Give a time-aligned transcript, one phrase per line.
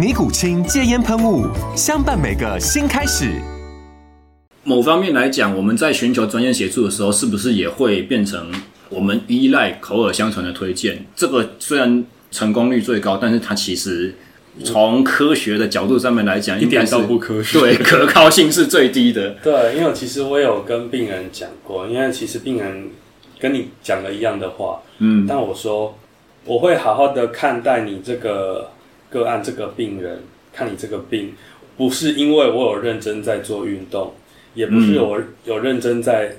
[0.00, 1.46] 尼古清戒烟喷雾，
[1.76, 3.34] 相伴每个新开始。
[4.64, 8.50] 某方面来讲，我们在寻求专业协助的时候，是不是也会变成
[8.88, 11.04] 我们依赖口耳相传的推荐？
[11.14, 14.14] 这个虽然成功率最高，但是它其实
[14.64, 17.60] 从科学的角度上面来讲，一点都不科学。
[17.60, 19.32] 对，可靠性是最低的。
[19.44, 22.88] 对，因为其实我有跟病人讲过，因为其实病人
[23.38, 25.94] 跟你讲了一样的话，嗯，但我说
[26.46, 28.70] 我会好好的看待你这个。
[29.10, 30.22] 个案这个病人
[30.52, 31.34] 看你这个病，
[31.76, 34.14] 不是因为我有认真在做运动，
[34.54, 36.36] 也不是我有认真在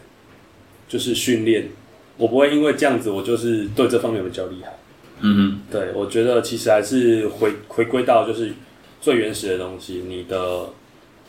[0.88, 1.70] 就是训练，
[2.18, 4.78] 我不会因为这样子我就是对这方面比较厉害。
[5.20, 8.54] 嗯哼，对，我觉得其实还是回回归到就是
[9.00, 10.70] 最原始的东西，你的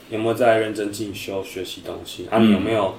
[0.09, 2.27] 有没有在认真进修学习东西？
[2.31, 2.95] 啊，你有没有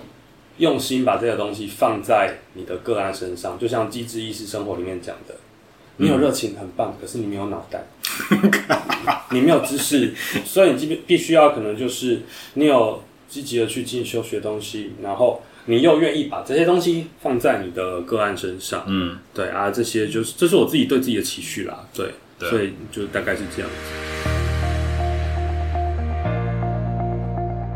[0.57, 3.57] 用心把这个东西放在你的个案身上？
[3.57, 5.35] 就像《机智意识生活》里面讲的。
[5.97, 7.83] 你有热情很棒，可是你没有脑袋，
[9.29, 10.11] 你没有知识，
[10.43, 12.23] 所以你必必须要可能就是
[12.55, 22.07] 你有积极的去进修学东西，然后你又愿意把这些东西放在你的个案身上，嗯，对啊，这些就是这是我自己对自己的期许啦，对，
[22.39, 23.75] 对，所以就大概是这样子。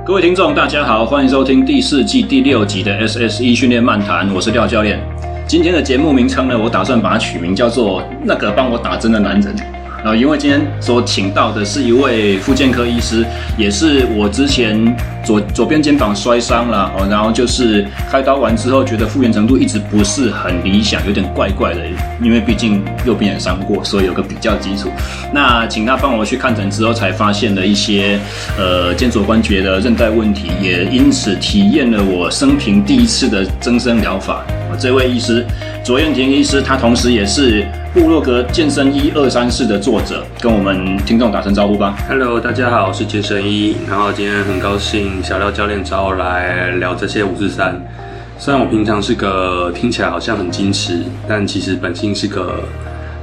[0.07, 4.99] 各位听众，大家好，欢迎收听第四季第六集的 SSE 训练漫谈，我是廖教练。
[5.47, 9.55] 今天的节目名称呢，我打算把它取名叫做“那个帮我打针的男人”。
[10.03, 13.25] 啊，因为今天所请到的是一位复健科医师，
[13.57, 21.81] 也是我之前左左边肩膀摔伤了哦，然后就是开刀完之后觉得复原程度一直不是很理想，有点怪怪的，
[22.21, 24.89] 因为毕竟右边也伤过，所以有个比较基础。
[25.33, 28.19] 那请他帮我去看诊之后，才发现了一些
[28.57, 34.45] 呃肩左关节的韧带问题，也因此体验了我生平第一次的增生疗法。
[34.79, 35.43] 这位医师
[35.83, 37.65] 卓彦廷医师，他同时也是
[37.99, 41.97] 部落格健身一二三四的作者，跟我们听众打声招呼吧。
[42.07, 43.75] Hello，大家好，我是健身一。
[43.89, 47.83] 然后今天很高兴小廖教练找我来聊这些五四三。
[48.37, 52.59] 虽然我平常是个听起来好像很矜持，但其实本性是个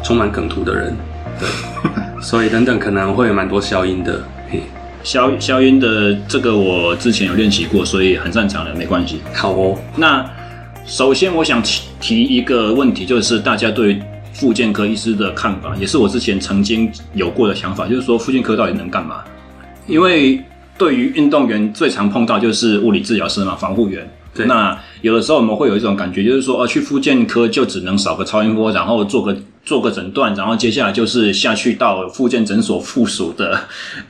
[0.02, 0.92] 充满梗图的人。
[1.38, 1.48] 对，
[2.20, 4.24] 所以等等可能会有蛮多消音的。
[4.50, 4.60] 嘿，
[5.04, 9.20] 消消音的这个我之前有练习过，所以很擅长的，没关系。
[9.32, 10.28] 好哦，那。
[10.86, 11.62] 首先，我想
[11.98, 13.98] 提一个问题，就是大家对
[14.34, 19.24] 复健科医师的看法，也是我之前曾经有过的想法，就是说复健科到底能干嘛？
[19.86, 20.42] 因为
[20.76, 24.10] 对于运动员最常碰到就是物理治疗师嘛，防护员。
[24.34, 24.46] 对。
[24.46, 33.60] 那有的时候我们会有一种感觉，就是说，呃，去复健科就只能扫个超音波，然后做个做个诊断，然后接下来就是下去到复健诊所附属的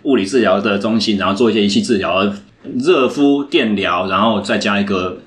[0.04, 2.32] 物理治疗的中心，然后做一些仪器治疗，
[2.78, 5.18] 热敷、电疗，然后再加一个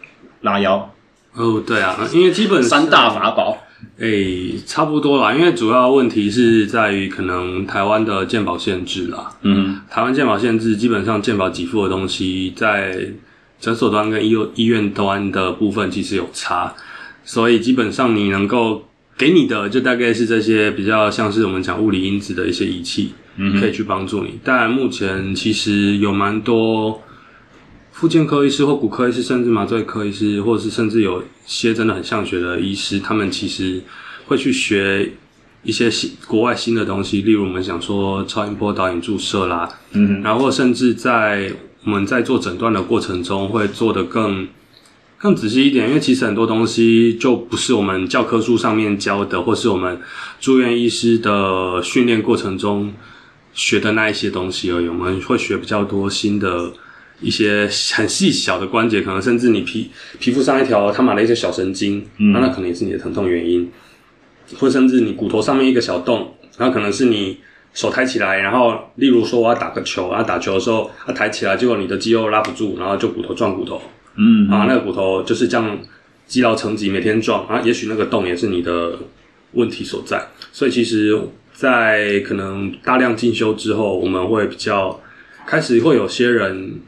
[0.41, 0.89] 拉腰。
[1.35, 3.59] 哦，对啊，因为基本三大法宝，
[3.99, 5.33] 诶，差不多啦。
[5.33, 9.31] 因为主要问题是在于可能台湾的健保限制啦。
[9.41, 13.07] 嗯，台湾健保限制，基本上健保给付的东西，在
[13.59, 16.73] 诊所端跟医院医院端的部分其实有差，
[17.23, 18.87] 所以基本上你能够
[19.17, 24.39] 给你的，就大概是这些比较像是我们讲物理因子的一些仪器，嗯，可以去帮助你。
[24.43, 27.01] 但目前其实有蛮多。
[27.97, 33.81] 复健科医师或骨科医师，甚至麻醉科医师，或者是甚至有些真的很像学的医师，他们其实
[34.27, 35.13] 会去学
[35.63, 41.51] 一些新国外新的东西，例如我们想说超音波导引注射啦，嗯，然后甚至在
[41.85, 44.47] 我们在做诊断的过程中，会做得更
[45.17, 49.99] 更仔细一点，因为其实很多东西就不是我们教科书上面教的，或是我们
[50.39, 52.93] 住院医师的训练过程中
[53.55, 56.71] 学的那一些东西而已，我们会学比较多新的。
[57.19, 63.71] 一些很细小的关节，可能甚至你皮皮肤上一条他妈的一些小神经，嗯，那那可能也是你的疼痛原因，
[64.59, 67.39] 或甚至你骨头上面一个小洞，然后可能是你
[67.73, 73.81] 手抬起来，然后例如说我要打个球，然后打球的时候，它抬起来，结果你的肌肉拉不住，然后就骨头撞骨头，
[74.15, 75.79] 嗯啊，那个骨头就是这样
[76.27, 78.95] 积劳成疾，每天撞啊，也许那个洞也是你的
[79.53, 80.27] 问题所在。
[80.51, 81.19] 所以其实，
[81.53, 85.01] 在可能大量进修之后，我们会比较
[85.47, 86.79] 开始会有些人。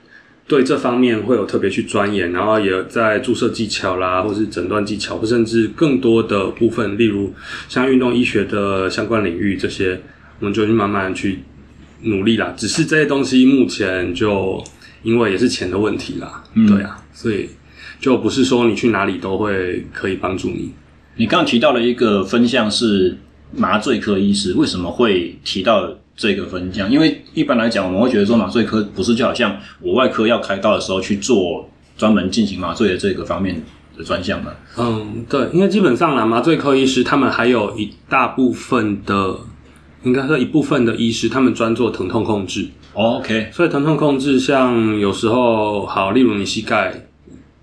[0.50, 7.32] 对这方面会有特别去钻研，然后也在注射技巧啦，或是诊断技巧，或甚至更多的部分，例如
[7.68, 10.02] 像运动医学的相关领域这些，
[10.40, 11.44] 我们就去慢慢去
[12.02, 12.52] 努力啦。
[12.58, 14.62] 只是这些东西目前就
[15.04, 17.48] 因为也是钱的问题啦，嗯、对啊，所以
[18.00, 20.72] 就不是说你去哪里都会可以帮助你。
[21.18, 23.16] 你刚刚提到了一个分项是
[23.56, 25.96] 麻醉科医师，为什么会提到？
[26.20, 33.64] 这个分项，因为一般来讲，我们会觉得说麻醉科不是就好像我外科要开刀的时候去做专门进行麻醉的这个方面
[33.98, 34.52] 的专项嘛？
[34.78, 39.34] 嗯，对，因为基本上呢，麻醉科医师他们还有一大部分的，
[40.04, 42.68] 应该说一部分的医师，他们专做疼痛控制。
[42.94, 46.94] 哦，OK，所以疼痛控制，像有时候好，例如你膝盖，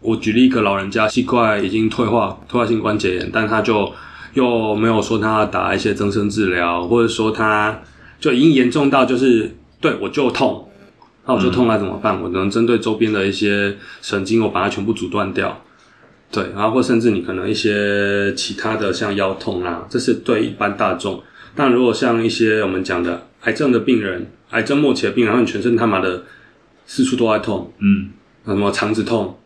[0.00, 3.92] 我举例一个老人家，膝盖已经退化，退化性关节炎，但他就
[4.32, 7.78] 又没有说他要打一些增生治疗，或者说他。
[8.18, 10.68] 就已经严重到就是对我就痛，
[11.26, 12.16] 那我就痛了怎么办？
[12.16, 15.62] 嗯、我能针对周边的一些神经，我把它全部阻断掉。
[16.30, 21.22] 对，然后或甚至你可能一些其他的像腰痛啊，这是对一般大众。
[21.54, 26.24] 但如果像一些我们讲的癌症的病人，癌症末期的病人，然后你全身他妈的
[26.86, 28.10] 四处都在痛，嗯，
[28.44, 29.38] 什么肠子痛，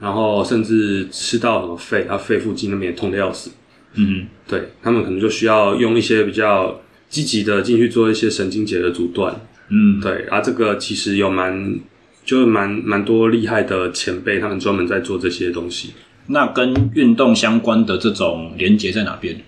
[0.00, 3.50] 然后甚至吃到什么肺，啊肺附近那边也痛得要死，
[3.94, 6.81] 嗯哼，对，他们可能就需要用一些比较。
[7.12, 9.38] 积极的进去做一些神经节的阻断，
[9.68, 11.78] 嗯，对，啊，这个其实有蛮，
[12.24, 15.90] 就蛮蛮多厉害的前辈，他们专门在做这些东西。
[16.28, 19.38] 那跟运动相关的这种连接在哪边？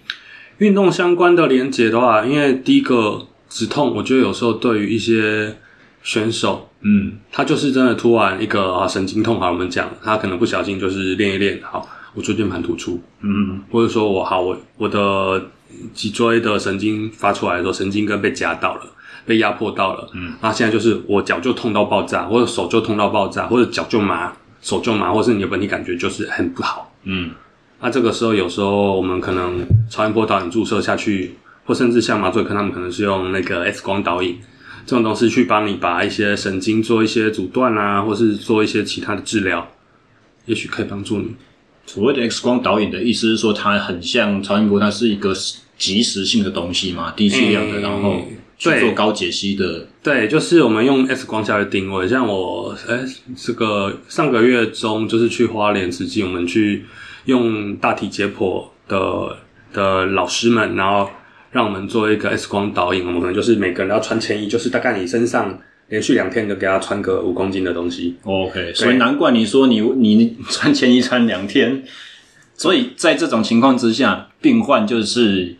[0.58, 5.56] 运动相关的连接的话，因为第一个止痛，我觉得有时候对于一些
[6.02, 15.43] 选手，嗯，他就是真的突然一个啊神经痛，好，我们讲，他可能不小心就是练一练，好，我椎间盘突出，嗯，或者说我好，我我的。
[15.93, 18.82] 脊椎的神经发出来的时候，神经根被夹到了，
[19.25, 20.09] 被压迫到了。
[20.12, 26.93] 嗯，那现在就是我脚就痛到爆炸，或者手就痛到爆炸，或者脚就麻，手就麻，或是你的本体感觉就是很不好。
[27.05, 27.31] 嗯，
[27.81, 34.38] 那这个时候有时候我们可能超音波导引注射下去，或甚至像麻醉科他们可能是用那个 X 光导引
[34.87, 39.67] 这种东西去帮你把一些神经做一些阻断啊，或是做一些其他的治疗，
[40.47, 41.35] 也许可以帮助你。
[41.87, 45.35] 所谓的 X 光导引的意思是说，它很像超音波，它是一个。
[45.76, 48.23] 即时性的东西嘛，低剂量的，嗯、然后
[48.56, 49.87] 去做高解析的。
[50.03, 52.06] 对，就是我们用 X 光下来定位。
[52.06, 53.06] 像我，哎、欸，
[53.37, 56.85] 这个上个月中就是去花莲慈济，我们去
[57.25, 59.37] 用大体解剖的
[59.73, 61.11] 的老师们，然后
[61.50, 63.05] 让我们做一个 X 光导引。
[63.05, 68.15] 我们可能就是每个人要穿铅衣，就是大概你身上连续两天就给他穿个五公斤的东西。
[68.23, 71.82] OK，所以难怪你说你你穿铅衣穿两天。
[72.56, 75.56] 所以在这种情况之下，病患就是。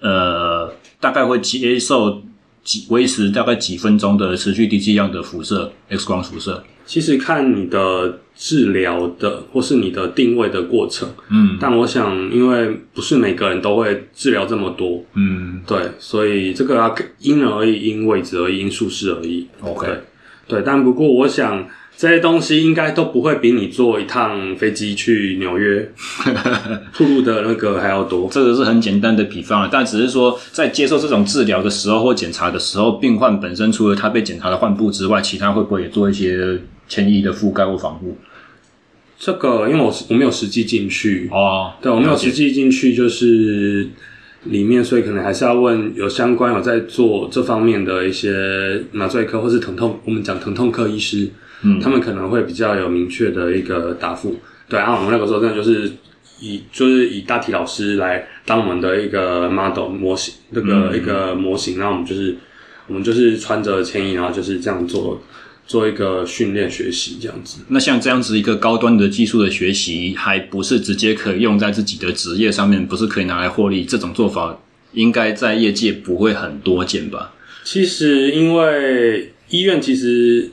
[0.00, 2.22] 呃，大概会接受
[2.62, 6.62] 几维持大概几分钟的持续低剂量的辐射 X 光辐射。
[6.84, 19.48] 其实看你的治疗的或是你的定位的过程，嗯，但我想，因为不是每个人都会治疗这么多，嗯，对，所以这个要因人而异，因位置而异，因术式而异。
[19.60, 19.86] OK，
[20.46, 21.66] 对，对，但不过我想。
[21.96, 25.90] 这些东西应该都不会比你坐一趟飞机去纽约
[26.92, 28.28] 吐露的那个还要多。
[28.30, 38.18] 这个是很简单的比方啊，但只是说在接受这种治疗的时候或检查的时候，病患本身除了他被检查的患部之外，其他会不会也做一些迁移的覆盖或防护？
[39.18, 43.88] 这个因为我我没有实际进去哦，对，我没有实际进去，就是
[44.44, 51.30] 里面，所以可能还是要问有相关有在做这方面的一些麻醉科或是疼痛，我们讲疼痛科医师。
[51.62, 54.36] 嗯，他们可能会比较有明确的一个答复。
[54.68, 55.90] 对，然后我们那个时候真的就是
[56.40, 62.36] 以就是以大体老师来当我们的一个 model 模型，那个一个模型，然后我们就是
[62.88, 65.22] 我们就是穿着铅衣，然后就是这样做
[65.66, 67.60] 做一个训练学习这样子。
[67.68, 73.84] 那像这样子一个高端的技术的学习，还不是直接可以用在自己的职业上面，不是可以拿来获利？
[73.84, 74.60] 这种做法
[74.92, 77.32] 应该在业界不会很多见吧？
[77.62, 80.50] 其实因为医院其实。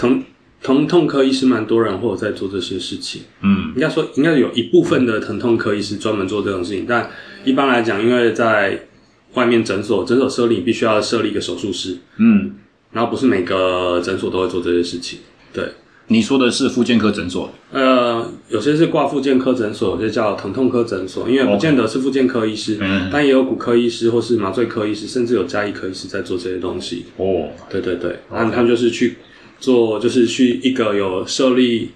[0.00, 0.24] 疼
[0.62, 7.10] 疼痛科医师蛮多人或者在做这些事情，嗯，应该说应该有一部分的疼痛科医师专门做这种事情，但
[7.44, 8.86] 一般来讲，因为在
[9.34, 12.52] 外面诊所诊所设立必须要设立一个手术室，嗯，
[12.92, 15.18] 然后不是每个诊所都会做这些事情。
[15.52, 15.64] 对，
[16.08, 17.50] 你说的是复健科诊所？
[17.70, 27.04] 呃，有些是挂复健科诊所，有些叫疼痛科诊所，因为不见得是复健科医师，嗯，但也有骨科医师或是麻醉科医师，甚至有加医科医师在做这些东西。
[27.16, 29.16] 哦，对对对，然后他们就是去。
[29.60, 31.92] 做就是去一个有设立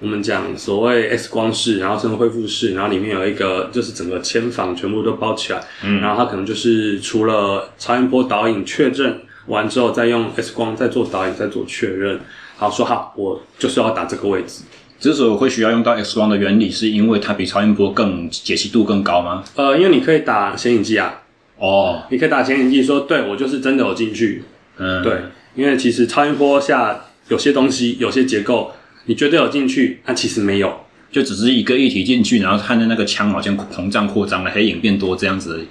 [0.00, 12.20] 我们讲所谓 X 光室，然后生恢复室，然后里面有一个就是整个牵房全部都包起来，嗯，然后它可能就是除了超音波导引确认完之后，再用 X 光再做导引再做确认，
[12.56, 14.62] 好说好，我就是要打这个位置。
[15.00, 19.42] 之所以会需要用到 X 光的原理，是因为它比超音波更解析度更高吗？
[19.56, 21.22] 呃，因为你可以打显影剂啊，
[21.56, 24.44] 哦，你可以打显影剂，说对我就是真的有进去，
[24.76, 25.18] 嗯，对，
[25.54, 28.72] 因为其实超音波下有些东西，有些结构。
[29.06, 30.70] 你觉得有进去，那、啊、其实没有，
[31.10, 35.64] 就只是一个液体进去，然后看着那个腔好像膨胀扩张了，黑影变多这样子而已。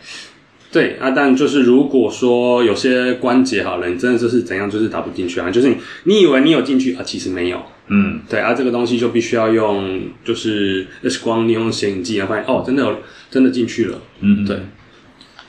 [0.71, 7.61] 对啊，但就是如果说有些关节好了，你真的就是怎样，就是打不进去啊，就是你你以为你有进去啊，其实没有。
[7.89, 12.97] 嗯，对啊，这个东西就必须要用就是 X 光利用显影剂来发现哦，真的有
[13.29, 14.01] 真的进去了。
[14.21, 14.57] 嗯，对。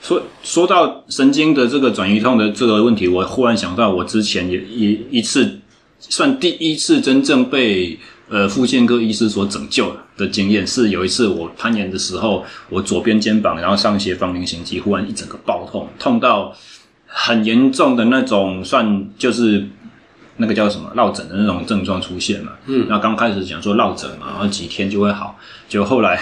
[0.02, 5.60] 说说到神经的这个转移痛的这个问题，我忽然想到我之前也一一次。
[6.00, 16.54] 算第一次真正被呃复健科医师所拯救的经验，是有一次我攀岩的时候，我左边肩膀然后上斜方菱形肌忽然一整个爆痛，痛到
[17.06, 19.66] 很严重的那种，算就是
[20.36, 22.52] 那个叫什么落枕的那种症状出现嘛。
[22.66, 25.38] 嗯，那刚开始讲说落枕嘛，然后几天就会好，
[25.68, 26.20] 结果后来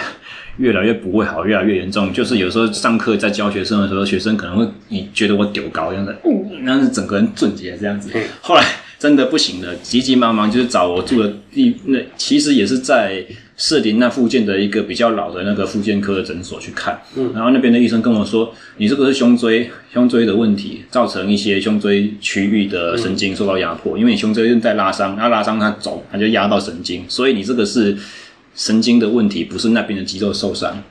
[0.57, 2.11] 越来越不会好，越来越严重。
[2.11, 6.15] 就是有时候上课在教学生的时候，学生可能会你觉得我丢高这样子，
[6.61, 8.11] 那是整个人顿结这样子。
[8.41, 8.65] 后来。
[8.99, 13.23] 真的不行了，急急忙忙就是找我住的地，那其实也是在
[13.55, 16.99] 士林那附近的一个比较老的那个复健科的诊所去看。
[17.15, 27.95] 嗯，然后那边的医生跟我说，你这个是胸椎胸椎的问题，造成一些胸椎区域的神经受到压迫，嗯、因为你胸椎韧带拉伤，它拉伤它走，它就压到神经，所以你这个是
[28.55, 30.83] 神经的问题，不是那边的肌肉受伤。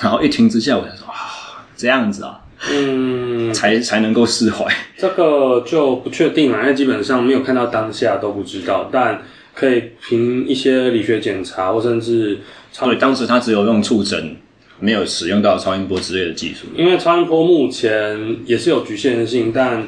[0.00, 2.38] 然后一听之下，我就说啊，这样子啊。
[2.70, 3.21] 嗯，
[3.52, 4.66] 才才能够释怀。
[4.96, 9.22] 这个就不确定了，因为基本上没有看到当下都不知道，但
[9.54, 12.38] 可以凭一些理学检查或甚至
[12.72, 12.86] 超。
[12.86, 14.36] 对，当时他只有用触诊，
[14.80, 16.66] 没有使用到超音波之类的技术。
[16.76, 19.86] 因为超音波目前也是有局限性，但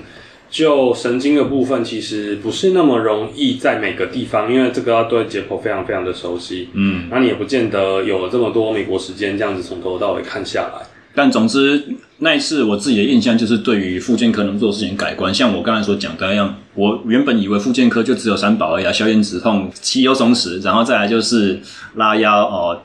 [0.50, 6.68] 就神经的部分其实不是那么容易在每个地方，因为这个要对解剖非常非常的熟悉。
[6.74, 10.86] 嗯，那你也不见得有了这么多美国时间这样子从头到尾看下来。
[11.16, 11.80] 但总之，
[12.18, 15.32] 那一次我自己的印象就是对于复健科能做的事情改观。
[15.32, 21.60] 像我刚才所讲的那样，我原本以为复健科就只有三宝而已，消炎止痛、肌肉松弛，然后再来就是
[21.94, 22.82] 拉腰哦、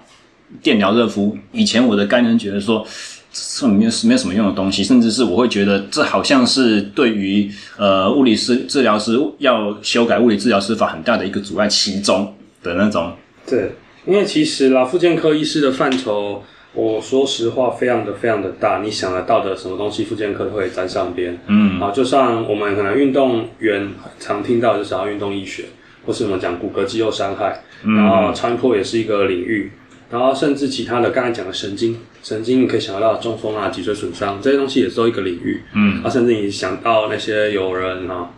[0.62, 1.36] 电疗热敷。
[1.52, 2.86] 以前我的概念觉得说，
[3.34, 13.12] 这里面是没有什么用的东西，甚至是我会觉得这好像是对于呃物理师治疗师要修改物理治疗师法很大的一个阻碍其中的那种。
[13.48, 13.72] 对，
[14.06, 16.44] 因为其实啦，复健科医师的范畴。
[16.74, 21.38] 我说实话，非常的非常的大，你想得到的什么东西，附件科都会沾上边。
[21.48, 25.66] 嗯，啊，就像我们可能运动员常听到，就是要运动医学，
[26.06, 29.72] 或是我们讲骨骼肌肉伤害，嗯、然后超音波也是一个领域，
[30.12, 35.64] 然后甚至其他的刚才讲的神经，神经你可以想得到中风啊、脊椎损伤这些东西也是一个领域。
[35.74, 38.30] 嗯，啊，甚至你想到那些有人啊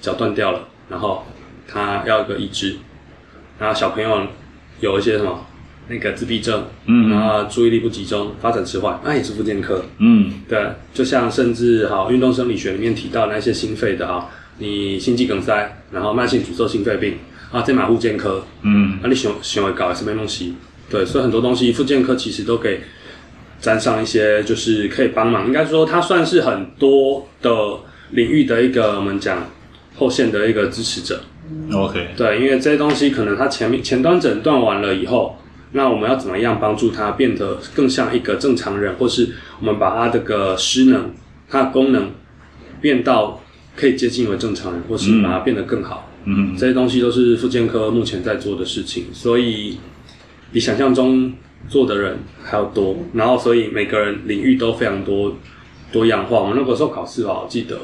[0.00, 1.22] 脚断掉了，然后
[1.68, 2.76] 他要一个义肢，
[3.58, 4.22] 然后小朋友
[4.80, 5.46] 有一些什么。
[5.86, 10.58] 那个自闭症，嗯，然后注意力不集中、发展迟缓，那也是复健科，嗯，对，
[10.94, 17.18] 就像甚至哈运动生理学里面提到那些心肺的哈，你心肌梗塞，然后慢性阻塞性肺病
[17.52, 20.54] 啊，这马复健科，嗯，那你想想会搞什么东西？
[20.88, 22.80] 对，所以很多东西复健科其实都给
[23.60, 27.50] 沾上一些，就是可以帮忙，应该说它算是很多的
[28.10, 29.46] 领域的一个我们讲
[29.96, 31.20] 后线的一个支持者。
[31.72, 35.36] OK，对，因为这些东西可能它前面前端诊断完了以后。
[35.76, 39.28] 那我们要怎么样帮助他变得更像一个正常人，或是
[39.58, 41.12] 我们把他这个失能、
[41.48, 42.12] 他的功能
[42.80, 43.42] 变到
[43.74, 46.08] 可以接近为正常人，或是把它变得更好？
[46.26, 49.78] 嗯，这些东西都是复健科目前在做的事情，所以
[50.52, 51.32] 比想象中
[51.68, 52.96] 做的人还要多。
[53.12, 55.36] 然后，所以每个人领域都非常多
[55.90, 56.38] 多样化。
[56.38, 57.76] 我们那个时候考试吧，我记得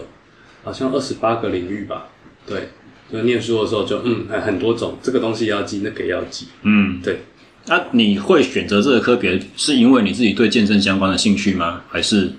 [0.63, 2.07] 好像二十八个领域吧。
[2.47, 2.69] 对，
[3.13, 6.47] 就念书的时候就嗯，还很多种，这个东西要记，那个也要记。
[6.63, 7.23] 嗯，对。
[7.71, 11.83] 那、啊、你会选择这个科别，是因为你自己对健身相关的兴趣吗？
[11.89, 12.33] 还是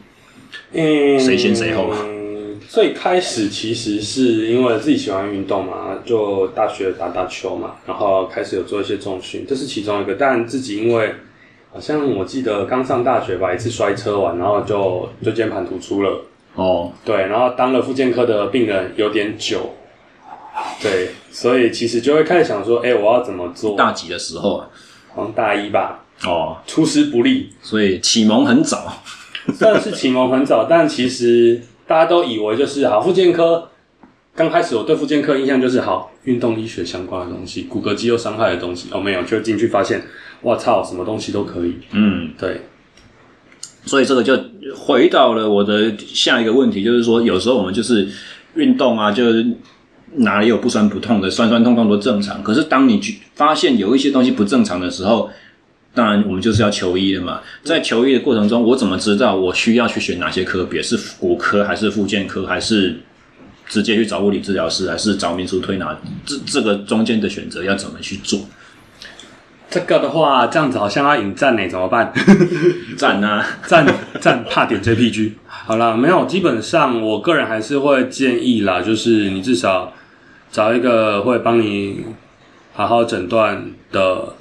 [0.73, 1.89] 嗯，谁先谁后？
[2.03, 10.15] 嗯，最开始其实是因为自己喜欢运动嘛，就大学打打球嘛，然后开始有做一些重训，这是其中一个。
[10.15, 11.15] 但自己因为
[11.71, 16.25] 好像我记得刚上大学吧，一次摔车完，然后就就键盘突出了。
[16.55, 19.75] 哦，对，然后当了复健科的病人有点久，
[20.81, 23.77] 对，所以其实就会开始想说，哎、欸，我要怎么做？
[23.77, 24.67] 大几的时候啊？
[25.13, 29.03] 好像大一吧，哦，出师不利，所以启蒙很早，
[29.53, 33.69] 算是启蒙很早，但其实大家都以为就是好复健科，
[34.35, 38.89] 刚开始我对复健科印象就是好运动医学相关的东西，骨骼肌肉伤害的东西。
[38.91, 40.03] 哦，没有，就进去发现，
[40.41, 41.75] 我操，什么东西都可以。
[41.91, 42.61] 嗯，对。
[43.83, 44.39] 所以这个就
[44.77, 48.07] 回到了我的下一个问题，就是说有时候我们就是
[48.53, 49.43] 运动啊，就是
[50.15, 52.43] 哪里有不酸不痛的，酸酸痛痛都正常。
[52.43, 55.29] 可是当你去发现有一些东西不正常的时候，
[55.93, 57.41] 当然我们就是要求医的嘛。
[57.63, 60.81] 在求医的过程中，我怎么知道我需要去选哪些科别？
[60.81, 62.99] 是骨科还是复健科，还是
[63.67, 65.97] 直接去找物理治疗师，还是找民俗推拿？
[66.25, 68.41] 这这个中间的选择要怎么去做？
[69.69, 72.11] 这个的话，这样子好像要引战呢，怎么办？
[72.97, 73.85] 战啊， 战
[74.19, 75.31] 战怕点 JPG。
[75.47, 79.93] 好了，没有，基本上我个人还是会建议啦，就是你至少
[80.51, 82.03] 找一个会帮你
[82.73, 84.33] 好好诊断的，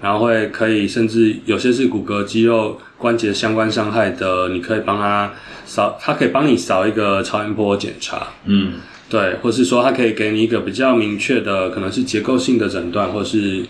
[0.00, 5.32] 然后会可以，甚至有些是骨骼、肌肉、关节相关伤害的，你可以帮他
[5.64, 8.28] 扫，他可以帮你扫一个超音波检查。
[8.46, 8.74] 嗯，
[9.08, 13.64] 对，或是说他可以给你一个比较明确的，可能是结构性的诊断，或是。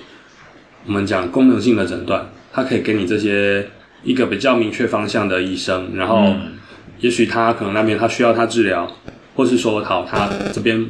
[0.86, 3.68] 我们讲功能性的诊断，他可以给你这些
[4.02, 6.34] 一个比较明确方向的医生，然后
[7.00, 8.90] 也许他可能那边他需要他治疗，
[9.34, 10.86] 或是说好他这边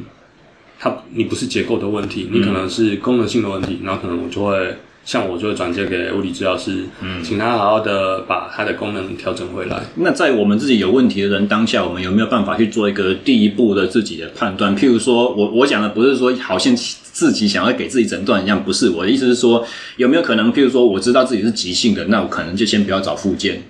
[0.79, 4.75] 他你不是结构的问题，你可能是功能性的问题，然后可能我就会。
[5.05, 9.81] 像我就会转接给物理治疗师，嗯，请他好好的把他的功能调整回来。
[9.95, 14.75] 那在我们自己有问题的人当下，我们有没有办法去做一个第一步的自己的判断？
[14.77, 18.89] 譬如说，我我讲的不是说好像自己想要给自己诊断一样，不是。
[18.89, 19.65] 我的意思是说，
[19.97, 23.63] 有没有可能，譬如说，我知道自己是急性的，那我可能就先不要找复健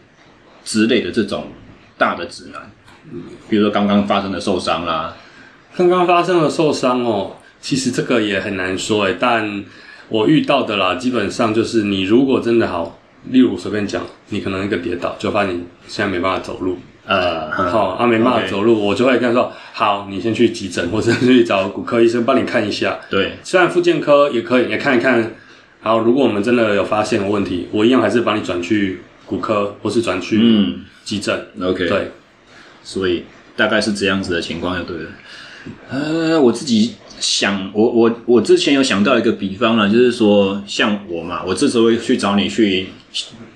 [0.66, 1.48] 之类的这种
[1.98, 2.70] 大的指南。
[3.13, 5.16] 嗯，比如说刚刚发生的受伤啦，
[5.88, 9.63] 刚刚发生了受伤哦，其实这个也很难说诶，但。
[10.12, 18.86] 我遇到的啦，基本上就是你如果真的好，例如随便讲，你可能一个跌倒，就发现你现在没办法走路，呃，好，啊没办法走路，okay.
[18.86, 23.00] 我就会跟他说，好，你先去急诊或者去找骨科医生帮你看一下。
[23.07, 25.36] 对，虽然复健科也可以，也看一看。
[25.81, 31.39] 好，如果我们真的有发现问题，我一样还是帮你转去骨科或是转去急诊。
[31.53, 32.11] 嗯，OK，对，
[32.81, 35.09] 所以大概是这样子的情况就对了。
[35.90, 36.94] 呃，我自己。
[37.22, 42.88] 想我我我之前有想到一个比方呢，就是说像我嘛，我这时候会去找你去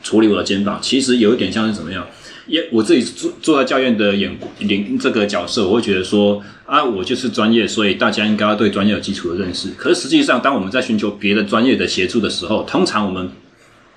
[0.04, 2.06] 处理我的肩膀，其实有一点像是怎么样？
[2.46, 9.70] 也我自己坐坐在教练的眼领这个角色，我会觉得说啊，我就是专业，所以大家应该要对专业有基础的认识。
[9.78, 13.32] 可是实际上，当我们在寻求别的专业的协助的时候，通常我们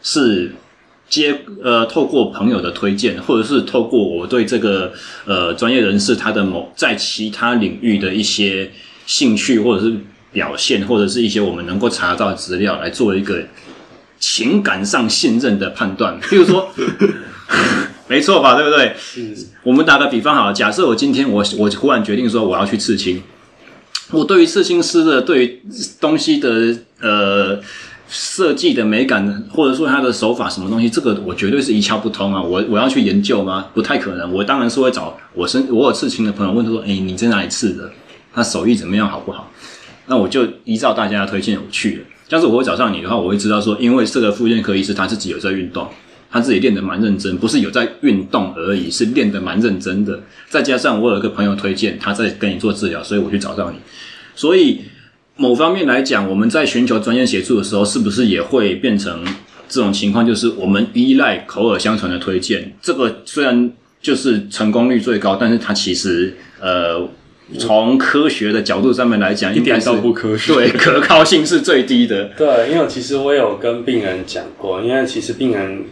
[0.00, 0.52] 是
[1.08, 4.92] 接呃透过朋友的推荐，或者是透过我对这个
[5.24, 8.70] 呃专业人士他的某在其他领域的一些。
[9.08, 9.96] 兴趣或者是
[10.32, 13.40] 表现，或者是一些我们能够查到资料，来做一个
[14.18, 16.20] 情感上信任的判断。
[16.20, 16.68] 譬如说，
[18.10, 18.56] 没错吧？
[18.56, 18.96] 对不对？
[19.62, 23.22] 我们打个比方好了，假设我今天我我忽然决定说我要去刺青，
[24.10, 25.62] 我对于刺青师的对于
[26.00, 27.60] 东西的呃
[28.08, 32.40] 设计的美感，或者说他的手法什么东西，这个我绝对是一窍不通啊！
[32.40, 33.66] 我我要去研究吗？
[33.74, 34.32] 不太可能。
[34.32, 37.90] 我当然是会找我身我有刺青的朋友问他说：“哎，你在哪里刺的？”
[38.32, 39.50] 他手艺怎么样，好不好？
[40.06, 42.02] 那我就依照大家的推荐我去了。
[42.28, 45.88] 要是我会找上你的话，我会知道说，因为这个复健科医师他自己有在运动，
[46.30, 50.20] 他自己练得蛮认真，不是有在运动而已，是练得蛮认真的。
[50.48, 53.78] 再加上我有一个朋友推荐，他在跟你做治疗，所以我去找到你。
[54.34, 54.82] 所以
[55.36, 59.24] 某方面来讲，我们在寻求专业协助的时候，是不是也会变成
[59.68, 60.26] 这种情况？
[60.26, 63.70] 就是我们依赖口耳相传的推荐，这个虽然
[64.00, 67.08] 就是成功率最高，但是它其实呃。
[67.60, 70.52] 从科学的角度上面来讲，一点都不科学。
[70.52, 72.24] 对，可靠性是最低的。
[72.36, 75.84] 对，因为其实我有跟病人讲过，因为其实病人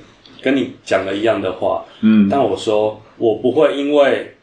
[0.43, 4.35] 跟你讲了一样的话，嗯，但我说我不会，因为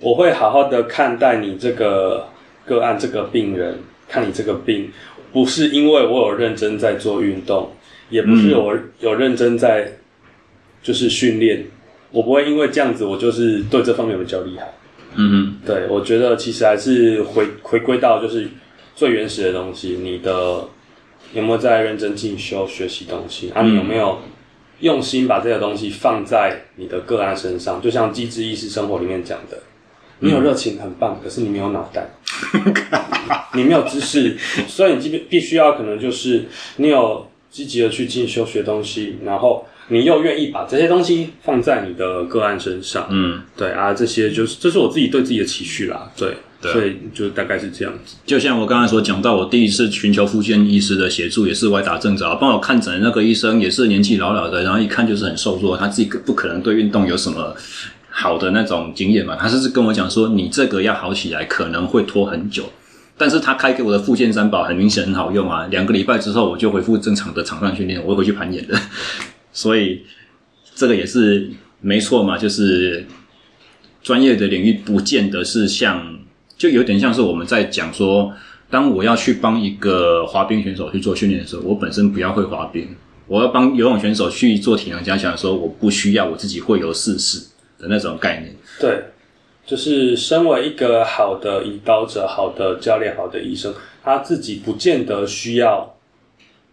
[0.00, 2.28] 我会好好的看待你这个
[2.66, 4.90] 个案，这个病人，看你这个病，
[5.32, 7.70] 不是因为我有认真在做运动，
[8.10, 9.92] 也不是我有认真在
[10.82, 11.64] 就是训练，
[12.10, 14.72] 我不会因为这样子，我就是对这方面比较厉害。
[15.16, 18.48] 嗯哼，对，我觉得其实还是回回归到就是
[18.96, 20.68] 最原始的东西，你的
[21.32, 23.50] 有没有在认真进修学习东西？
[23.50, 24.18] 啊，你有没有
[24.80, 27.80] 用心把这个东西放在你的个案身上？
[27.80, 29.58] 就像机智意识生活里面讲的，
[30.20, 32.08] 你有热情很棒，可是你没有脑袋，
[33.54, 36.44] 你没有知识，所以你必必须要可能就是
[36.76, 39.66] 你有积极的去进修学东西，然后。
[39.88, 48.16] 你又愿意把这些东西放在你的个案身上，嗯，对啊，这些就是这是我自己对自己的期许啦，对，对，所以就大概是这样子。
[48.24, 57.54] 就像我刚才所讲到，我第一次寻求复健医师的协助，也是歪打正着，帮我看诊的那个医生也是年纪老老的，然后一看就是很瘦弱，他自己不可能对运动有什么
[58.16, 62.62] 好的那种经验嘛，他是跟我讲说，你这个要好起来可能会拖很久，
[63.18, 68.78] 但是他开给我的复健三宝很明显很好用啊，两个礼拜之后我就恢复正常的场上训练，我会回去攀岩的，
[69.52, 70.02] 所以
[70.76, 71.50] 这个也是
[71.80, 73.04] 没错嘛，就是
[74.00, 76.16] 专业的领域不见得是像，
[76.56, 78.32] 就有点像是我们在讲说，
[78.70, 82.86] 当我要去帮一个滑冰选手去做训练的时候，我本身不要会滑冰，
[83.26, 87.48] 我要帮游泳选手去做体能加强的时候，我不需要我自己会游试试。
[87.78, 89.02] 的那种概念，对，
[89.66, 95.94] 就是身为一个好的引导者、好的教练、好的医生，他自己不见得需要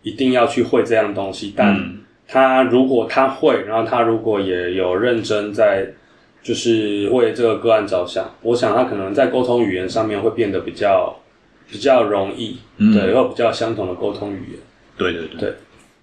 [0.04, 5.88] 一定要去会这样东西，但他如果他会，然后他如果也有认真在，
[6.44, 11.16] 就是为这个个案着想，我想他可能在沟通语言上面会变得比较
[11.70, 14.60] 比较容易，嗯、对，有比较相同的沟通语言，
[14.98, 15.40] 对对对。
[15.40, 15.54] 对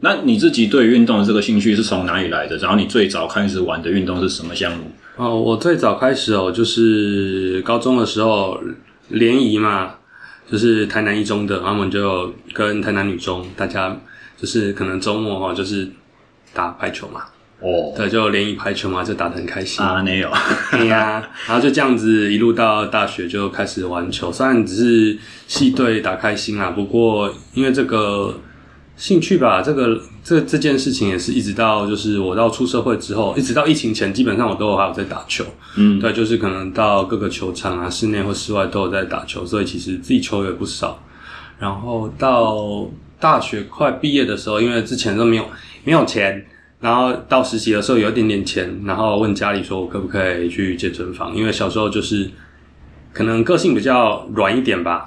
[0.01, 2.57] 那你自己对于运动的这个兴趣是从哪里来的？
[2.59, 4.93] 然后你最早开始玩的运动是什么项目？
[5.17, 8.61] 哦，我最早开始哦，就是高中的时候
[9.09, 9.95] 联谊嘛，
[10.49, 13.97] 就是台南一中的，然后我们就跟台南女中大家
[14.41, 15.89] 就是可能周末哈，就是
[16.55, 17.23] 打排球嘛。
[17.61, 20.31] 哦，对，就联谊排球嘛，就打得很开心啊，没有，
[20.71, 28.33] 对呀， 然后就这样子一路到大学就开始玩球，虽然只是系队打开心啦，不过因为这个。
[28.99, 35.45] 兴趣吧，这个这这件事情也是一直到就是我到出社会之后，一直到疫情前，基本上我都有还有在打球。
[35.77, 41.01] 嗯，对，就是可能到各个球场啊，室内或室外都有在打球，所以其实自己球也不少。
[41.61, 45.45] 然后到大学快毕业的时候，因为之前都没有
[45.85, 46.45] 没有钱，
[46.81, 52.29] 然后到实习的时候有一点点钱，然后问家里说我可不可以去健身房，因为小时候就是
[53.13, 55.07] 可能个性比较软一点吧，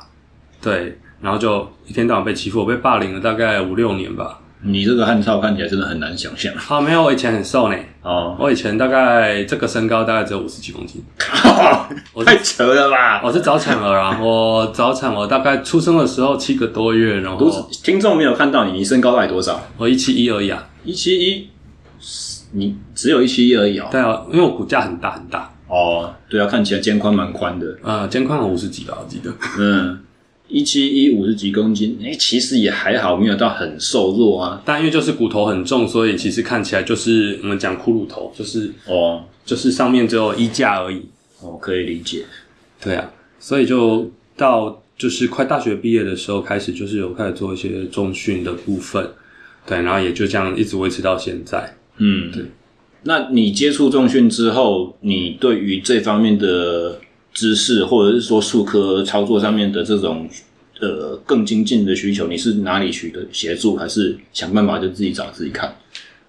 [0.61, 0.97] 对。
[1.21, 4.39] 然后就一天到晚被欺负，我被霸凌了大概五六年吧。
[4.63, 6.53] 你这个汉超看起来真的很难想象。
[6.67, 7.75] 啊，没有，我以前很瘦呢。
[8.03, 11.03] 哦，我以前大概这个身高大概只有五十几公斤。
[12.13, 13.21] 我太扯了吧！
[13.23, 19.59] 我是早产儿啊，我早产，我大概出生的时候七个多月，然后听众没有看到你，你身高大概多少？
[19.77, 21.49] 我一七一而已啊，一七一，
[22.51, 23.87] 你只有一七一而已哦。
[23.91, 25.51] 对啊，因为我骨架很大很大。
[25.67, 27.65] 哦，对啊，看起来肩宽蛮宽的。
[27.81, 29.33] 呃，肩宽有五十几吧，我记得。
[29.57, 29.99] 嗯。
[30.51, 34.61] 一七一五十几公斤，哎、欸，其实也还好，没有到很瘦弱啊。
[34.65, 41.01] 但因为就是骨头很重，所以其实看起来就是我们讲骷髅头，就是哦，就是上面只有衣架而已。
[41.41, 42.25] 哦，可以理解。
[42.83, 49.09] 对啊，所以就到就是快大学毕业的时候开始，就是有开始做一些重训的部分。
[49.65, 51.75] 对，然后也就这样一直维持到现在。
[51.97, 52.43] 嗯，对。
[53.03, 56.99] 那你接触重训之后，你对于这方面的？
[57.33, 60.29] 知识或者是说术科操作上面的这种
[60.79, 65.75] 呃更精进的需求，你是哪里取得协助，还是想办法就自己找自己看？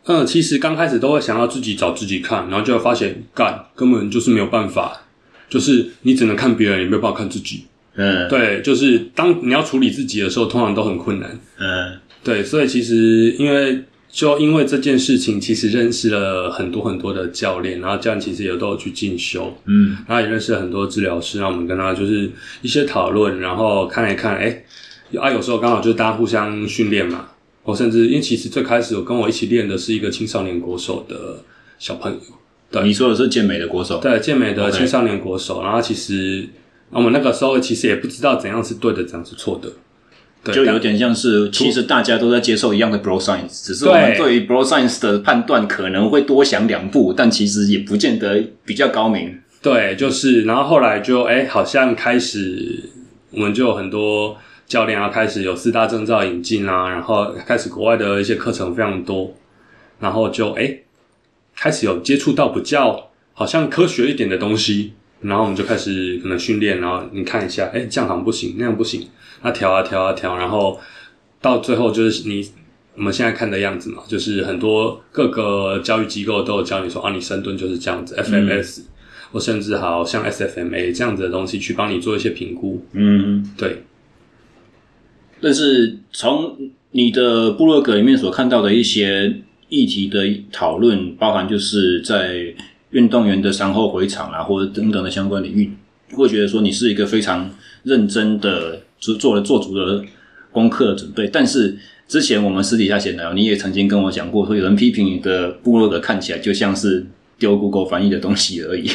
[0.04, 5.02] 嗯，其实刚开始都会想要自己找自己看，然后就会发现干根本就是没有办法，
[5.48, 7.64] 就是你只能看别人，也没有办法看自己。
[7.94, 11.38] 嗯，对，就是当你要处理自己的时候，通常都很困难。
[11.58, 13.84] 嗯，对，所以其实因为。
[14.12, 24.64] 就因为这件事情，其实认识了很多很多的教练，然后教练其实也都有去进修，嗯，然后也认识了很多治疗师，然后我们跟他就是一些讨论，然后看一看，哎，
[25.18, 27.26] 啊，有时候刚好就是大家互相训练嘛，
[27.62, 31.42] 我甚至因为其实最开始有跟我一起练的是一个青少年国手的
[31.78, 32.18] 小朋友，
[32.70, 36.46] 对，你说的是健美的国手，对，健美的青少年国手.然后其实
[36.90, 39.72] 我们那个时候其实也不知道怎样是对的，怎样是错的。
[40.44, 49.38] 对就有点像是，其实大家都在接受一样的 bro science，只是我们对于 bro science 的判断可能会多想两步，但其实也不见得比较高明。
[49.60, 52.90] 对，就是，然后后来就，哎，好像开始，
[53.30, 59.32] 我们就有很多教练啊，开始有四大证照引进啊，然后开始国外的一些课程非常多，
[60.00, 60.78] 然后就，哎，
[61.54, 69.08] 开始有接触到比较好像科学一点的东西，然后我们就开始可能训练，然后你看一下，哎，这样好像不行，那样不行。
[69.40, 70.78] 他调啊调啊调，然后
[71.40, 72.46] 到最后就是你
[72.96, 78.82] 我们现在看的样子嘛，就是很多各个教育机构都有教你说啊，你深蹲就是这样子，FMS，
[79.32, 82.84] 或、嗯、甚至好像 SFMA 这样子的东西去帮你做一些评估。
[82.92, 83.82] 嗯，对。
[85.40, 86.56] 但是从
[86.92, 90.20] 你的部落格里面所看到的一些议题的
[90.52, 92.54] 讨论，包含就是在
[92.92, 95.70] 运动员的伤后回场啊，或者等等的相关领域，
[96.14, 97.50] 会觉得说你是一个非常
[97.82, 98.80] 认真的。
[99.02, 100.00] 做做了做足了
[100.52, 101.76] 功课的准备，但是
[102.06, 107.04] 之前我们私底下闲聊，你也曾经跟我讲过，说有人批评你的部落格看起来就像是
[107.36, 108.88] 丢 Google 翻译的东西而已。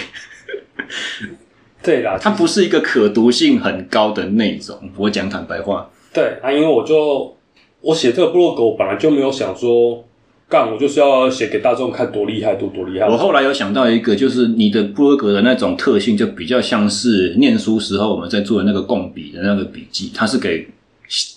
[1.84, 4.90] 对啦，它不是一个可读性很高的内容。
[4.96, 7.36] 我讲坦白话，对啊，因为我就
[7.82, 10.06] 我写这个部落格，我本来就没有想说
[10.50, 13.06] 干，我就是要写给大众看多厉害，多多厉害。
[13.06, 20.66] 我后来有想到一个，就是你的布洛格的那种特性，就比较像是念书时候我们在做的那个共笔的那个笔记，它是给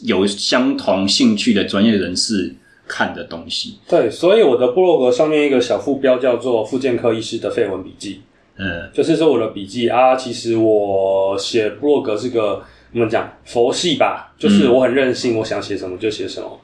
[0.04, 2.54] 有相同兴趣的专业人士
[2.86, 3.78] 看的东西。
[3.88, 8.20] 对，所以我的布洛格上面一个小副标叫做“复健科医师的废文笔记”，
[8.58, 16.60] 嗯，就是说我的笔记啊，其实我写布洛格是个怎么讲佛系吧，就是我很任性，嗯、我想写什么就写什么。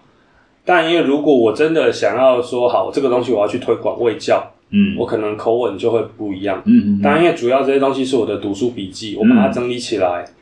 [0.66, 10.34] 但因为如果我真的想要说好这个东西，我要去推广卫教，嗯，我可能口吻就会不一样，嗯，但因为主要这些东西是我的读书笔记，我把它整理起来，嗯、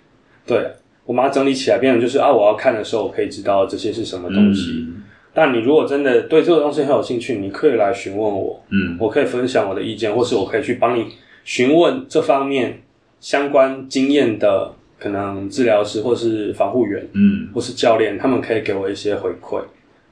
[0.46, 0.70] 对，
[1.04, 4.86] 我把它整理起来，变成就是啊，我要看的时候，我可以知道这些是什么东西。
[4.88, 5.02] 嗯、
[5.34, 11.04] 但你如果真的对这个东西很有兴趣，你可以来询问我，嗯，我可以分享我的意见，或是我可以去帮你
[11.44, 12.80] 询问这方面
[13.20, 19.60] 相关经验的可能治疗师或是防护员，嗯，或是教练，他们可以给我一些回馈。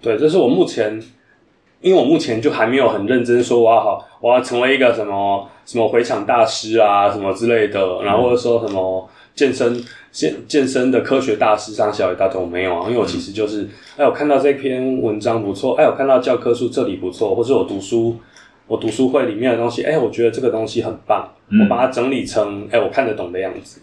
[0.03, 1.01] 对，这是我目前，
[1.81, 12.88] 因为我目前就还没有很认真说我要好，我要成为一个什么什么回场大师啊，什么之类的，然后或者说什么健身健健身的科学大师，上小一大都没有啊。
[12.88, 18.17] 因为我其实就是，哎，我看到这篇文章不错，哎，我看到教科书这里不错，或者我读书，
[18.67, 23.81] 我读书会里面的东西，哎，我觉得这个东西很棒，我把它整理成，哎，我看得懂的样子。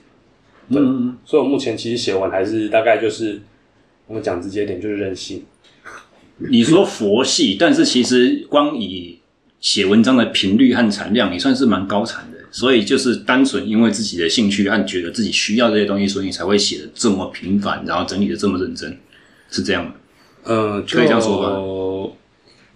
[0.70, 0.82] 对，
[1.24, 3.42] 所以我目前其实写完还是大概就是，
[4.06, 5.44] 我们讲直接点，就是任性。
[6.40, 9.20] 你说佛系，但是其实光以
[9.60, 12.40] 写文章的频率和产量，你算是蛮高产的。
[12.52, 18.98] 所以就是单纯因为自己的兴趣和觉得自己需要这些东西，所以你才会写的这么频繁，然后整理的这么认真，
[19.52, 19.94] 是这样吗？
[20.44, 22.16] 呃，可以这样说吧。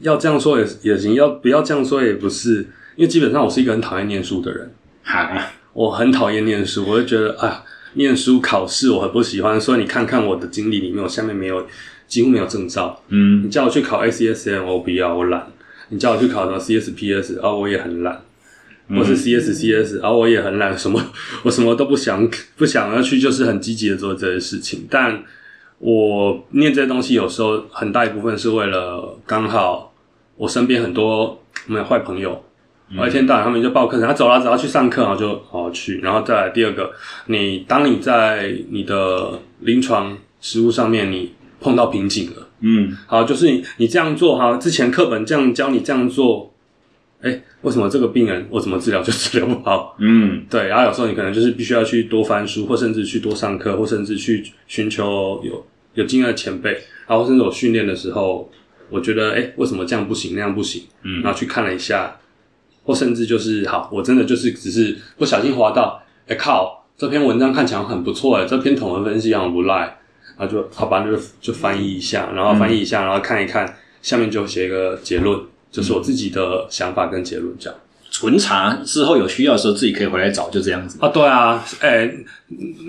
[0.01, 4.71] 要这样说也也行，要不要这样说也不是，因为基本上我是一个很讨厌念书的人。
[5.01, 9.59] 哈，我很讨厌念书，我就觉得啊，念书考试我很不喜欢。
[9.59, 11.65] 所以你看看我的经历里面，我下面没有。
[12.07, 15.47] 几乎没有证照，嗯，你叫我去考 ACSM，我不要，我懒。
[15.89, 18.21] 你叫我去考什么 CSPS，啊，我也很懒。
[18.89, 21.01] 或是 CSCS，啊，我也很懒，什么
[21.43, 24.85] 我什么都不想，不想要去，就是很积极的做这些事情。
[24.89, 25.23] 但
[25.79, 29.93] 我念这些东西，有时候很大一部分是为了刚好
[30.35, 32.43] 我身边很多没有坏朋友，
[32.97, 35.99] 我一天到晚他们就报课程，他走了，只要去上课，然后就好好去。
[36.01, 36.91] 然后再来第二个，
[37.27, 41.31] 你当你在你的临床实务上面，你
[41.63, 46.53] 碰到瓶颈了，嗯，好，就是你你这样做哈，之前课本这样教你这样做，
[47.21, 49.95] 哎、欸，为什么这个病人我怎么治疗就治疗不好？
[49.97, 56.71] 嗯，对，然后有时候你可能就是必须要去多翻书，或甚至去多上课，或甚至去寻求有有经验的前辈，
[57.07, 58.51] 然后甚至我训练的时候，
[58.89, 60.83] 我觉得哎、欸，为什么这样不行，那样不行？
[61.03, 62.17] 嗯，然后去看了一下，
[62.83, 69.99] 或甚至就是好，我真的就是只是不小心滑到，哎、欸、靠，这篇文章看起来很不错哎，这篇统文分析好像不赖。
[70.37, 75.39] 然后就好吧，就就翻译一下，然后翻译一下，然后看一看，下面就写一个结论，
[75.71, 77.79] 就是我自己的想法跟结论这样。
[78.11, 80.99] 存查之后有需要的时候自己可以回来找，就这样子。
[81.01, 82.07] 啊，对啊，哎，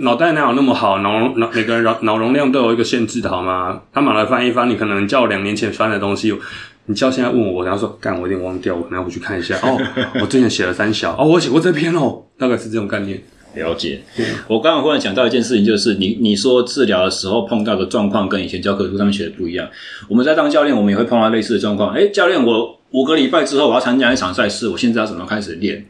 [0.02, 0.98] 脑袋哪有那么好？
[0.98, 3.80] 脑脑每个人脑脑容量都有一个限制的好吗？
[3.90, 6.38] 他马来翻一翻，你可能叫我两年前翻的东西，
[6.84, 9.58] 你叫现在问我，然后说干，我有点忘掉，我然后回去看一下。
[9.62, 9.80] 哦，
[10.20, 13.22] 我之前写了三小，哦，我写过这篇哦，大概是这种概念。
[13.54, 14.02] 了解，
[14.48, 19.68] 我刚刚忽然想到一件事情，就是你你说治疗的时候碰到的状况跟以前教科书上面写的不一样。
[20.08, 21.92] 我们在当教练，我们也会碰到类似的状况。
[21.94, 25.86] 哎，教练，我五个礼拜之后我要参加一场赛事，我现在要怎么开始练？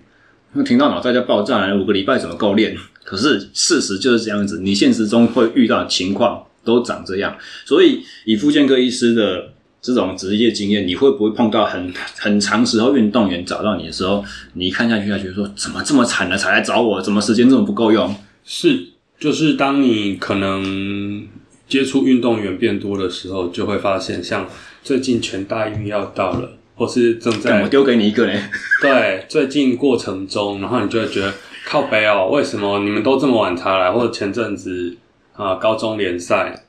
[0.53, 2.77] 那听到脑袋就爆炸了，五个礼拜怎么够练？
[3.03, 7.37] 可是事实就是这样子，你现实中会遇到的情况都长这样。
[7.65, 9.54] 所以以复健科医师的。
[9.85, 17.03] 这种职业经验，你会不会碰到很 很长时候运动员找到你的时候，你一看下去，他觉得说怎么这么惨了才来找我？
[17.03, 18.15] 怎么时间这么不够用？
[18.47, 18.87] 是，
[19.19, 21.29] 就是当你可能
[21.69, 24.49] 接触运动员变多的时候，就会发现，像
[24.83, 28.33] 最近全大运要到了，或是正在我丢给你一个呢？
[28.81, 31.31] 对，最近过程中，然后你就会觉得
[31.67, 33.93] 靠北哦，为什么你们都这么晚才来？
[33.93, 34.97] 或者前阵子
[35.35, 36.63] 啊，高中联赛。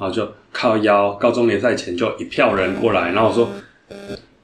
[0.00, 3.48] 然后就靠腰，高中联赛前就一票人过来，然后我说，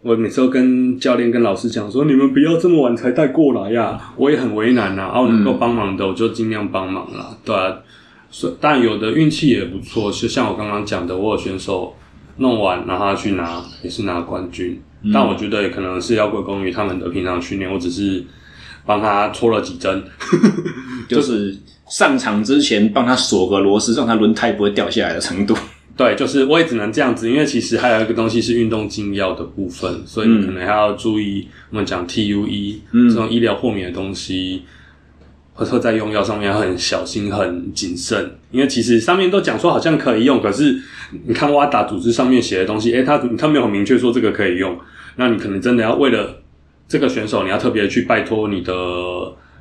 [0.02, 7.76] 我每次都跟教练跟老师讲说，你们不要这么晚才带过来呀，我也很为难呐，然后能够帮忙的我就尽量帮忙啦，对啊，
[8.30, 11.94] 所但有的运气也不错，就像我刚刚讲的，我有选手
[12.38, 14.80] 弄完，然后他去拿也是拿冠军，
[15.12, 18.24] 但我觉得也可能是要归功于他们的平常训练，我只是
[18.86, 20.02] 帮他戳了几针，
[21.08, 21.56] 就是。
[21.90, 25.56] 上场之前帮他锁个螺丝，让他轮胎不会掉下来的程度。
[25.98, 31.48] 对，就是我也只能这样子，因为其实还有一个东西是运动禁药的部分，所以你可能还要注意。
[31.70, 34.62] 我们讲 TUE，嗯，这种医疗豁免的东西，
[35.54, 40.80] 或者在用药上面要很小心、很谨慎，因为其实上面都讲说好像可以用，可是
[41.26, 44.78] 你看 WADA 组织上面写的东西，诶，他他没有明确说这个可以用，
[45.16, 46.40] 那你可能真的要为了
[46.86, 48.72] 这个选手，你要特别去拜托你的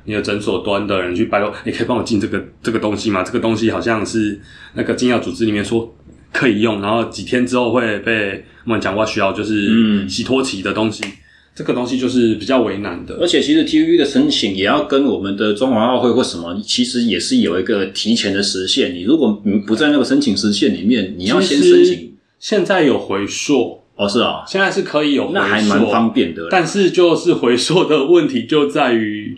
[0.04, 3.24] 你的诊所端的人去拜托，你可以帮我进这个这个东西吗？
[3.24, 4.40] 这个东西好像是
[4.74, 5.94] 那个禁药组织里面说
[6.32, 11.04] 可以用，然后几天之后会被我们讲话需要就是洗脱期的东西。
[11.04, 11.12] 嗯
[11.58, 18.94] 这个东西就是比较为难的，而且其实 TUV 的申请也要跟我们的中华奥会或什么，其实也是有一个提前的时限。
[18.94, 22.12] 你如果不在那个申请时限里面，你要先申请。
[22.38, 26.46] 现在有回溯哦，是啊，现在是可以有回溯，那还蛮方便的。
[26.48, 29.36] 但是就是回溯的问题就在于，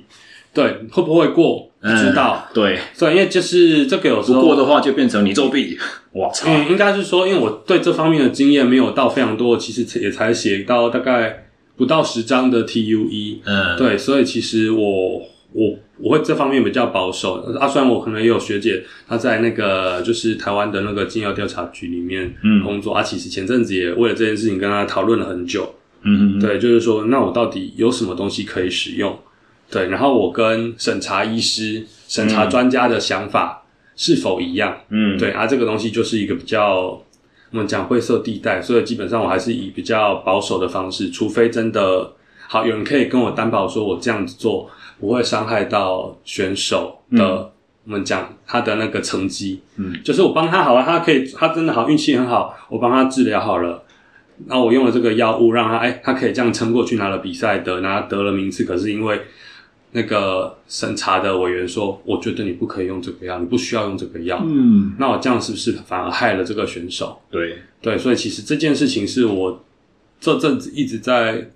[0.52, 1.70] 对，会不会过？
[1.80, 5.78] 不知道，嗯、对，对，因为就是这个有时候不过的话就变成你作弊。
[6.12, 11.46] 我操，嗯，应该是说，因为我对这方面的经验没有到非常多，其实也才写到大概。
[11.76, 15.22] 不到十张的 TUE，嗯，对，所以其实我
[15.54, 17.36] 我我会这方面比较保守。
[17.58, 29.18] 啊，虽然我可能也有学姐，她在那个就是台湾的那个禁药调查局里面工作，嗯，啊，其实前阵子也为了这件事情跟她讨论了很久，嗯嗯，对，就是说，那我到底有什么东西可以使用？
[29.70, 33.59] 对，然后我跟审查医师、审查专家的想法
[34.00, 34.74] 是否一样？
[34.88, 36.98] 嗯，对，啊，这个东西就是一个比较。
[37.52, 42.12] 我们讲灰色地带，所以基本上我还是以比较保守的方式，除非真的
[42.46, 47.18] 好，有人可以跟我担保说，我这样子做不会伤害到选手的。
[47.18, 47.50] 嗯、
[47.86, 53.82] 我们讲他的那个成绩，嗯，就是我帮他好了，他可以，他真的好，运气很好，我帮他治疗好了，
[54.46, 59.20] 然后我用了这个药物让他，哎，他可以这样撑过去，拿了比赛得，拿得了名次，可是因为。
[59.92, 67.20] 那个审查的委员说：“我觉得你不可以用这个药，你不需要用这个药。”嗯，那我这样是不是反而害了这个选手？
[67.30, 69.64] 对对，所以其实这件事情是我
[70.20, 71.50] 这阵子一直在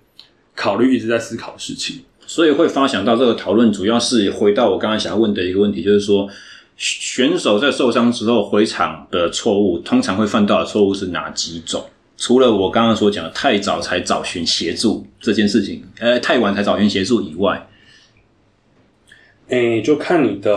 [0.55, 2.01] 考虑、一直在思考的事情。
[2.27, 6.27] 所以会发想到这个讨论，主要是回到我刚刚想要问的一个问题，就是说
[6.75, 11.85] 选手在受伤之后回场的错误，通常会犯到的错误是哪几种？
[12.17, 17.65] 除了我刚刚所讲的太早才找寻协助这件事情，呃，太晚才找寻协助以外。
[19.49, 20.55] 诶、欸，就看你的，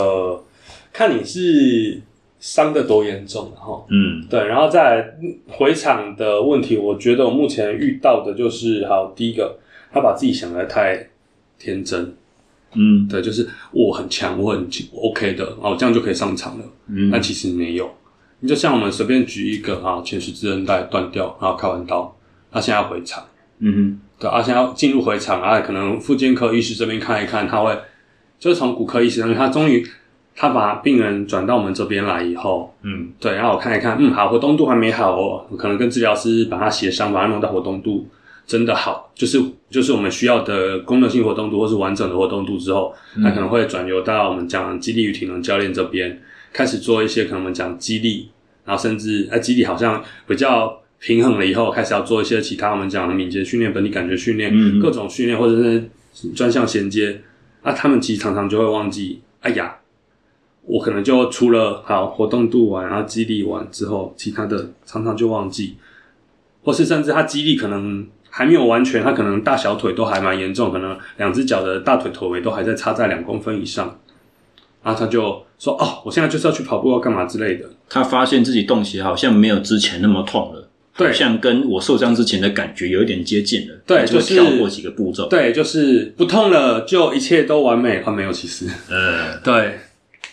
[0.92, 2.01] 看你是
[2.40, 5.14] 伤的多严重，然后，嗯，对，然后再来
[5.46, 9.59] 回场的问题，我觉得我目前遇到的就是，好，第一个，
[9.92, 11.07] 他把自己想的太
[11.59, 12.14] 天真，
[12.74, 17.90] 嗯，对，就是我很强，我很 OK 的，哦，这样就可以上场了，嗯，但其实没有，
[18.40, 22.16] 你就像我们随便举一个啊，前十字韧带断掉，然后开完刀，
[22.51, 23.22] 他现在要回场，
[23.59, 27.77] 嗯哼，对，他现在要进入回场啊，可能复健科医师这边看一看，他会。
[28.38, 29.85] 就是从骨科医生，他终于
[30.37, 38.07] 他把病人转到我们这边来以后，嗯，对，然后我看一看，嗯，好，活动度还没好哦，可能跟治疗师把他协商，把他弄到活动度
[38.46, 46.22] 真的好，就是就是我们需要的功能性活动度或是完整的活动度之后，他可能会转由到我们讲肌力与体能教练这边
[46.53, 48.31] 开始做一些可能我们讲肌力，
[48.64, 57.20] 然后甚至哎肌力好像比较平衡了以后，开始要做一些其他我们讲的敏捷训练、本体感觉训练、嗯、各种训练或者是专项衔接。
[57.62, 59.77] 那、他们其实常常就会忘记，哎呀，
[60.62, 65.77] 我可能就除了好活动度完，然后激励完之后，其他的常常就忘记，
[66.62, 73.99] 或是甚至他肌力可能还没有完全，他可能大小腿都还蛮严重，可能两只脚的大腿腿围都还在差在两公分以上，
[74.83, 80.68] 然后他就说：“哦，我现在就是要去跑步，要干嘛之类的。”他发现自己动起来好像没有之前那么痛了。
[80.99, 83.75] 对，像跟我受伤之前的感觉有一点接近了。
[83.87, 85.29] 对，就是跳过几个步骤。
[85.29, 87.99] 对，就是不痛了，就一切都完美。
[87.99, 89.79] 啊，没有，其实，呃，对。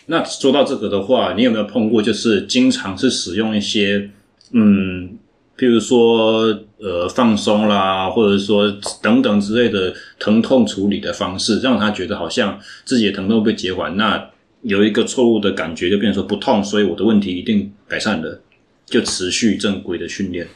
[0.06, 4.10] 那说到这个的话，你有没有碰过，就是经常是使用一些，
[4.52, 5.16] 嗯，
[5.56, 6.42] 譬如说，
[6.78, 14.30] 呃，放松啦，或者说等等之类的疼痛处理的方式，让他觉得好像自己的疼痛被减缓，那
[14.62, 18.40] 有一个错误的感觉，就变成说不痛，所以我的问题一定改善了。
[18.86, 20.48] 就持续正规的训练。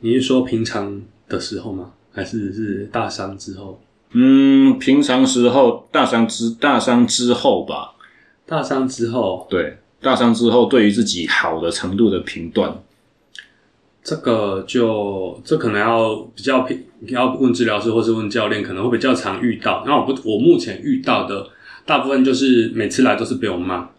[0.00, 1.92] 你是说平常的时候吗？
[2.12, 3.80] 还是是大伤之后？
[4.12, 7.92] 嗯，平常时候，大伤之大伤之后吧。
[8.46, 12.82] 大伤之后，对，大伤之后，对于自己好的程度的评断，
[14.02, 19.84] 这个就这可能要比较平，要问治疗师或是问教练，可能会比较常遇到。
[19.84, 21.48] 那我不，我目前遇到的
[21.84, 23.90] 大部分就是每次来都是被我骂。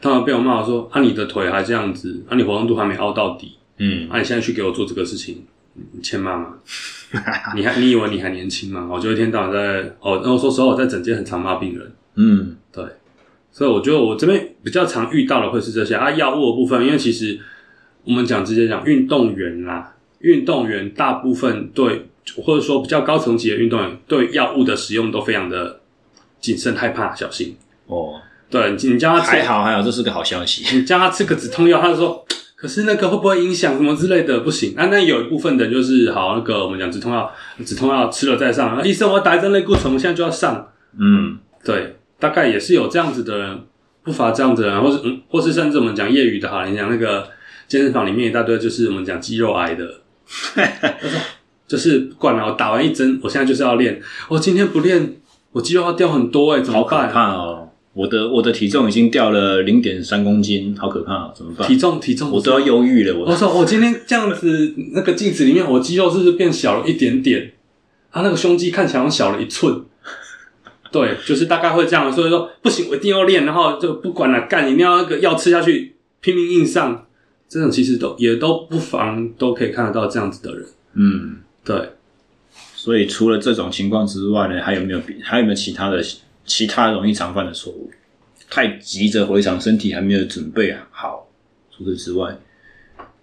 [0.00, 5.44] 他们被我骂说：“啊，你的腿还这样子，啊，你活动度还没凹到底，嗯，啊，你现在去给我做这个事情，
[5.92, 6.54] 你欠骂吗？
[7.54, 8.88] 你还你以为你还年轻吗？
[8.90, 12.84] 我就一天到晚在哦，然后说实话，我在整间很常骂病人，嗯，对，
[13.50, 17.38] 所以我觉得我这边比较常遇到的会是这些啊，药物的部分，因为其实
[18.04, 25.80] 我们讲直接讲运动员啦，运动员大部分对或者说比较高层级的运动员对药物的使用都非常的
[26.40, 28.20] 谨慎、害怕、小心。”哦，
[28.50, 30.76] 对，你叫他吃还好还好，这是个好消息。
[30.76, 32.26] 你叫他吃个止痛药，他就说，
[32.56, 34.40] 可是那个会不会影响什么之类的？
[34.40, 34.74] 不行。
[34.76, 37.32] 啊，那有一部分的就是好，那个我们讲止痛药，
[37.64, 38.76] 止痛药吃了再上。
[38.76, 40.68] 啊、医生，我打一针类固醇，我现在就要上。
[40.98, 43.60] 嗯，对，大概也是有这样子的人，
[44.02, 47.28] 不乏这样子的人，或是嗯，或是甚至我们讲业余的哈，你讲那个
[47.68, 49.86] 健身房里面一大堆，就是我们讲肌肉癌的，
[51.68, 55.16] 就是不管了，我打完一针，我现在就是要练，我今天不练。
[55.52, 57.00] 我肌肉要掉很多哎、欸，怎么办？
[57.00, 57.59] 好可怕哦！
[58.00, 61.34] 我的我的体重已经掉了零点三公斤，好可怕、哦！
[61.36, 61.68] 怎么办？
[61.68, 63.18] 体重体重，我都要忧郁了。
[63.18, 67.52] 我我说我今天这样子，那个镜子里面，我肌肉是不是变小了一点点？
[68.10, 69.82] 他、啊、那个胸肌看起来好像小了一寸。
[70.90, 72.10] 对，就是大概会这样。
[72.10, 77.06] 所以说不行，我一定要练，然后就不管了，干一定要那个药吃下去，拼命硬上。
[77.50, 80.64] 这种其实都也都不妨都可以看得到这样子的人。
[80.94, 81.90] 嗯，对。
[82.74, 86.02] 所以除了这种情况之外呢，还有没有还有没有其他的
[86.44, 87.90] 其他容易常犯的错误？
[88.48, 91.28] 太急着回场，身体还没有准备好。
[91.70, 92.36] 除此之外，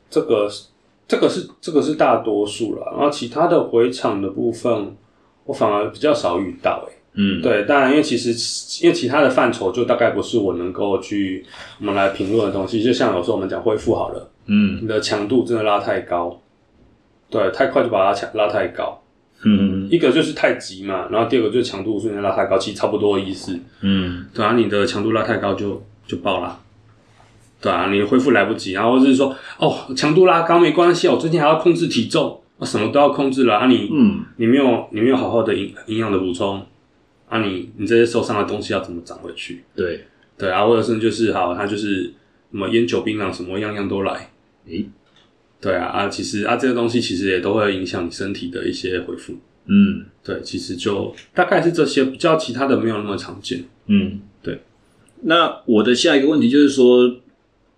[0.10, 0.50] 这个
[1.08, 2.94] 这个是这个是大多数了。
[2.94, 4.96] 然后其他的回场的部分，
[5.44, 6.88] 我反而比较少遇到。
[6.88, 8.30] 诶嗯，对，当然因为其实
[8.84, 11.44] 因为其他的范畴就大概不是我能够去
[11.80, 12.84] 我们来评论的东西。
[12.84, 16.40] 就像有时候我们讲恢复好了，嗯，你的强度真的拉太高，
[17.30, 19.02] 对，太快就把它强拉太高。
[19.44, 23.60] 嗯，一个就是太急嘛，然后第二个就是强度瞬间拉太高，其实差不多的意思。
[23.82, 26.60] 嗯，对啊，你的强度拉太高就就爆了，
[27.62, 36.66] 对啊，你恢复来不及，然后就是说哦，强度拉高没关系，我最近还要控制体重，我什么都要控制了啊你，你嗯，你没有你没有好好的营营养的补充，
[37.30, 39.64] 啊你你这些受伤的东西要怎么长回去？
[39.76, 40.06] 对
[40.38, 42.04] 对啊，或者是就是好，他就是
[42.52, 44.32] 什么烟酒槟榔什么样样都来，
[44.68, 44.88] 诶。
[45.60, 49.34] 对啊，啊，其实啊，这个东西其实也都会影响你身体的一些恢复。
[49.66, 53.66] 嗯，对，其实就大概是这些，比较其他的没有那么常见。
[53.88, 54.62] 嗯，对。
[55.24, 57.12] 那我的下一个问题就是说，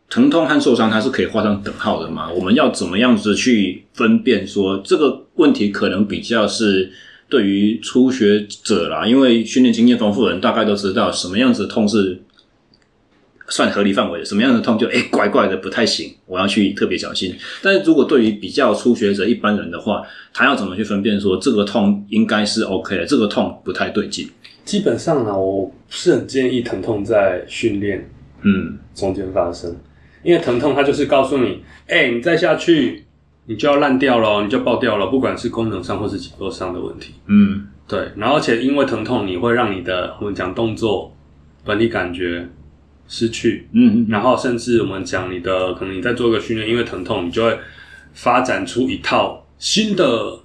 [0.10, 2.30] 疼痛和受伤它是可以画上等号的吗？
[2.32, 6.92] 我们要怎么样子去分辨说这个问题可能比较是
[7.30, 12.22] 对于初学者啦，因为训练经验丰富的人大概都知道什么样子的痛是。
[13.50, 17.36] 算合理范围的，什么样的痛就哎、欸、怪怪的不太行，我要去特别小心。
[17.64, 24.30] 但是如果对于比较初学者一般人的话，他要怎么去分辨说这个痛应该是 OK 的，这个痛不太对劲？
[24.64, 28.08] 基本上呢，我不是很建议疼痛在训练
[28.44, 29.80] 嗯中间发生，嗯、
[30.24, 33.06] 因为疼痛它就是告诉你，哎、欸、你再下去
[33.48, 37.16] 你就要烂掉了，你就爆掉了，不管是功能上或是结构上的问题。
[37.26, 38.10] 嗯，对。
[38.16, 41.12] 然后而且因为疼痛，你会让你的我们讲动作
[41.66, 42.48] 本体感觉。
[43.12, 47.58] 失去，嗯，然后甚至我们讲你的，可能你在做一个训练，因为疼痛，你就会
[48.14, 50.38] 发展出一套新的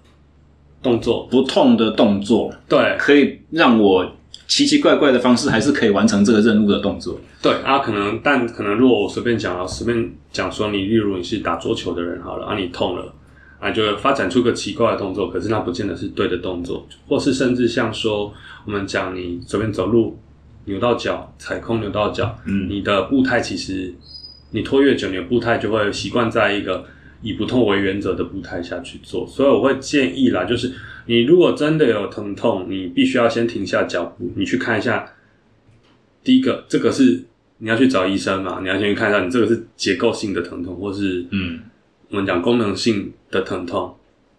[0.82, 4.10] 动作，不痛的动作，对，可以让我
[4.46, 13.12] 奇奇怪怪的方式还是可以完成这个任务的动作，对啊，可能，但可能如果我随便讲啊，随便讲说你，例如你是打桌球的人好了，啊，你痛了，
[13.60, 18.32] 啊，就会发展出个奇怪的动作，可是那不见得是对的动作，或是甚至像说
[18.64, 20.18] 我们讲你随便走路。
[20.66, 23.94] 扭到脚，踩空扭到脚，嗯，你的步态其实
[24.50, 26.84] 你拖越久，你的步态就会习惯在一个
[27.22, 29.26] 以不痛为原则的步态下去做。
[29.26, 30.72] 所以我会建议啦，就是
[31.06, 35.06] 你如果真的有疼痛，你必须要先停下脚步，你去看一下。
[36.22, 37.22] 第一个，这个是
[37.58, 38.60] 你要去找医生嘛？
[38.62, 41.60] 你要先去看一下，你这个是结构性的疼痛，或是嗯，
[42.08, 43.94] 我们讲功能性的疼痛。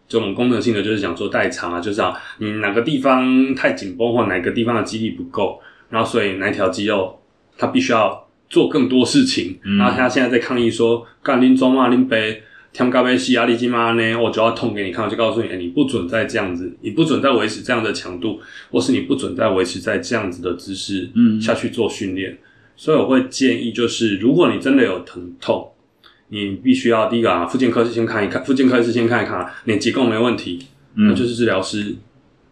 [0.07, 5.59] 就我们功能性的，就是讲说代偿啊，就是啊，你哪个地方太紧绷，或哪个地方的肌力不够。
[5.89, 7.19] 然后，所以哪一条肌肉，
[7.57, 9.59] 他必须要做更多事情。
[9.63, 12.41] 嗯、然后他现在在抗议说：“干拎中啊，林北
[12.73, 22.37] 天高杯西压力筋嘛呢，我就要痛给你看，我就告诉你，哎，你不准再这样子，你不准再维持这样的强度，或是你不准再维持在这样子的姿势，嗯，下去做训练。
[22.75, 25.71] 所以我会建议，就是如果你真的有疼痛，
[26.27, 30.65] 你必须要第一个啊，复健科是先看一看，复健科是先看一看，你结构没问题，
[30.95, 31.95] 嗯，那就是治疗师，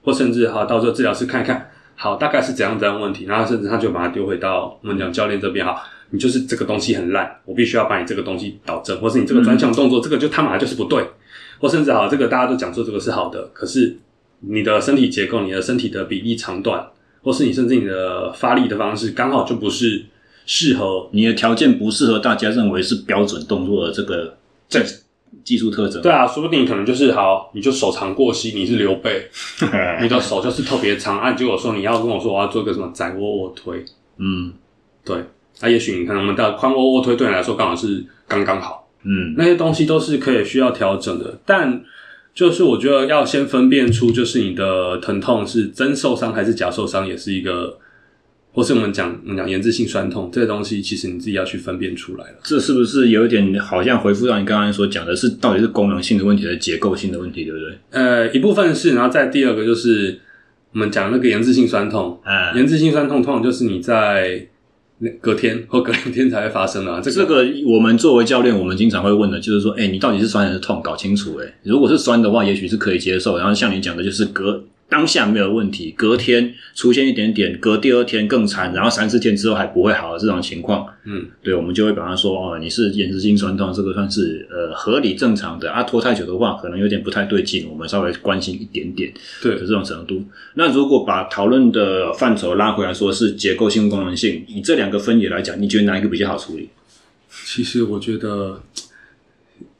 [0.03, 1.69] 或甚至哈，到时候治疗师看一看。
[1.95, 5.65] 好，大概是怎样怎样问题，然后甚至他就把它丢回到我们讲教练这边。
[5.65, 11.05] 好，你就是这个东西很烂，我必须要把你这个东西导正，或是你这个专项动作，这个就他妈就是不对，
[11.59, 13.97] 或甚至好，这个大家都讲说这个是好的，可是
[14.41, 16.85] 你的身体结构、你的身体的比例长短，
[17.21, 20.05] 或是你甚至你的发力的方式，刚好就不是
[20.45, 24.37] 适合你的条件，不适合大家认为是标准动作的这个
[24.67, 24.83] 这。
[25.43, 29.27] 技术特征对啊，说不定可能就是好，你就手长过膝，你是刘备，
[30.01, 31.19] 你的手就是特别长。
[31.19, 33.83] 啊，结果说你要跟我说我要做个什么窄卧卧推，
[34.17, 34.53] 嗯，
[35.03, 35.17] 对，
[35.61, 41.39] 那、啊、也许你看我们的宽卧卧推对你来说刚好是刚刚好，嗯，那些东西都是可以需要调整的。
[41.45, 41.83] 但
[42.33, 47.77] 就是我觉得要先分辨出，就是你的疼痛是真受伤还是假受伤，也是一个
[48.53, 52.35] 或是我们讲我们讲炎症性酸痛这个东西，其实你自己要去分辨出来了。
[52.43, 57.75] 这是不是有一点好像回复到你刚刚所讲的是，到底是功能性的问题还是结构性的问题，对不对？
[57.89, 60.19] 呃，一部分是，然后再第二个就是
[60.71, 62.21] 我们讲那个炎症性酸痛。
[62.23, 64.47] 嗯，延滞性酸痛通常就是你在
[65.19, 67.01] 隔天或隔两天才会发生的。
[67.01, 70.79] 这个、这个我们作为教练，我们经常会问的就是说，哎，你到底是酸还是痛？
[70.83, 71.37] 搞清楚。
[71.37, 73.39] 哎，如果是酸的话，也许是可以接受。
[73.39, 74.63] 然后像你讲的，就是隔。
[74.93, 85.81] 当下没有问题，隔天出现一点点，隔第二天更惨，然后三四天之后还不会好的这种情况，嗯，对，我们就会把它说哦，你是延迟性酸痛，这个算是呃合理正常的啊。
[85.81, 90.23] 拖太久的话，可能有点不太对劲，我们稍微关心一点点，对的这种程度。
[90.53, 96.69] 那如果把讨论的范畴拉回来说是结构性、功能性，以这两个分野来讲，你觉得哪一个比较好处理？
[97.47, 98.61] 其实我觉得。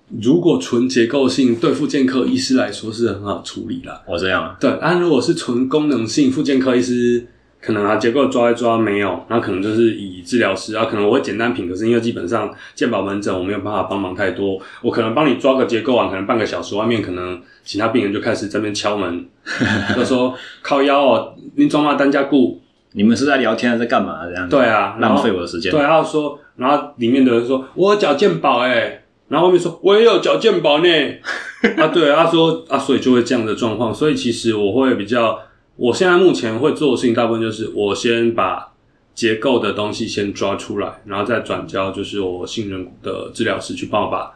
[0.09, 4.01] 如果纯结构性，对复健科医师来说是很好处理啦。
[4.05, 4.55] 哦，这样。
[4.59, 7.25] 对，但如果是纯功能性，复健科医师
[7.61, 19.25] 可能啊结构抓一抓没有，那可能就是以治疗师啊，可能我会简单评，可是因为基本上健保门诊我没有办法帮忙太多，我可能帮你抓个结构啊，可能半个小时，外面可能其他病人就开始在那边敲门，
[19.95, 24.25] 就说靠腰哦，你装嘛单家顾，你们是在聊天还是在干嘛？
[24.27, 24.47] 这样。
[24.49, 25.71] 对啊，浪费我的时间。
[25.71, 29.02] 对，然后说，然后里面的人说，我缴健保诶
[29.33, 30.87] 然后后面说，我也有缴健保呢。
[31.75, 33.91] 啊，对，他说啊，所以就会这样的状况。
[33.91, 35.39] 所以其实我会比较，
[35.75, 38.71] 我现在目前会做的事情，大部分就是我先把
[39.15, 44.31] 结构的东西先抓出来，然后再转交，就是我信任的治疗师去帮我把。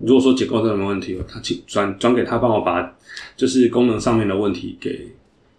[0.00, 2.94] 如果说结构真的没问题，他请转转给他帮我把，
[3.36, 5.08] 就是功能上面的问题给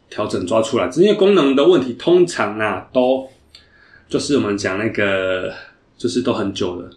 [0.09, 0.89] 调整抓出来。
[0.95, 3.29] 因为功能的问题通常啊，都
[4.09, 5.53] 就是我们讲那个，
[5.95, 6.89] 就是都很久了，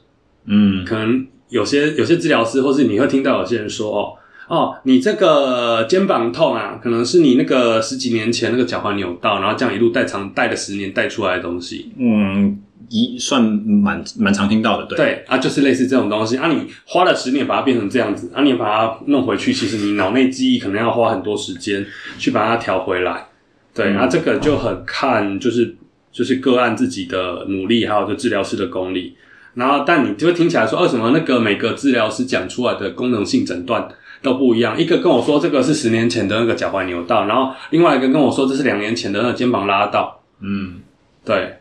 [0.46, 1.26] 嗯，可能。
[1.50, 4.16] 有些有些治疗师，或是你会听到有些人说：“哦
[4.48, 16.48] 哦，你这个肩膀痛啊，可能是你那个十几年前那个脚踝扭到，然后这样一路带长带了十年带出来的东西。”嗯，一算蛮蛮常听到的，对对啊，就是类似这种东西啊。
[16.48, 21.86] 你花了十年把它变成这样子啊，你把它弄回去，其实你脑内记忆可能要花很多时间
[22.18, 23.28] 去把它调回来。
[23.72, 25.76] 对，然后、嗯啊、这个就很看就是
[26.10, 29.14] 就是个案自己的努力，还有就治疗师的功力。
[29.54, 33.88] 然后，但你就会听起来说，为什么那个每个治疗师讲出来的功能性诊断
[34.22, 34.80] 都不一样？
[34.80, 40.22] 一个跟我说这个是十年前的那个脚踝扭到，然后另外一个跟我说这是两年前的那个肩膀拉到。
[40.40, 40.80] 嗯，
[41.24, 41.56] 对，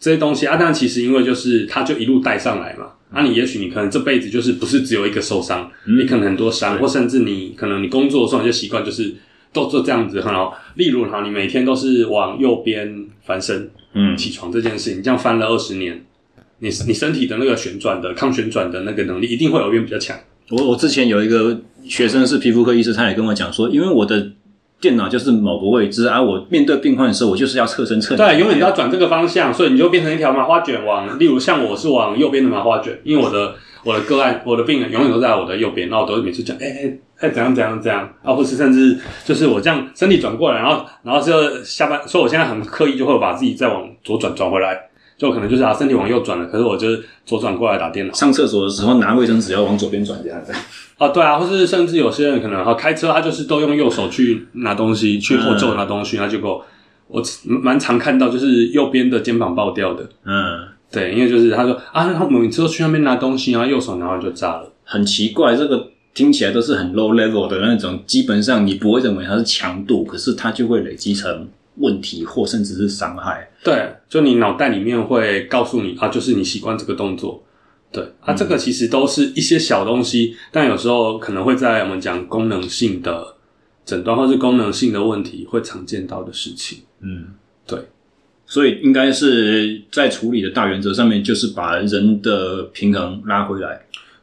[0.00, 2.86] 这些东西啊，但其实因为就是他就一路带上来嘛。
[3.10, 9.14] 那、你也许你可能这辈子就是不是只有一个受伤，嗯、你可能很多伤，或甚至你可能你工作的时候你就习惯就是
[9.52, 10.54] 都做这样子很好。
[10.74, 16.04] 例如哈，你每天都是往右边翻身，嗯，起床这件事情，这样翻了二十年。
[16.60, 20.16] 你你身体的那个旋转的抗旋转的那个能力一定会有变比较强。
[20.50, 24.32] 我我之前有一个学生是皮肤科医师，他也跟我讲说，因为我的
[24.80, 28.16] 电脑就是某个位置，而、啊、我面对病患的时候，我就是要侧身侧。
[28.16, 33.54] 对，永远都要转这个方向，所以你就变成一条麻花卷往，例如像我是往右边的麻花卷，因为我的
[33.84, 44.87] 我的个案，我的病人永远都在我的右边，那我都会每次讲，哎哎哎，怎样怎样怎样，啊，或是甚至就是我这样身体转过来，然后然后就下半，所以我现在很刻意就会把自己再往左转转回来。
[45.18, 48.14] 就可能就是啊，身体往右转了，可是我就是左转过来打电脑。
[48.14, 50.52] 上厕所的时候拿卫生纸要往左边转这样子。
[50.96, 56.64] 啊，对啊，或是甚至有些人可能哈开车，他就是都用右手去拿东西，去后座拿东西，那结果
[57.08, 60.08] 我蛮常看到就是右边的肩膀爆掉的。
[60.24, 64.72] 嗯，对，因为就是他说啊，他每次都去那边拿东西，然后右手然后就炸了。
[64.84, 71.48] 很奇怪，这个听起来都是很 low level 的那种，基本上你不会认为它是强度，可是它就会累积成。
[71.78, 77.42] 问题或甚至是伤害，对，就你脑袋里面会告诉你啊，就是你习惯这个动作，
[77.92, 83.36] 对，啊，这个其实都是一些小东西，但有时候可能会在我们讲功能性的
[83.84, 87.26] 诊断或是功能性的问题会常见到的事情，嗯，
[87.66, 87.78] 对，
[88.46, 93.80] 所以应该是在处理的大原则上面，就是把人的平衡拉回来，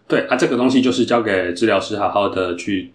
[0.08, 2.92] 对，啊，这个东西就是交给治疗师好好的去。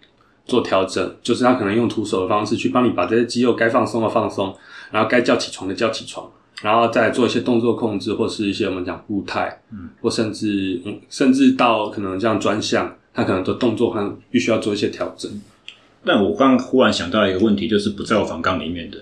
[0.51, 4.53] 做调整，就是他可能用徒手的方式去帮你把这些肌肉该放松的放松，
[4.91, 6.29] 然后该叫起床的叫起床，
[6.61, 15.31] 然后再做一些动作控制，或是一些我们讲步态，嗯，或甚至嗯，甚至到可能这样专项，他可能的动作上必须要做一些调整。
[16.03, 18.97] 但我刚忽然想到一个问题，就是不在我房纲里面的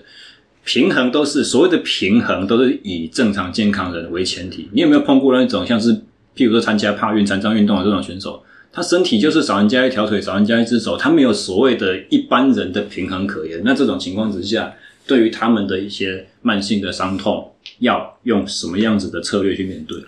[0.64, 4.68] 平衡，都是所谓的平衡，都是以正常健康人为前提。
[4.72, 5.92] 你有没有碰过那种像是
[6.36, 8.42] 譬如说参加帕运、残障运动的这种选手？
[8.72, 13.62] 他身体就是少人家一条腿，少人家一只手，他没有所谓的一般人的平衡可言。
[13.64, 14.72] 那这种情况之下，
[15.06, 19.98] 对于他们的一些慢性的伤痛，要用什么样子的策略去面对？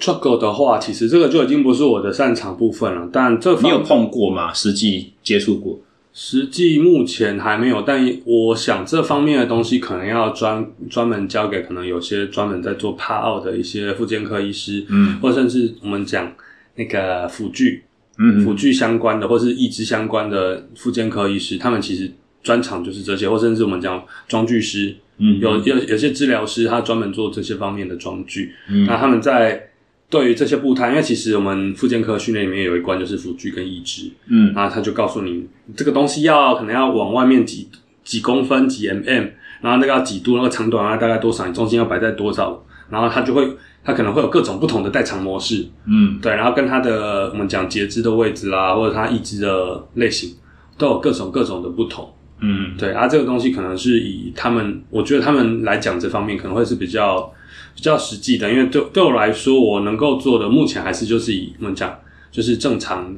[0.00, 3.08] 这个的话，其实这个就已经不是我的擅长部分了。
[3.12, 4.54] 但这你有碰过吗？
[4.54, 5.80] 实际接触过？
[6.14, 16.32] 实际目前还没有，但我想这方面的东西可能要专专门交给可能有些专门在做帕奥的一些复健科医师，嗯，或甚至我们讲
[16.78, 17.82] 那个辅具，
[18.16, 22.10] 嗯，辅具相关的或是义肢相关的复健科医师，他们其实
[22.42, 29.64] 专长就是这些，或甚至我们讲装具师，嗯，有有有些治疗师他专门做这些方面的装具，嗯，那他们在。
[30.10, 37.68] 对于这些步态，因为其实我们复健科训练里面有一关就是辅具跟义肢，嗯，然后他就告诉你这个东西要可能要往外面几
[38.04, 43.54] 几公分几 mm，然后那个要几度，那个长短啊大概多少，你重心要摆在多少，然后他就会
[43.84, 50.34] 他可能会有各种不同的代偿模式，嗯，对，然后跟他的我们讲截肢的位置啦，或者他义肢的类型
[50.76, 57.32] 都有各种各种的不同，嗯，对，啊，这个东西可能是以他们，我觉得他们来讲这方面可能会是比较。
[57.74, 61.96] 比较实际的，因为对对我来说，我能够做的目前还是就是以我们讲，
[62.28, 63.14] 就是正常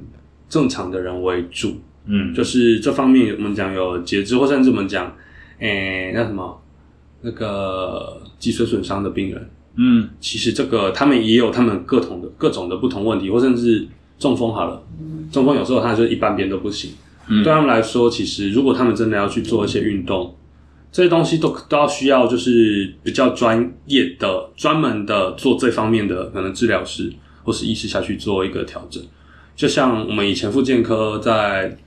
[0.50, 5.10] 正常的人为主，嗯，就是这方面我们讲有截肢，或甚至我们讲，
[5.60, 6.62] 诶、欸，那什么
[7.22, 13.86] 那个脊髓损伤的病人，嗯，其实这个他们也有他们各种的各种的不同问题，或甚至
[14.18, 14.82] 中风好了，
[15.32, 16.92] 中风有时候他就一半边都不行，
[17.28, 20.36] 嗯，对他们来说，其实如果他们真的要去做一些运动。
[20.92, 27.12] 这些东西都都要需要，就是比较专业的、专门的做这方面的可能治疗师
[27.44, 29.00] 或是医师下去做一个调整。
[29.54, 31.78] 就像我们以前复健科在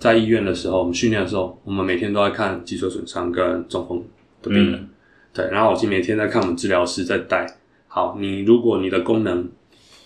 [0.00, 4.02] 在医院的时候，我们训练的时候，我们每天都在看脊髓损伤跟中风
[4.42, 4.80] 的病人。
[4.80, 4.88] 嗯、
[5.32, 7.46] 对，然后我就每天在看我们治疗师在带。
[7.88, 9.48] 好，你如果你的功能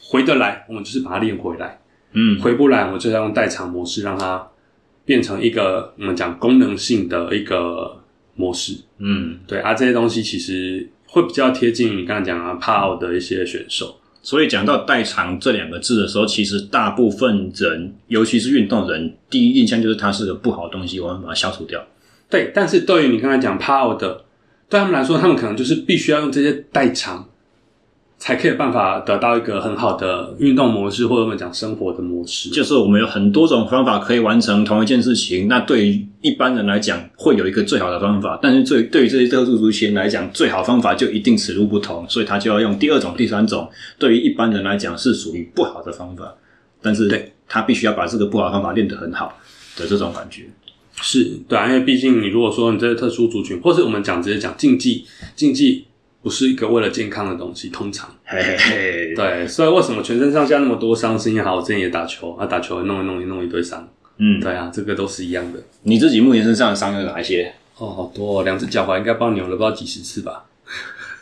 [0.02, 1.80] 回得来，我们就是把它练回来。
[2.12, 4.48] 嗯，回不来，我们就要用代偿模式让它
[5.04, 8.00] 变成一个我们讲功能性的一个。
[8.36, 13.96] 模式，嗯，对啊，这些东西其实会比较贴近你刚才讲啊帕奥的一些选手。
[14.22, 21.80] 所以讲到代偿这两个字的时候，其实大部分人，尤其是运动人，第一印象就是它是个不好的东西，我们把它消除掉。
[22.28, 24.24] 对，但是对于你刚才讲帕奥的，
[24.68, 27.28] 对他们来说，他们可能就是必须要用这些代偿。
[28.16, 32.48] 才可以办法得到一个很好的运动模式，或者我们讲生活的模式。
[32.48, 35.46] 就是我们有很多种方法可以完成同一件事情。
[35.46, 43.68] 那对于一般人来讲，会有一个最好的方法，但是对对于这些特殊族群来讲，最好方法就一定此路不同，所以他就要用第二种、第三种。
[43.98, 46.32] 对于一般人来讲，是属于不好的方法，
[46.80, 49.36] 但是对他必须要把这个不好的方法练得很好
[49.76, 50.44] 的这种感觉。
[51.02, 55.04] 是对啊，因为毕竟你如果说你这些特殊族群，或是我们讲直接讲竞技，
[55.36, 55.86] 竞技。
[56.24, 61.18] 不是一个为了健康的东西，通常，嘿嘿嘿，对，所以为什么全身上下那么多伤？
[61.18, 63.86] 是因为好，我之前也打球啊，打球弄一弄一弄一堆伤，
[64.16, 65.58] 嗯，对啊，这个都是一样的。
[65.82, 67.52] 你自己目前身上的伤有哪一些？
[67.76, 70.46] 哦，好多，哦，两只脚踝应该帮扭了不知道几十次吧？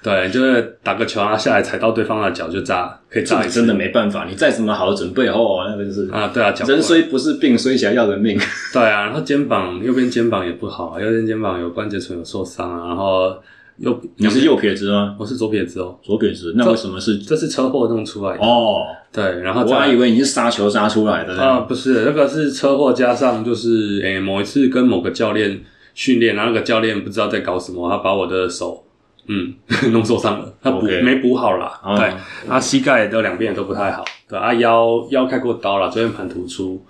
[0.03, 3.47] 对，就是打个球啊，下来踩到对方的脚就炸，可以炸。
[3.47, 8.37] 真的没办法，你再怎么好的准备哦，那个就是啊，对啊，人虽不是病，虽想要人命。
[8.75, 13.35] 对啊，然后肩膀右边肩膀也不好，右边肩膀有关节唇有受伤啊，然后。
[13.79, 15.17] 右，你是右撇子吗？
[15.19, 16.53] 我是左撇子哦，左撇子。
[16.57, 17.17] 那为什么是？
[17.19, 18.83] 这是车祸弄出来的哦。
[19.11, 21.43] 对，然后我还以为你是杀球杀出来的呢。
[21.43, 25.59] 啊，不是，那个是车祸加上就是诶、欸，某一次跟某个教练
[25.95, 28.85] 训练，然后那个教练不知道在搞什么，他把我的手
[29.27, 29.55] 嗯
[29.93, 31.81] 弄受伤了，他补.没补好啦。
[31.97, 32.13] 对，
[32.47, 34.05] 他、膝盖的两边也都不太好。
[34.29, 36.85] 对啊，腰腰开过刀了，椎间盘突出。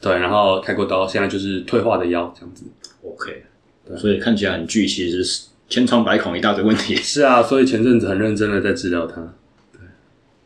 [0.00, 2.64] 对，然后开过刀，现在就是退化的腰这样子。
[3.02, 3.44] OK，
[3.86, 5.46] 对，所以看起来很巨，其实是。
[5.68, 6.94] 千疮百孔，一大堆问题。
[7.02, 9.20] 是啊，所以前阵子很认真的在治疗他。
[9.72, 9.80] 对，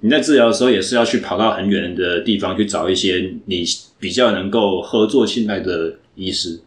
[0.00, 3.62] 你在治疗的时候也是要去跑到很远的地方去找一些你
[3.98, 6.62] 比较能够合作信赖的医师。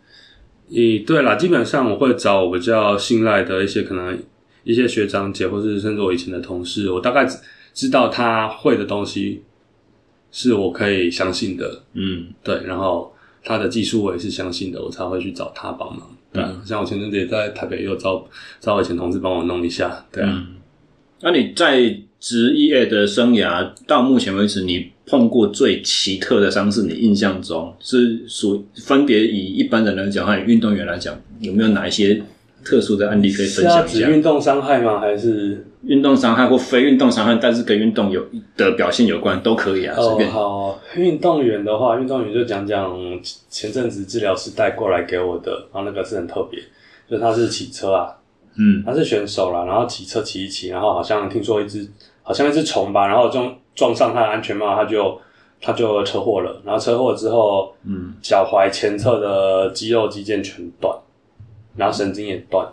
[0.70, 4.20] 诶，对啦，基本上我会找我比较信赖的一些可能
[4.64, 7.28] 一些学长姐，或是甚至我以前的同事，我大概
[7.74, 9.42] 知道他会的东西
[10.32, 11.84] 是我可以相信的。
[11.94, 16.10] 嗯，对，然后他的技术我也是相信的，我才会去找他帮忙。
[16.32, 18.26] 对啊，像我前阵子也在台北，又找
[18.60, 20.06] 找我以前同事帮我弄一下。
[20.12, 20.56] 对啊，嗯、
[21.22, 32.24] 那你在职业的生涯到目前为止，你碰过最奇特的伤势，你印象中是属分别以一般人来讲，还有运动员来讲，有没有哪一些？
[32.64, 34.10] 特殊的案例可以分享一下？
[34.10, 35.00] 运动伤害吗？
[35.00, 39.96] 还是运动伤害或非运动伤害，但是跟运动有的表现有关都可以啊。
[39.98, 40.32] 哦便。
[40.32, 42.98] 好，运动员的话，运动员就讲讲
[43.50, 46.60] 前阵子治疗师带过来给我的，然后那个是很特别，
[47.10, 48.16] 就他是骑车啊，
[48.56, 51.88] 嗯，他是选手啦，然后骑车骑一骑，然后好像听说一只
[52.22, 55.20] 好像一只虫吧，然后撞撞上他的安全帽，他就
[55.62, 60.98] 他就车祸了，然后车祸之后，嗯，脚踝前侧的肌肉肌腱全断。
[61.76, 62.68] 然后神经也断，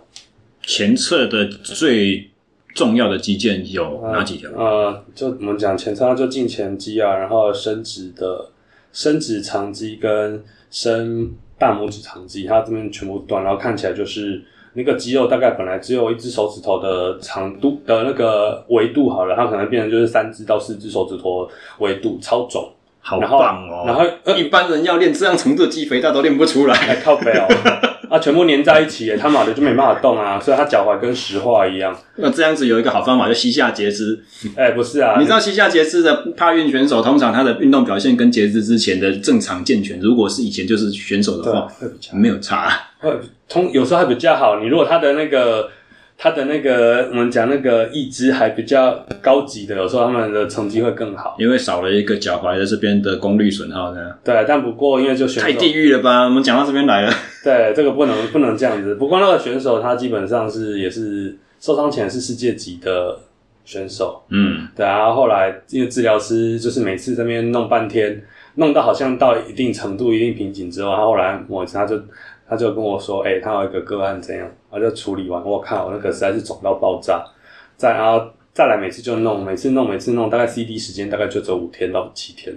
[0.63, 2.31] 前侧的最
[2.75, 4.51] 重要的肌腱有哪几条？
[4.51, 8.51] 呃，呃，就我们讲前侧就胫前肌啊，然后伸直的
[8.93, 14.43] 伸直长肌跟伸大拇指长肌，它这边全部断，然后看起来就是
[14.75, 21.49] 那个肌肉大概本来只有一只手指头的长度的那个维度好了，它可能变成就是三只到四只手指头
[21.79, 22.71] 维度，超肿。
[23.03, 23.85] 好棒哦！
[23.87, 27.49] 然后，然后一般人要练这样程度的肌肥大都练不出来，靠背哦。
[28.11, 30.41] 啊，全部粘在一起，他妈的就没办法动啊！
[30.41, 31.97] 所以他脚踝跟石化一样。
[32.17, 34.21] 那这样子有一个好方法，就膝下截肢。
[34.57, 42.69] 哎、欸，不是啊，你知道膝下截肢的帕运选手，通常他的运动表现跟截肢之前的正常健全，如果是以前就是选手的话，会比较没有差。
[42.99, 43.11] 会
[43.49, 44.59] 通有时候还比较好。
[44.61, 45.71] 你如果他的那个。
[46.23, 54.13] 他的那个，我们讲那个义肢还比较高级的，有时候他们的成绩会更好，因为少了一个脚踝的这边的功率损耗呢。
[54.23, 56.25] 对，但不过因为就选手太地狱了吧？
[56.25, 57.13] 我们讲到这边来了。
[57.43, 58.97] 对，这个不能不能这样子。
[58.97, 63.19] 不过那个选手他基本上是也是受伤前是世界级的
[63.65, 64.23] 选手。
[64.29, 64.99] 嗯，对啊。
[64.99, 68.23] 然后后来因为治疗师就是每次这边弄半天，
[68.57, 71.99] 弄到好像到一定程度、一定瓶颈之后，他后来某一次他就。
[72.51, 77.25] 他就跟我说：“哎、欸，他有一个个案怎样？”我就处理完，我靠，那个实在是肿到爆炸。
[77.77, 82.53] 再然后再来，每次就弄，每次弄，每次弄，大概 CD 时间大概就只有五天到七天。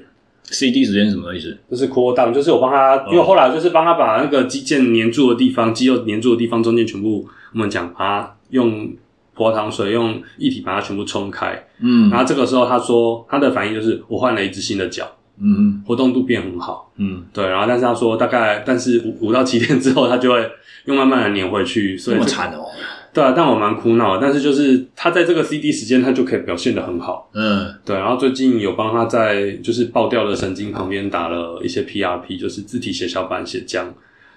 [0.46, 1.56] CD 时间什么意思？
[1.70, 8.92] 就是 cool down，就是我帮他，因为后来就是帮他把那个肌腱黏住的地方，肌肉黏住的地方中间全部，我们讲把它用
[9.36, 11.68] 葡萄糖水用液体把它全部冲开。
[11.80, 15.08] 嗯，然后这个时候他说他的反应就是我换了一只新的脚。
[15.42, 16.92] 嗯，活动度变很好。
[16.98, 20.48] 嗯，对，然后但是他说大概，但是五五到七天之后，他就会
[20.86, 22.66] 又慢慢的黏回去，所以这么惨哦。
[23.14, 27.30] 对啊，但我蛮苦恼，但是就是他在这个 CD 时间，他就可以表现得很好。
[27.34, 33.86] 嗯，对，然后最近有帮他在就是爆掉的神经旁边打了一些 PRP，就是自体血小板血浆，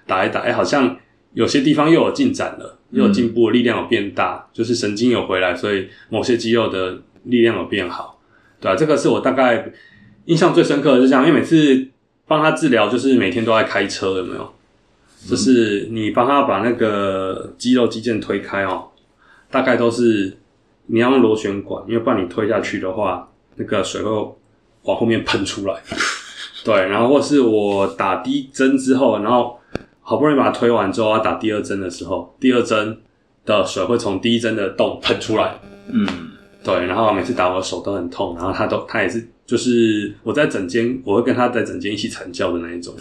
[0.05, 0.95] 打一打，哎，好像
[1.33, 8.19] 有些地方又有进展了，又有进步，力量有变大，嗯，就是神经有回来，所以某些肌肉的力量有变好。
[8.59, 9.71] 对啊，这个是我大概。
[10.27, 11.87] 印象最深刻的是这样，因为每次
[12.27, 14.53] 帮他治疗，就是每天都在开车，有没有？
[15.27, 18.89] 就是你帮他把那个肌肉肌腱推开哦，
[19.49, 20.37] 大概都是
[20.87, 24.09] 你要用螺旋管，因为不然你推下去的话，那个水会
[24.83, 25.81] 往后面喷出来。
[26.65, 29.57] 对，然后或是我打第一针之后，然后
[30.01, 32.97] 好不容易把它推完之后，要打第二针的时候，第二针
[33.45, 35.55] 的水会从第一针的洞喷出来。
[35.87, 36.05] 嗯，
[36.63, 39.25] 对，然后每次打我的手都很痛，然后他都他也是。
[39.47, 42.93] 就是我在诊间，我会跟他在诊间一起惨叫的那一种，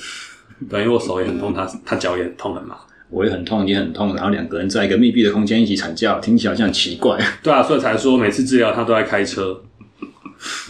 [0.70, 2.78] 对，因为我手也很痛，他他脚也很痛的嘛，
[3.10, 7.18] 我也很痛，你也很痛，然后两个人在一个密闭的空间一起惨叫，听起来好像很奇怪。
[7.42, 9.60] 对啊，所以才说每次治疗他都在开车。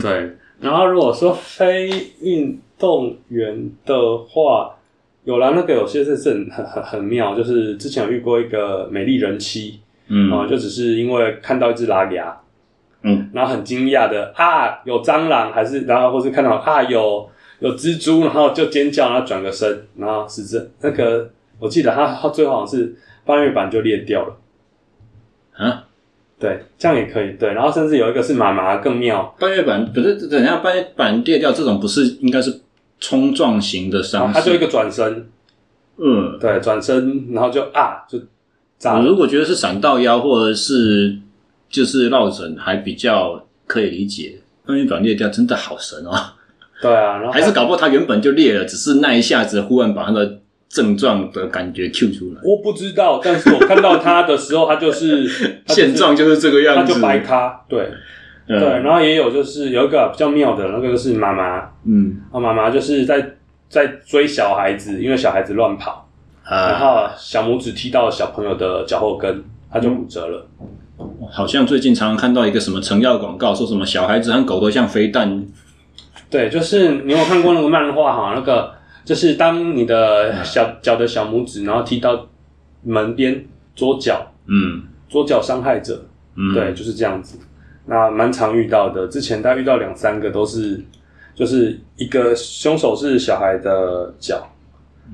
[0.01, 1.91] 对，然后如果说非
[2.23, 4.75] 运动员的话，
[5.25, 12.35] 有啦，那个有些是很很很很妙，就是之前有遇过一个美丽人妻，嗯，啊，就只是因为看到一只拉牙。
[13.09, 17.31] 嗯，然后很惊讶的啊，有蟑螂还是，然后或是看到啊有
[17.61, 21.31] 有蜘蛛，然后就尖叫，然后转个身，然后是这那个，
[21.61, 24.37] 我记得他他最后好像是半月板就裂掉了，
[25.57, 25.85] 啊，
[26.41, 32.61] 对，这样也可以，对，然后甚至有一个是妈妈更妙，半月板不是等下半月板裂掉这种不是应该是
[32.99, 35.29] 冲撞型的伤，他就一个转身，
[35.99, 38.19] 嗯，对，转身然后就啊就
[38.79, 41.19] 炸了，我如果觉得是闪到腰或者是。
[41.69, 46.13] 就是落枕还比较可以理解，半月板裂掉真的好神哦。
[46.81, 50.39] 对啊，然后还是搞不好他原本就裂了，只是那一下子忽然把那个
[50.69, 52.41] 症状的感觉 Q 出来。
[52.45, 55.27] 我不知道，但是我看到他的时候， 他就是
[55.69, 57.65] 现状就是这个样子，他就白咖。
[57.69, 57.89] 对、
[58.47, 63.37] 嗯、对，然后也有就是有一个比较妙的那个就是妈妈，嗯，啊妈妈就是在
[63.69, 66.09] 在追小孩子，因为小孩子乱跑，
[66.45, 70.47] 啊、然后小拇指踢到小朋友的脚后跟，他就骨折了。
[70.61, 70.67] 嗯
[71.31, 75.47] 好像最近常常看到一个什么成药广告，说什么小孩子和狗都像飞弹。
[76.31, 78.33] 对，就是你有看过那个漫画哈？
[78.35, 78.73] 那个
[79.05, 82.27] 就是当你的小脚的小拇指，然后踢到
[82.83, 83.45] 门边
[83.75, 87.39] 左脚，嗯，左脚伤害者，嗯，对，就是这样子。
[87.85, 90.83] 那蛮常遇到的，之前大概遇到两三个都是，
[91.35, 94.45] 就是一个凶手是小孩的脚，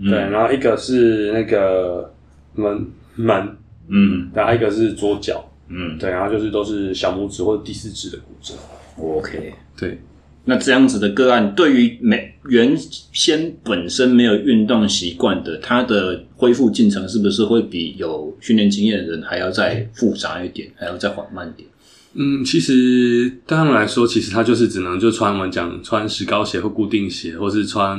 [0.01, 2.11] 嗯，对，然后一个是那个
[2.55, 3.57] 门门，
[3.89, 5.45] 嗯，然后一个是左脚。
[5.69, 8.53] 嗯，对，然后就是都是小拇指或者第四指的骨折。
[8.99, 9.99] OK，对，
[10.45, 21.67] 那这样子的个案，对于没原先本身没有运动习惯的，他的恢复进程是不是会比有训练经验的人还要再复杂一点，还要再缓慢一点？
[22.15, 27.99] 嗯，其实对他们来说，其实他就是只能就穿我们讲穿石膏鞋或固定鞋，或是穿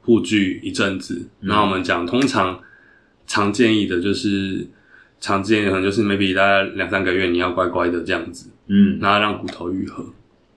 [0.00, 1.22] 护具一阵子。
[1.42, 2.58] 那、嗯、我们讲通常
[3.28, 4.66] 常建议的就是。
[5.22, 10.04] 常见的可能就是 maybe 大概两三个月，你要乖乖的这样子，嗯，然后让骨头愈合，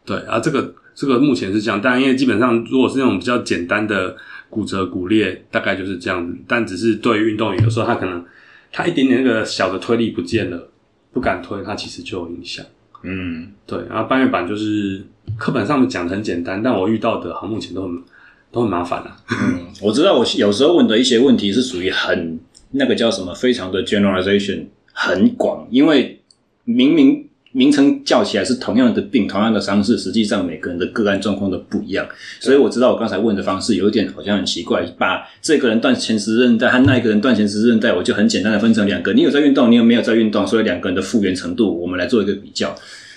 [0.04, 4.18] 对，啊，这个这个目前是这样，但因为基本上如果是那种比较简单的
[4.50, 6.36] 骨折骨裂，大概就是这样子。
[6.48, 8.26] 但只是对于运动员，有时候他可能
[8.72, 10.70] 他一点点那个小的推力不见了，
[11.14, 12.66] 不敢推，他其实就有影响。
[13.04, 13.78] 嗯，对。
[13.88, 15.04] 然后半月板就是
[15.38, 18.04] 课本上面讲的很简单，但我遇到的，好目前都很
[18.52, 19.16] 都很麻烦啊。
[19.30, 22.40] 嗯，我知道我有时候问的一些问题是属于很
[22.76, 26.22] 那个叫什么，非常的 generalization，很广，因为
[26.64, 27.28] 明明。
[27.58, 32.06] 名称叫起来是同样的病，同样的伤势，实际上每个人的个案状况都不一样。
[32.42, 42.76] 所以我知道我刚才问的方式有一点好像很奇怪，把这个人断前十字韧带和那一个人断前十字韧带，我就很简单的分成两个，你有在运动，你有没有在运动，所以两个人的复原程度，我们来做一个比较。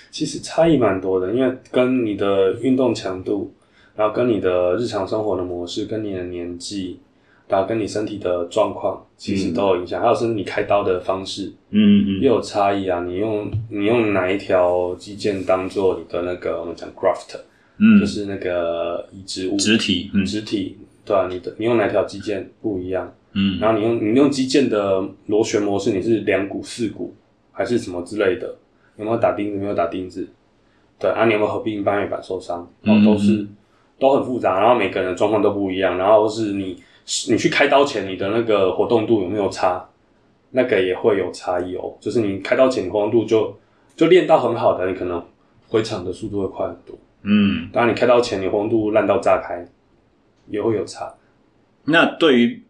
[0.09, 3.53] 其实差异蛮多的，因为跟你的运动强度，
[3.97, 6.99] 然后跟你的日常生活的模式，跟你的年纪。
[7.49, 13.03] 然后跟你身体的状况其实都有影响，嗯、还有是你开刀的方式，嗯嗯，又有差异啊。
[13.03, 17.35] 你用你用哪一条肌腱当做你的那个我们讲 graft，
[17.79, 27.15] 嗯，就是那个移植物植体，嗯，植体，对啊，你的你用哪条肌腱不一样，嗯，然后你用你用肌腱的螺旋模式，你是两股四股
[27.51, 28.55] 还是什么之类的？
[28.95, 29.57] 有没有打钉子？
[29.57, 30.27] 没有打钉子？
[30.99, 32.59] 对啊，你有没有合并半月板受伤？
[32.83, 33.49] 哦，都是、嗯、
[33.97, 36.77] 都很复杂，然后每个人的状况都不一样，然后是你。
[37.29, 39.83] 你去开刀前，你的那个活动度有没有差？
[40.51, 41.95] 那个也会有差异哦。
[41.99, 43.57] 就是你开刀前，你活动度就
[43.95, 45.23] 就练到很好的，你可能
[45.67, 46.97] 回场的速度会快很多。
[47.23, 49.67] 嗯，当然你开刀前，你活动度烂到炸开，
[50.47, 51.13] 也会有差。
[51.85, 52.61] 那对于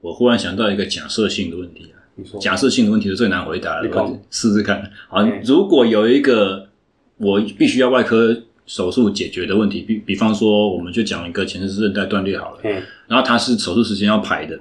[0.00, 3.88] 我忽然想到一个假设性的问题啊，你说假设性的问题是最难回答的，
[4.30, 4.90] 试试看。
[5.08, 6.68] 好，如果有一个
[7.16, 8.42] 我必须要外科。
[8.66, 14.58] 手术解决的问题，比比方说，我们就讲一个前十字韧带断裂好了，嗯，然后他是手术时间要排的，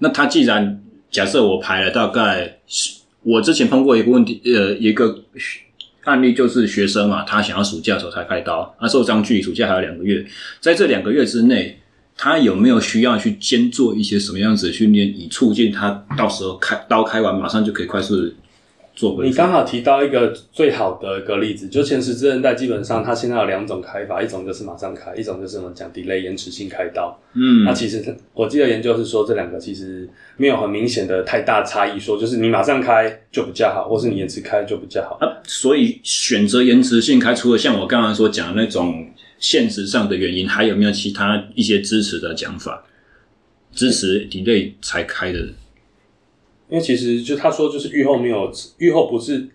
[0.00, 2.58] 那他既然假设我排了大概，
[3.22, 5.22] 我之前碰过一个问题，呃，一个
[6.04, 10.26] 案例就是学生嘛，他想要暑假的时候才开刀，他受伤距离暑假还有两个月，
[10.60, 11.78] 在这两个月之内，
[12.16, 18.32] 他有没有需要去兼做一些什么样子的训练，以促进他到时候开刀开完马上就可以快速。
[19.22, 27.20] 你刚好提到一个最好的一个例子，就前十字韧带基本上它现在有两种开法，一种就是马上开，一种就是我们讲 delay 延迟性开刀。
[27.34, 35.18] 嗯，那其实我记得研究是说这两个其实没有很明显的太大差异，说就是你马上开就比较好，或是你延迟开就比较好。
[35.20, 39.06] 啊，所以选择延迟性开，除了像我刚刚所讲的那种
[39.38, 42.82] 现实上的原因，还有没有其他一些支持的讲法？
[43.74, 45.48] 支持 delay 才开的？
[46.68, 49.48] 因为其实就他说，就是愈后没有愈后，不是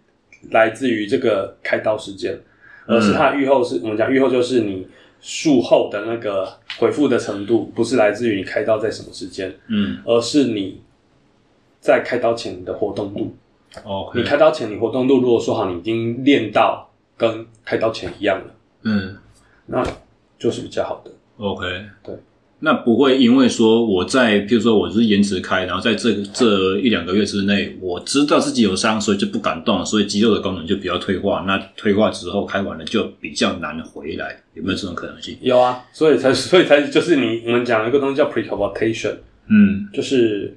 [0.52, 2.40] 来自于这个开刀时间，
[2.86, 4.88] 而是他愈后是我们讲愈后就是你
[5.20, 10.82] 术后的那个恢复的程度，不是来自于你开刀在什么时间，嗯，而是你
[11.80, 13.36] 在开刀前的活动度。
[13.84, 19.18] 哦，你开刀前你活动度如果说好，你已经练到跟开刀前一样了，嗯，
[19.68, 19.82] 那
[20.40, 21.12] 就是比较好的。
[21.38, 21.66] OK，
[22.04, 22.16] 对。
[22.64, 31.44] 那不会因为说我在，譬如说我是延迟开，然后在这个这一两个月之内，我知道自己有伤，所以就不敢动，所以肌肉的功能就比较退化。
[31.48, 35.36] 那退化之后开完了就比较难回来，有没有这种可能性？
[35.42, 39.16] 有啊，所以才 所以才就是你我们讲一个东西叫 prehabilitation，
[39.48, 40.56] 嗯，就是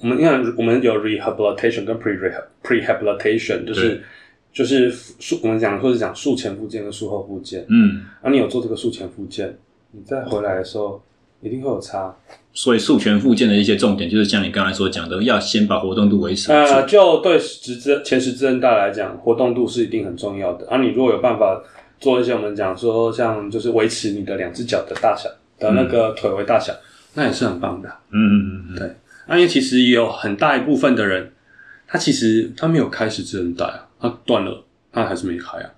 [0.00, 2.18] 我们因为我们有 rehabilitation 跟 pre
[2.64, 4.02] prehabilitation，就是、
[4.54, 9.54] 就是术我们讲或者讲术前复健跟术后复健，嗯，啊，你有做这个术前复健，
[9.90, 11.02] 你再回来的时候。
[11.42, 12.14] 一定会有差，
[12.52, 16.52] 所以术前附件的一些重点，就是像你刚才所讲的，要先把活动度维持。
[16.52, 20.64] 呃，就对十字前十字韧带来讲，活动度是一定很重要的。
[20.70, 21.60] 而、啊、你如果有办法
[21.98, 25.28] 做一些我们讲说，像就是维持你的两只脚的大小
[25.58, 26.78] 的那个腿围大小，嗯、
[27.14, 27.88] 那也是很棒的。
[28.12, 28.96] 嗯嗯嗯，对。
[29.26, 31.32] 那、啊、因为其实也有很大一部分的人，
[31.88, 35.70] 他其实他没有开十字韧带啊，他断了，他还是没开啊，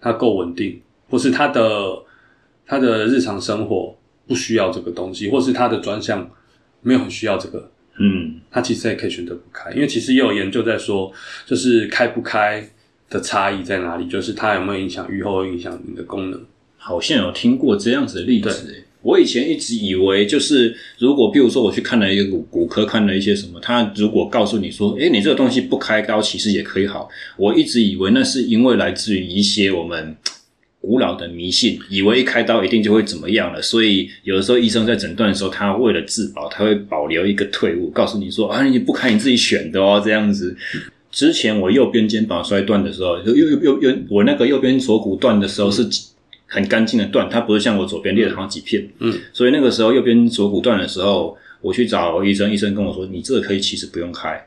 [0.00, 1.62] 他够稳定，或是他的
[2.66, 3.94] 他的日常生活。
[4.26, 6.30] 不需要这个东西，或是他的专项
[6.80, 11.12] 没有很需要这个，嗯，他其实也可以选择不开，因为其实也有研究在说，
[11.46, 12.66] 就是开不开
[13.10, 16.40] 的差异在哪里，就是它有没有影响愈后，影响你的功能。
[16.76, 30.16] 好像有听过这样子的例子，对我以前一直以为就是如果，比如说我去看了一个骨骨科，看了一些什么，他如果告诉你说，诶，你这个东西不开刀其实也可以好，我一直以为那是因为来自于一些我们。
[30.82, 40.56] 古老的迷信，以为一开刀一定就会怎么样了，所以有的时候医生在诊断的时候，他为了自保，他会保留一个退路，告诉你说啊，你不开你自己选的哦，这样子。
[41.12, 45.88] 之前我右边肩膀摔断的时候，右右右右，我那个右边锁骨断的时候是
[46.46, 48.86] 很干净的断，它不是像我左边裂了好几片。
[48.98, 54.42] 嗯，所以那个时候右边锁骨断的时候，我去找医生，医生跟我说，你这个可以其实不用开。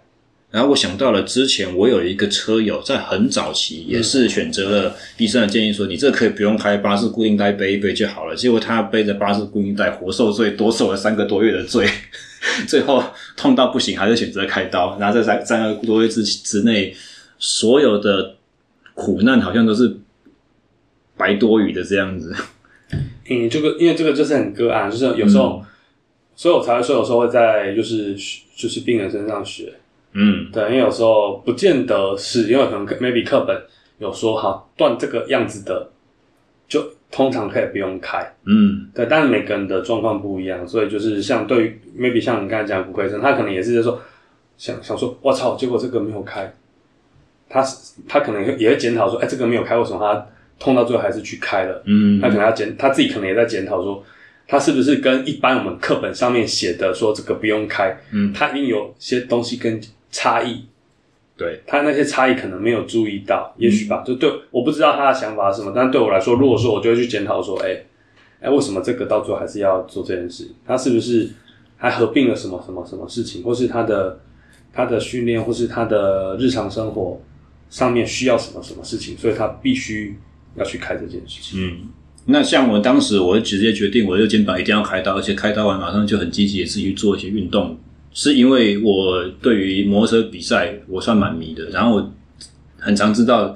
[0.55, 8.33] 然后我想到了之前我有一个车友在很早期也是选择了医生的建议说，你这可以不用开巴氏固定带背一背就好了。
[8.33, 11.85] 结果他背着巴氏固定带活受罪，多受了三个多月的罪，
[12.69, 13.03] 最后
[13.35, 14.97] 痛到不行，还是选择开刀。
[14.97, 16.95] 然后在三三个多月之之内，
[17.37, 18.37] 所有的
[18.93, 19.97] 苦难好像都是
[21.17, 22.33] 白多余的这样子。
[23.29, 25.65] 嗯，这个因为这个就是很个案，就是有时候，嗯、
[26.33, 28.15] 所以我才会说有时候会在就是
[28.55, 29.73] 就是病人身上学。
[30.17, 33.61] 嗯，对，因为有时候不见得是因为可能 maybe 课本
[33.97, 35.89] 有说好断这个样子的，
[36.67, 38.33] 就通常可以不用开。
[38.45, 44.01] 嗯，对，但是每个人的状况不一样，所以就是像对于 maybe 像你刚才讲的骨科医生，他可能也是在说
[44.57, 46.53] 想想说，我操，结果这个没有开，
[47.49, 47.61] 他
[48.07, 51.83] 他可能也会检讨说，哎，这个没有开，为什么他痛到最后还是去开了？
[51.85, 54.03] 嗯，他可能要检他自己可能也在检讨说。
[54.47, 57.97] 他是不是跟一般我们课本上面写的说这个不用开？
[58.11, 59.81] 嗯，他一定有些东西跟
[60.15, 60.63] 差异。
[61.37, 64.01] 对，他那些差异可能没有注意到，也许吧。
[64.07, 67.83] 就对，我不知道他的想法是什么，但对我来说，如果说我就会去检讨说，哎，
[68.39, 70.47] 哎，为什么这个到最后还是要做这件事？
[70.65, 71.29] 他是不是
[71.75, 74.17] 还合并了什么什么什么事情，或是他的
[74.71, 77.21] 他的训练，或是他的日常生活
[77.69, 80.17] 上面需要什么什么事情，所以他必须
[80.55, 81.59] 要去开这件事情。
[81.61, 81.89] 嗯。
[82.27, 87.77] 那像我当时，我就直接决定，我的肩膀一定要开刀，而且开刀完马上就很积极的自己去做一些运动，
[88.15, 92.13] 是因为我对于摩托车比赛我算蛮迷的，然后我
[92.79, 93.53] 很常知道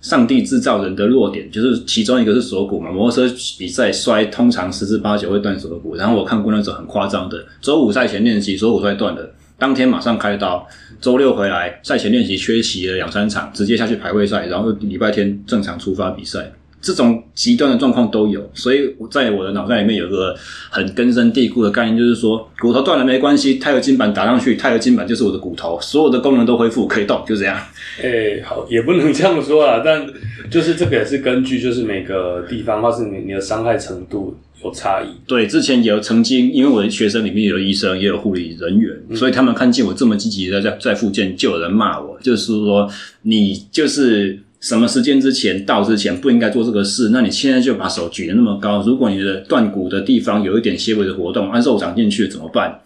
[0.00, 10.66] 上帝制造人的弱点，就是其中一个是锁骨嘛，摩托车比赛摔通常十之八九会断锁骨，然后我看过那种很夸张的，周五赛前练习锁骨摔断了，当天马上开刀，
[10.98, 16.50] 周六回来赛前练习缺席了两三场，直接下去排位赛，然后礼拜天正常出发比赛。
[16.82, 20.34] 这种极端的状况都有，所以我在我的脑袋里面有个
[20.68, 27.56] 很根深蒂固的概念，就是说骨头断了没关系，钛合金板打上去，钛合金板就是我的骨头，所有的功能都恢复，可以动，就这样。
[28.02, 30.04] 诶，好，也不能这样说啦，但
[30.50, 35.06] 就是这个也是根据就是每个地方或是你你的伤害程度有差异。
[35.24, 42.90] 对，之前也有曾经，因为我的学生里面有医生，也有护理人员，嗯、所以他们看见我这么积极的在在复健，就有人骂我，就是说
[43.22, 44.40] 你就是。
[44.62, 47.10] 什么时间之前到之前不应该做这个事？
[47.12, 52.80] 那你现在就把手举得那么高，如果你的断骨的地方有一点些微的活动，按肉长进去怎么办？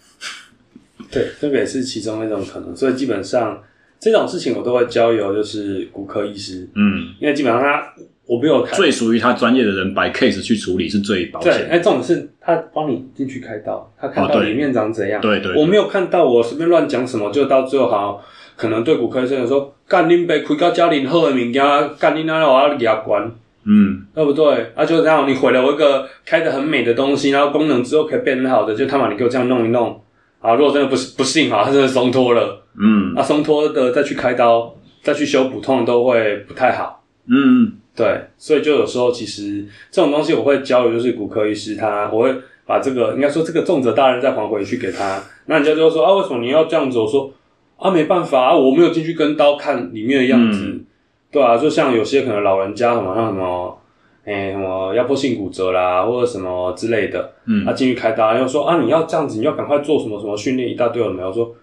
[1.11, 2.75] 对，这个也是其中一种可能。
[2.75, 3.63] 所以基本上
[4.01, 7.93] 这种事情我都会交由就是骨科医师，嗯，因为基本上他
[8.25, 11.53] 我没有看最属于他专业的人摆 case 去处理是最保险。
[11.53, 15.21] 对，哎，重点是他帮你进去开刀，他看到里面长怎样？
[15.21, 18.25] 对对，我没有看到，我随便乱讲什么，就到最后好。
[18.57, 21.63] 可能对骨科医生说，干恁被开到家里好的物件，
[21.99, 23.31] 干恁那我要牙关，
[23.65, 24.73] 嗯，对不对？
[24.75, 30.01] 啊，就这样，你毁了我一个开的很美的东西，然后功能之后可以变很好的，就他妈你给我这样弄一弄，
[30.41, 42.35] 啊，如果真的不不幸啊，他真的松脱了，嗯，那松脱的再去开刀，再去修补，通常都会不太好，嗯，对，所以就有时候其实这种东西我会教的就是骨科医师他，我会
[42.65, 46.99] 把这个应该说这个重责大任再还回去给他，那人家就说啊，为什么你要这样子？
[46.99, 47.31] 我说。
[47.79, 50.85] 啊，没办法啊，我没有进去跟刀看里面的样子，嗯、
[51.31, 53.79] 对啊，就像有些可能老人家什么像什么，
[54.25, 61.55] 哎、欸、什么压迫性骨折啦，或者什么之类的，嗯，他进去开刀，又说啊，你要这样子，你要赶快做什么什么训练，一大堆有没有说，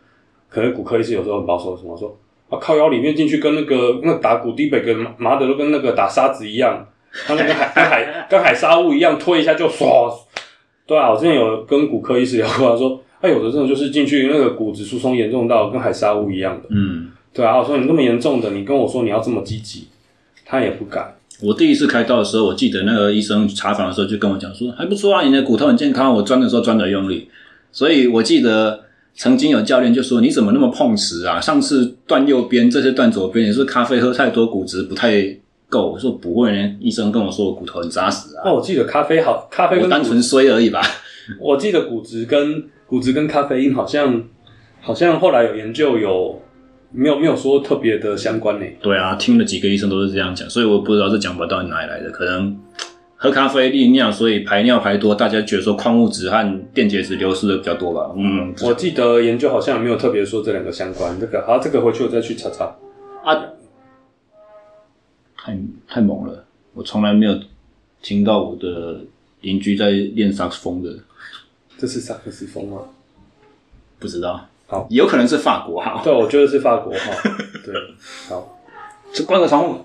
[0.50, 2.16] 可能骨科医师有时候很保守，什么说
[2.50, 6.86] 啊，靠腰里面进去跟那个那打骨低北跟麻的都跟那个打沙子一样，
[7.26, 10.14] 他那个海跟海跟海沙物一样，推一下就唰，
[10.86, 13.00] 对啊，我之前有跟骨科医师聊过，他说。
[13.24, 19.88] 他有的这种就是进去那个骨质疏松严重到跟海沙屋一样的，嗯，对啊，我说你那么严重的，你跟我说你要这么积极，
[20.46, 21.16] 他也不敢。
[21.42, 27.30] 我第一次开刀的时候，我记得那个医生查房的时候就跟我讲说，还不错啊，你的骨头很健康，我钻的时候钻的用力。
[27.72, 28.84] 所以我记得
[29.16, 31.40] 曾经有教练就说，你怎么那么碰瓷啊？
[31.40, 35.26] 上次断右边，这次断左边，也是咖啡喝太多，骨质不太
[35.70, 35.94] 够。
[35.94, 38.44] 我说不会呢，医生跟我说我骨头很扎实啊。
[38.44, 40.82] 那我记得咖啡好，咖啡跟我单纯衰而已吧。
[41.40, 42.66] 我记得骨质跟。
[42.94, 44.24] 骨质跟咖啡因好像，
[44.80, 46.40] 好像后来有研究有
[46.92, 48.66] 没有没有说特别的相关呢？
[48.84, 52.12] 对啊，听了几个医生都是这样讲，所以我不知道这讲法到底哪里来的。
[52.12, 52.56] 可能
[53.16, 58.14] 喝咖啡利尿，所以排尿排多，大家觉得说矿物质和电解质流失的比较多吧？
[58.16, 61.20] 嗯，我记得研究好像没有特别说这两个相关。
[61.20, 62.66] 这个好，这个回去我再去查查。
[63.26, 63.44] 啊，
[65.36, 66.46] 太太猛了！
[66.76, 67.40] 我从来没有
[68.04, 69.02] 听到我的
[69.42, 70.92] 邻居在练萨克斯风的。
[71.84, 72.78] 这是萨克斯风吗？
[74.00, 76.02] 不知道，好，有可能是法国号。
[76.02, 77.12] 对，我觉得是法国号。
[77.66, 77.76] 对，
[78.30, 78.58] 好，
[79.12, 79.82] 这关个窗户。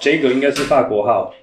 [0.00, 1.34] 这个应该是法国号。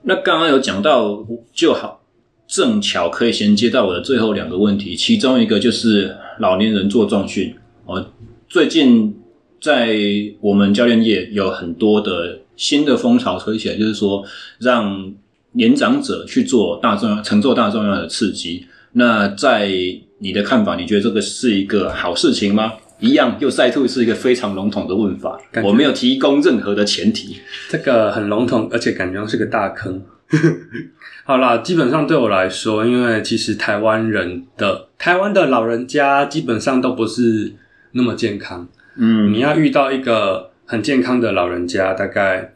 [0.00, 1.22] 那刚刚有讲到
[1.52, 2.00] 就好，
[2.46, 7.54] 正巧可以衔接到我的最后两个问题，其中一个就是老年人做重训
[7.84, 8.06] 哦。
[8.48, 9.22] 最近
[9.60, 9.94] 在
[10.40, 14.22] 我们教练业有很多的新的风潮吹起来，就是说
[14.58, 15.10] 让
[15.52, 18.66] 年长者去做大重要、承受大重要的刺激。
[18.92, 19.70] 那在
[20.18, 22.74] 你的看法，你觉得这个是一个好事情吗？
[22.98, 27.38] 一样，又再度是一个非常笼统的问法，我没有提供任何的前提。
[27.70, 30.02] 这个很笼统，而且感觉是个大坑。
[31.24, 37.54] 好啦，基本上对我来说，因为其实台湾人的台湾的老人家基本上都不是
[37.92, 38.68] 那么健康。
[38.96, 42.48] 嗯，你要遇到一个很健康的老人家，大概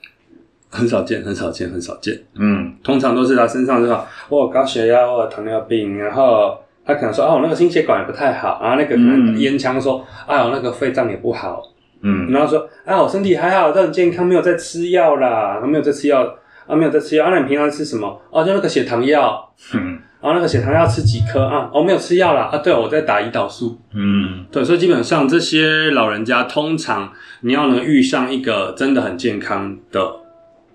[0.71, 2.17] 很少见，很少见，很少见。
[2.37, 4.07] 嗯，通常都是他身上是吧？
[4.29, 6.57] 我有高血压，我有糖尿病，然后
[6.87, 11.61] 他可能说哦，我那个心血管也不太好，然后那个可能烟枪说，哎呦，那个肺脏也不好。
[12.03, 16.37] 嗯，然后说啊，我身体还好，都很健康，没有在吃药啦，没有在吃药。
[16.69, 17.25] 啊，没有在吃药。
[17.25, 18.23] 啊，那你平常吃什么？
[18.31, 19.53] 哦，就那个血糖药。
[19.75, 19.99] 嗯。
[20.25, 21.69] 然后那个血糖要吃几颗啊？
[21.71, 22.45] 哦，没有吃药啦。
[22.45, 23.79] 啊，对哦，我在打胰岛素。
[23.93, 24.47] 嗯。
[24.51, 27.13] 对，所以基本上这些老人家，通常
[27.43, 30.01] 你要能遇上一个真的很健康的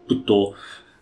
[0.08, 0.54] 不多。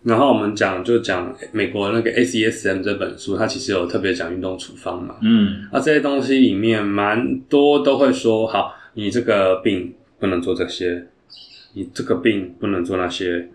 [0.04, 5.16] 然后我们讲就讲美国那个 ACSM 这本书，它其实有特别讲运动处方嘛。
[5.22, 5.68] 嗯。
[5.70, 11.06] 啊，这些东西里面蛮多都会说，好，你这个病不能做这些，
[11.74, 13.50] 你这个病不能做那些。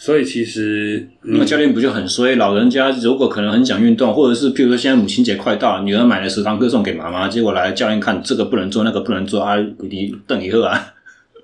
[0.00, 2.36] 所以其实那个教练不就很衰？
[2.36, 9.56] 老人家如果可能很想运动，或者是譬如说现在母亲节快到了，女儿买了十堂歌送给妈妈，结果来教练看这个不能做，那个不能做啊，
[9.90, 10.94] 你瞪一个啊。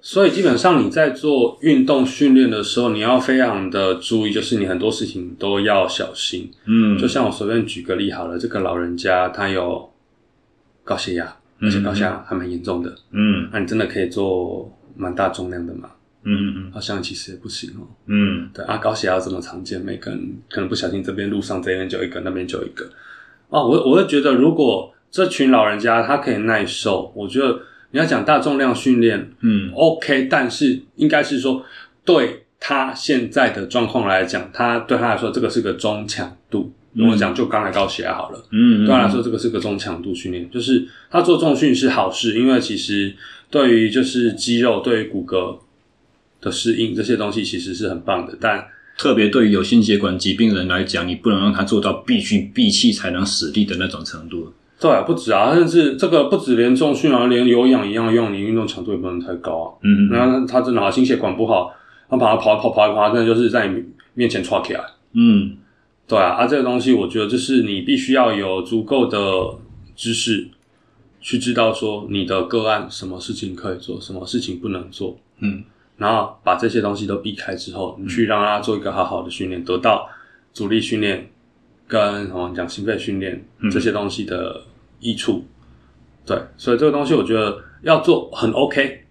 [0.01, 6.49] 所以基本上你在做运动训练的时候，你要非常的注意，就是你很多事情都要小心。
[6.67, 9.91] 嗯，就像我随便举个例好了，这个老人家他有
[10.85, 12.95] 高血压，而且高血压还蛮严重的。
[13.11, 15.89] 嗯，那你真的可以做蛮大重量的吗？
[16.25, 17.87] 嗯嗯嗯，好像其实也不行哦。
[18.07, 22.85] 嗯，对啊，高血压这么常见，每个人可能不小心这边路上这边就一个，那边就一个。
[23.49, 27.61] 哦，我我会觉得，如果这群老人家他可以耐受，我觉得
[27.91, 31.65] 你要讲大重量训练，嗯，OK，但是应该是说
[32.05, 36.73] 对他现在的状况来讲，他对他来说这个是个中强度。
[36.95, 43.15] 如果讲就刚才高血压好了，嗯，对他来说这个是个中强度训练，就是他做重训是好事，因为其实
[43.51, 45.59] 对于就是肌肉，对于骨骼。
[46.45, 48.63] 的适应这些东西其实是很棒的，但
[48.99, 54.53] 特别对于有心血管疾病的人来讲，你不能让他做到必须闭气才能死力的那种程度。
[54.79, 59.67] 对啊，不止啊，甚至这个不止连重训啊，连有氧一样用，你运动强度也不能太高啊。
[59.83, 61.73] 嗯，那他真的心血管不好，
[62.09, 63.83] 他跑跑跑跑一跑，真的就是在你
[64.13, 64.81] 面前唰起来。
[65.15, 65.57] 嗯，
[66.07, 69.19] 对啊，啊，这个东西我觉得就是你必须要有足够的
[69.97, 70.49] 知识，
[71.21, 75.19] 去知道说你的个案什么事情可以做，什么事情不能做。
[75.41, 75.65] 嗯。
[75.97, 80.09] 然后把这些东西都避开之后，你去让他做一个好好的训练，嗯、得到
[80.53, 81.31] 阻力训练
[81.87, 84.61] 跟我们讲心肺训练这些东西的
[84.99, 85.45] 益处。
[85.45, 89.05] 嗯、对，所以这个东西我觉得要做很 OK，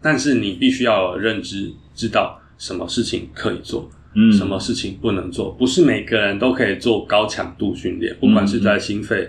[0.00, 5.50] 但是你必须要有认知，知道什么事情可以做，嗯，什么事情不能做。
[5.50, 9.28] 不是每个人都可以做高强度训练，不管是在心肺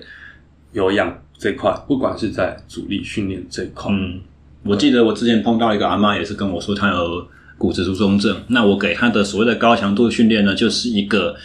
[0.73, 3.91] 有氧这块，不管是在阻力训练这块。
[3.91, 4.21] 嗯
[4.63, 8.35] 我记得我之前碰到一个阿妈，也是跟我说她有骨质疏松症。
[8.47, 11.35] 那我给她的所谓的高强度训练呢，就是一个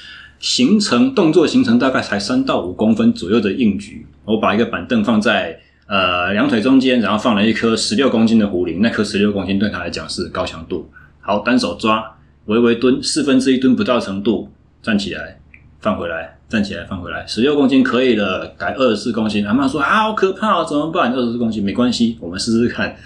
[0.41, 4.07] 行程动作行程大概才三到五公分左右的硬举。
[4.25, 8.81] 我把一个板凳放在呃两腿中间，然后放了一颗十六公斤的壶铃。
[8.83, 10.91] 那颗十六公斤对她来讲是高强度。
[11.21, 12.05] 好，单手抓，
[12.47, 14.51] 微微蹲，四分之一蹲不到程度，
[14.83, 15.41] 站起来，
[15.85, 16.39] 放回来。
[16.49, 19.47] 站起来，放回来，十六公斤可以了，改二十四公斤。
[19.47, 21.13] 阿妈说啊，好可怕，怎么办？
[21.13, 22.97] 二十四公斤没关系，我们试试看。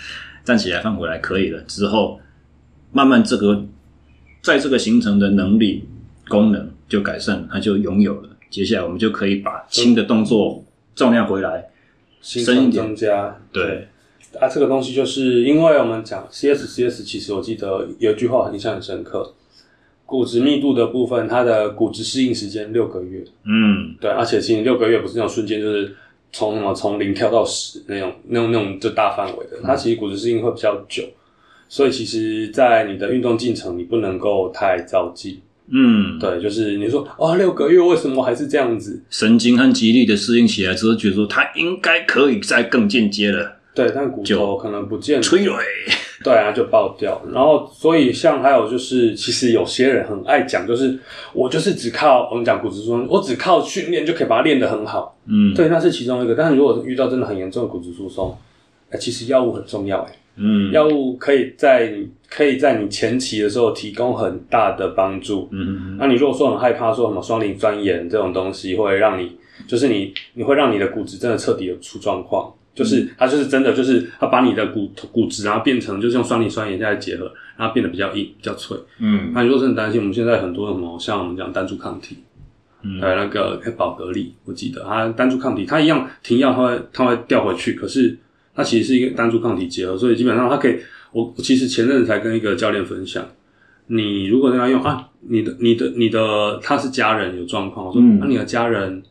[0.44, 1.60] 站起来，放回来，可以了。
[1.62, 2.20] 之后
[2.92, 3.64] 慢慢这个
[4.42, 5.88] 在这个形成的能力
[6.28, 8.28] 功能就改善，它就拥有了。
[8.50, 10.62] 接下来我们就可以把轻的动作
[10.94, 11.64] 重量回来，
[12.20, 13.36] 深一点增加。
[13.50, 13.88] 对
[14.38, 19.34] 啊，这个东西就是因为我们讲 CS CS，其实我记得有一句话印象很深刻。
[20.08, 23.22] 骨质密度的部分，它的骨质适应时间六个月。
[23.44, 25.94] 嗯，对，而且其实六个月不是那种瞬间，就是
[26.32, 29.58] 从什么从零跳到十那种那种那种就大范围的。
[29.62, 31.04] 它其实骨质适应会比较久，
[31.68, 35.40] 所以其实，在你的运动进程，你不能够太着急。
[35.70, 39.02] 嗯，对，就是你说啊，六个月为什么还是这样子？
[39.10, 43.58] 神经和肌力的适应起来之后，觉得说它应该可以再更进阶了。
[43.74, 45.20] 对，但骨头可能不见。
[45.20, 45.52] 催泪。
[46.24, 47.20] 对啊，就爆掉。
[47.32, 50.98] 然后，所以像还有就是，其实有些人很爱讲，就是
[51.32, 55.16] 我就是只靠我们讲骨质疏松，我只靠训练就可以把它练得很好。
[55.26, 56.34] 嗯，对，那是其中一个。
[56.34, 58.36] 但是如果遇到真的很严重的骨质疏松，
[58.90, 60.00] 哎，其实药物很重要。
[60.02, 65.48] 哎，嗯，药物可以在你可以在你前期的时候提供很大的帮助。
[65.52, 69.36] 嗯嗯，那你如果说很害怕说什么双磷酸盐这种东西会让你，
[69.66, 78.76] 就是你你会让你的骨质真的彻底的出状况，就是它就是真的就是它把你的骨骨质然后变成就是用酸磷酸盐再结合，然后变得比较硬比较脆。
[79.00, 82.18] 嗯，那你如果真的担心，我们现在很多什么像我们讲单株抗体。
[82.82, 88.16] 嗯，还有那个宝格丽，我记得它单株抗体，它一样停药，它会它会掉回去，可是
[88.54, 90.78] 它其实是一个单株抗体结合，所以基本上它可以。
[91.10, 93.26] 我我其实前阵子才跟一个教练分享，
[93.86, 99.02] 你如果那样用啊，你的你的你的他是家人有状况，我说那、嗯啊、你的家人，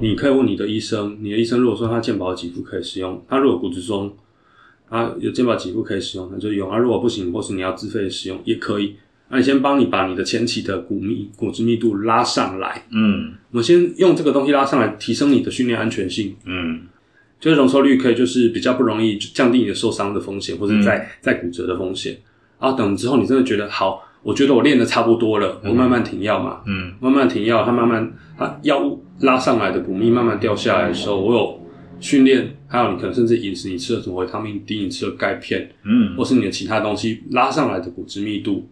[0.00, 4.14] 你可以问你的医生，你的医生如果说他健保给付可以使用，他如果骨质松
[4.88, 8.96] 啊有健保给付可以使用，那就用啊，如果不行，或是你要自费使用也可以。
[9.28, 16.82] 那你先帮你把你的前期的骨密骨质密度拉上来，嗯，我们先用这个东西拉上来，提升你的训练安全性，嗯，
[17.40, 22.18] 就是容错率可以就是比较不容易降低你的受伤的风险，或者再再骨折的风险。
[22.60, 31.60] 然后等之后你真的觉得好，我觉得我练的差不多了，我慢慢停药嘛，嗯，慢慢停药，它慢慢它药物拉上来的骨密慢慢掉下来的时候，我有
[31.98, 38.68] 训练，还有你可能甚至饮食，你吃了什么维他命 D，你吃了钙片，嗯，或是你的其他东西拉上来的骨质密度。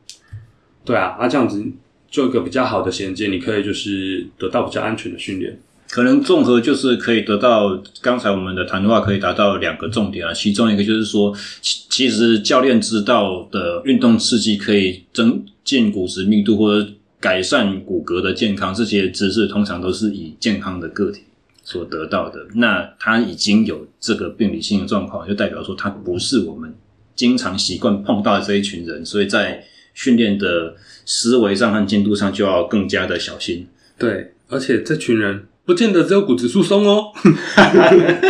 [0.84, 1.64] 对啊，那这样子
[2.10, 5.60] 做一个比较好的衔接，你可以就是得到比较安全的训练。
[5.88, 10.32] 可能综合就是可以得到刚才我们的谈话，可以达到两个重点啊。
[10.32, 16.88] 其中一个就是说，其其实教练知道的运动刺激可以增进骨质密度或者
[17.20, 21.22] 改善骨骼的健康，这些知识通常都是以健康的个体
[21.62, 22.46] 所得到的。
[22.54, 26.74] 那他已经有这个病理性的状况，就代表说他不是我们
[27.14, 29.62] 经常习惯碰到的这一群人，所以在。
[29.92, 33.66] 训练的思维上和进度上就要更加的小心。
[33.98, 37.06] 对，而且这群人不见得只有骨质疏松哦。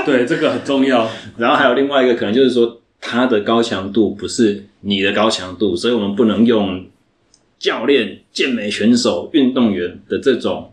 [0.07, 1.09] 对，这个很重要。
[1.37, 6.85] 然后还有另外一个可能就是说，他的高强度不是你的高强度，所以我们不能用
[7.61, 10.73] 教练、健美选手、运动员的这种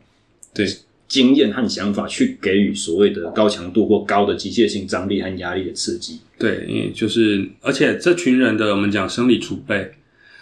[0.56, 0.66] 对
[1.08, 6.20] 经验和想法去给予所谓的高强度或高的机械性张力和压力的刺激。
[6.40, 9.92] 对，因为，就是而且这群人的我们讲生理储备。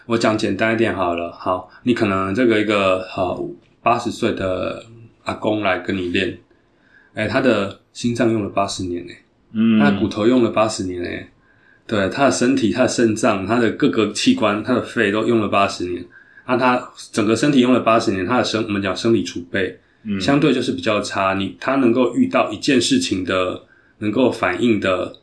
[0.07, 3.43] 我讲简单一点好了，好，你可能这个一个好
[3.81, 4.85] 八十岁的
[5.23, 6.37] 阿公来跟你练，
[7.15, 9.17] 哎，他的心脏用了八十年诶，
[9.53, 11.27] 嗯，他的骨头用了八十年诶，
[11.87, 16.05] 对，他的身体、他的肾脏、他的各个器官、他的肺都用了八十年，
[16.47, 23.63] 那他整个身体用了八十年，他的生我们讲生理储备，嗯，相对就是比较差，你他能够遇到一件事情的
[23.99, 25.15] 能够反应的，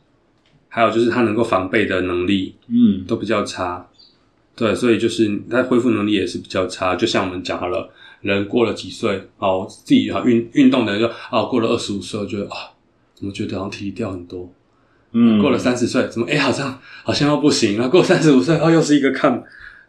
[0.67, 3.87] 还有就是他能够防备的能力，嗯，都比较差。
[4.55, 6.95] 对，所以就是他恢复能力也是比较差。
[6.95, 7.89] 就像我们讲好了，
[8.21, 12.69] 人过了几岁，哦，自己哈运运动的人就啊、哦，过了二十五岁，觉得啊，
[13.15, 14.51] 怎么觉得好像体力掉很多？
[15.13, 17.77] 嗯，过了三十岁，怎么哎，好像好像又不行。
[17.77, 19.43] 然后过三十五岁，后，又是一个看，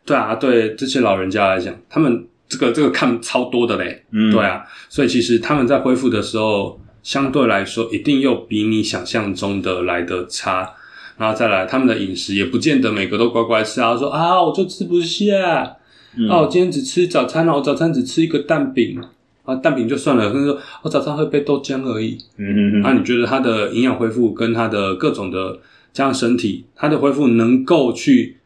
[0.05, 10.71] 对啊，对这些老人家来讲，他们这个这个看超多的嘞，嗯，对啊，所以其实他们在恢复的时候，相对来说，一定又比你想象中的来的差。
[11.17, 13.97] 然后再来，他们的饮食也不见得每个都乖乖吃啊。
[13.97, 15.77] 说啊，我就吃不下。
[16.17, 19.01] 嗯、啊，我今天只吃早餐，我早餐只吃一个蛋饼
[19.45, 20.33] 啊，蛋饼就算了。
[20.33, 22.19] 可是说我早餐喝杯豆浆而已。
[22.37, 22.81] 嗯嗯嗯。
[22.83, 25.57] 那、啊、你觉得他的营养恢复跟他的各种的
[25.93, 28.39] 这样身体，他的恢复能够去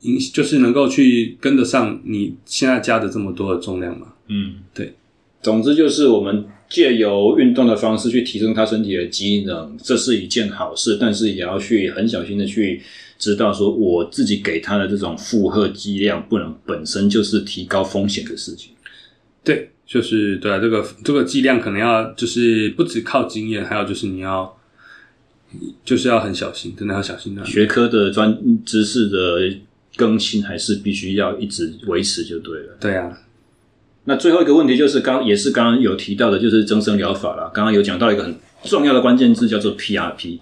[0.00, 4.14] 影，就是能够去跟得上你现在加的这么多的重量嘛？
[4.28, 4.94] 嗯，对。
[5.42, 6.44] 总之就是我们。
[6.68, 12.82] 借由运动的方式去提升他身体的机能，这是一件好事，但是也要去很小心的去
[13.18, 18.72] 知道说，我自己给他的这种负荷剂量，不能本身就是提高风险的事情。
[19.42, 24.54] 对，就是对啊，这个这个剂量可能要就是不只靠经验，还有就是你要
[25.86, 27.42] 就是要很小心，真的要小心的。
[27.46, 29.56] 学科的专知识的
[29.98, 32.76] 更新还是必须要一直维持就对了。
[32.78, 33.18] 对啊。
[34.04, 37.50] 那最后一个问题就是刚也是刚刚有提到的，就是增生疗法了。
[37.52, 40.38] 刚刚有讲到一个很重要的关键字，叫做 PRP。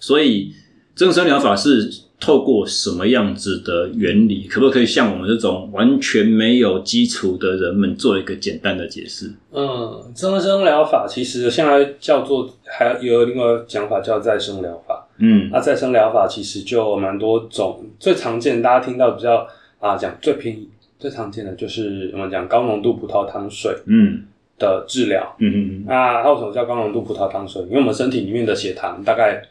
[0.00, 0.52] 所以
[0.96, 4.48] 增生疗法是透过什么样子的原理？
[4.48, 9.30] 可不可以像我们这种完全没有基础的人们做一个简单的解释？
[9.52, 14.93] 嗯，增生疗法其实现在叫做还有另外一个讲法叫再生疗法。
[15.18, 19.46] 嗯，那再生疗法其实就蛮多种，最常见大家听到比较
[19.80, 20.68] 啊讲最便宜。
[20.96, 24.22] 最常见的就是我们讲高浓度葡萄糖水，嗯，
[24.58, 25.84] 的治疗，嗯嗯嗯。
[25.86, 27.60] 那它为什么叫高浓度葡萄糖水？
[27.64, 29.42] 因为我们身体里面的血糖大概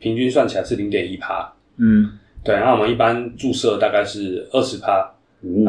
[0.00, 2.10] 平均算起来是零点一帕，嗯，
[2.42, 2.56] 对。
[2.56, 5.12] 然后我们一般注射大概是二十趴，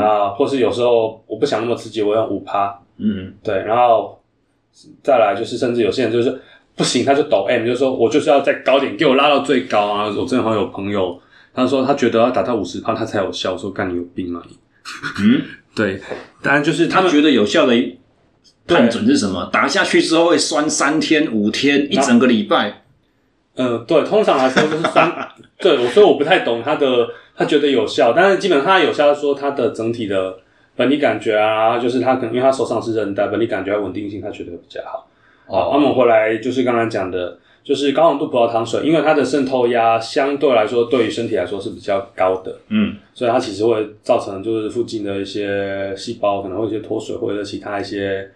[0.02, 3.54] 啊，或是有时候我不想那么刺激，我用五帕，嗯，对。
[3.64, 4.20] 然后
[5.04, 6.42] 再来就是，甚至有些人就是
[6.80, 10.06] 不行，他就抖 M，就是说我就是要再高点，给我拉到最高啊！
[10.18, 11.20] 我正好有朋友，
[11.54, 14.58] 他说他觉得要打到五十趴他才有效，我说干你有病吗你？
[15.22, 15.42] 嗯，
[15.76, 16.00] 对，
[16.42, 17.76] 当然就是他们他觉得有效的
[18.66, 19.50] 判准是什么？
[19.52, 22.84] 打下去之后会酸三天、五天、一整个礼拜。
[23.56, 25.14] 嗯、呃，对，通常来说就是三，
[25.60, 30.38] 对，所以我不太懂他的，他觉得有效，但是基本上他有效说他的整体的
[30.78, 35.06] 本体感觉啊，就是他可能因为他手上是韧带，本体感觉稳定性他觉得比较好。
[35.50, 48.30] 哦，那么回来就是刚才讲的，就是高浓度葡萄糖水，因为它的渗透压相对来说对于身体来说是比较高的，嗯，所以它其实会造成就是附近的一些细胞可能会有一些脱水或者其他一些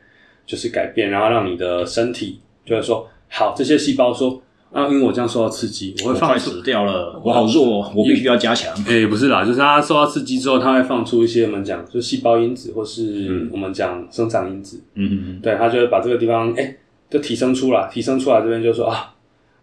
[0.46, 4.42] 就是改变，然后让你的身体就是说，好，这些细胞说
[4.72, 8.76] 啊，因为我这样受到刺激，我会快死掉了，我好弱，我必须要加强。
[8.86, 16.64] 诶、欸，不是啦，就是它受到刺激之后，它会放出一些我们讲就是细胞因子或是我们讲生长因子，嗯嗯嗯，对，它就会把这个地方诶。
[16.64, 16.78] 欸
[17.14, 19.14] 就提升出来，提升出来这边就说啊，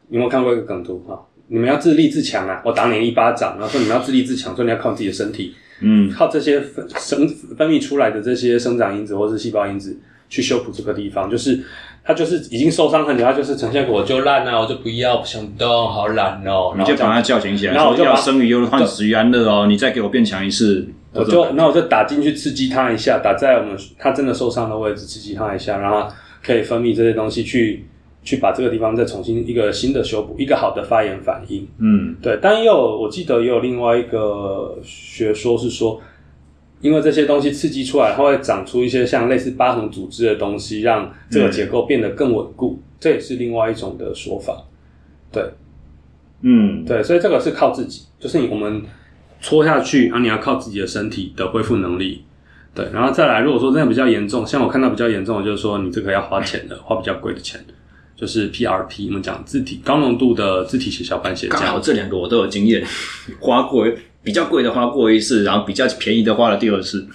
[0.06, 1.18] 你有没有看过一个梗图啊？
[1.48, 2.62] 你们要自立自强啊！
[2.64, 7.27] 我打你一巴掌，然后说你们要自立自强，说你要靠自己的身体，嗯，靠这些分生
[7.59, 9.98] 分泌出来的这些生长因子或是细胞因子
[10.28, 11.28] 去修补这个地方。
[11.28, 11.59] 就是
[12.05, 16.72] 它就是已经受伤很久，它就是呈现我就烂啊，我就不要，不想动，好懒哦。
[16.78, 19.66] 你就把它叫醒起来，然后我就要生于忧患死于安乐哦。
[19.66, 26.09] 你再给我变强一次，我就那我就打进去刺激它一下，打在我们它真的受伤的位置，刺激它一下，然后。
[26.42, 27.84] 可以分泌这些东西去
[28.22, 31.66] 去把这个地方再重新一个新的修补，一个好的发炎反应。
[31.78, 32.38] 嗯，对。
[32.40, 36.00] 但也有我记得也有另外一个学说是说，
[36.80, 42.78] 因为这些东西刺激出来，它会长出一些像类似疤痕组织的东西，让这个结构变得更稳固。
[42.78, 44.64] 嗯，这也是另外一种的说法。
[45.32, 45.42] 对，
[46.42, 47.02] 嗯，对。
[47.02, 48.82] 所以这个是靠自己，就是你我们
[49.40, 52.24] 戳下去，然后你要靠自己的身体的恢复能力。
[52.72, 57.60] 对，然后再来，如果说真的比较严重，像我看到比较严重的，就是说你这个要花钱的，花比较贵的钱，
[58.14, 61.59] 就是 PRP，我们讲自体高浓度的自体血小板血浆。
[61.59, 62.86] 刚好这两个我都有经验，
[63.40, 63.84] 花过
[64.22, 67.09] 比较贵的花过一次，然后比较便宜的花了第二次。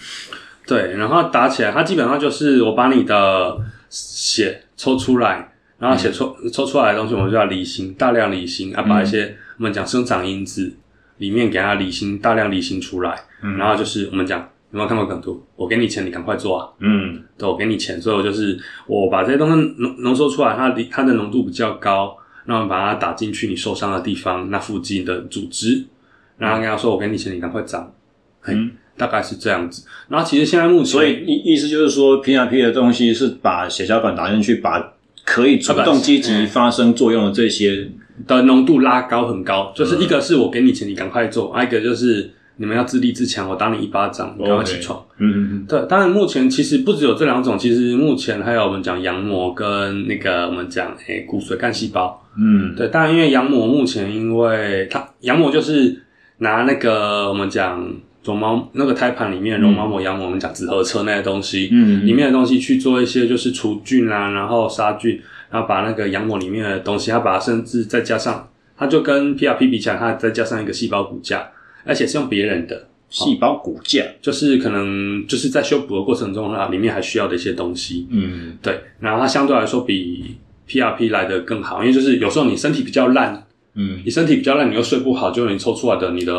[0.68, 3.58] 对，然后打起来，它基本上就是我把你的
[3.90, 10.76] 血抽出来，然后血抽、嗯、抽出来的东西，我们就要离心，大量离心，啊，把一些我们讲生长因子
[11.20, 14.50] 里面给它离心，大量离心出来，嗯、然后就是我们讲。
[14.76, 15.42] 有没有看过梗图？
[15.56, 16.68] 我给你钱，你赶快做啊！
[16.80, 25.86] 嗯，对，我给你钱，所以我就是我把这些东西浓浓缩出来，它的它的浓度比较高，然后把它打进去你受伤的地方，那附近的组织，
[26.38, 27.90] 然后跟他说：“我给你钱，你赶快长。”
[28.48, 29.88] 嗯，大概是这样子。
[30.10, 34.94] 然后其实现在目前，所以意意思就是说，PRP 的东西是把血小板打进去，把
[35.24, 37.90] 可以主动积极发生作用的这些
[38.28, 39.72] 的浓度拉高很高。
[39.74, 42.32] 就是一个是我给你钱，你赶快做；，一个就是。
[42.58, 45.04] 你们要自立自强，我打你一巴掌，你赶快起床。
[45.18, 45.86] 嗯嗯嗯，对。
[45.90, 52.26] 当然，目前其实不只有这两种，其实目前还有我们讲羊膜跟那个我们讲诶、欸、骨髓干细胞。
[52.38, 52.88] 嗯，对。
[52.88, 56.02] 当然，因为羊膜目前因为它羊膜就是
[56.38, 57.86] 拿那个我们讲
[58.24, 71.46] 绒毛那个胎盘里面绒毛膜羊膜，我们讲纸盒车那些东西，嗯，里面的东西去做一些就是除菌啊，然后杀菌，然后把那个羊膜里面的东西，它把它甚至再加上，它就跟 PRP 比起来，它再加上一个细胞骨架。
[71.86, 78.08] 而且是用别人的细胞骨架，就是可能就是在修补的过程中啊，里面还需要的一些东西。
[78.10, 78.80] 嗯，对。
[79.00, 80.36] 然后它相对来说比
[80.68, 83.46] PRP 来的更好，因为就是有时候你身体比较烂，
[83.76, 86.34] 嗯，你身体比较烂，你又睡不好，就你抽出来的你的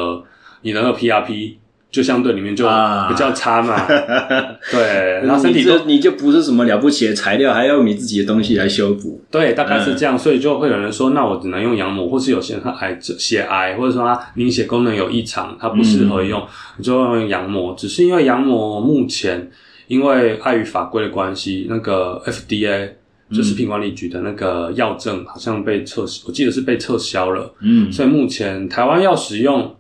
[0.63, 1.55] 你的那个 PRP。
[1.97, 2.67] 就相对里面就
[3.09, 16.39] 比较差嘛， 啊、对，然后身体就你，你就不是什么了不起的材料，还要用你自己的东西来修补，对，大概是这样，嗯、所以就会有人说，那我只能用羊膜，或是有些人他癌血癌，或者说他凝血功能有异常，他不适合用，
[16.77, 17.75] 你、嗯、就用羊膜。
[17.79, 19.51] 只是因为羊膜目前
[19.87, 22.91] 因为碍于法规的关系，那个 FDA
[23.33, 29.75] 就食品管理局的那个药证好像被撤，我记得是被撤销了，嗯，所以目前台湾要使用。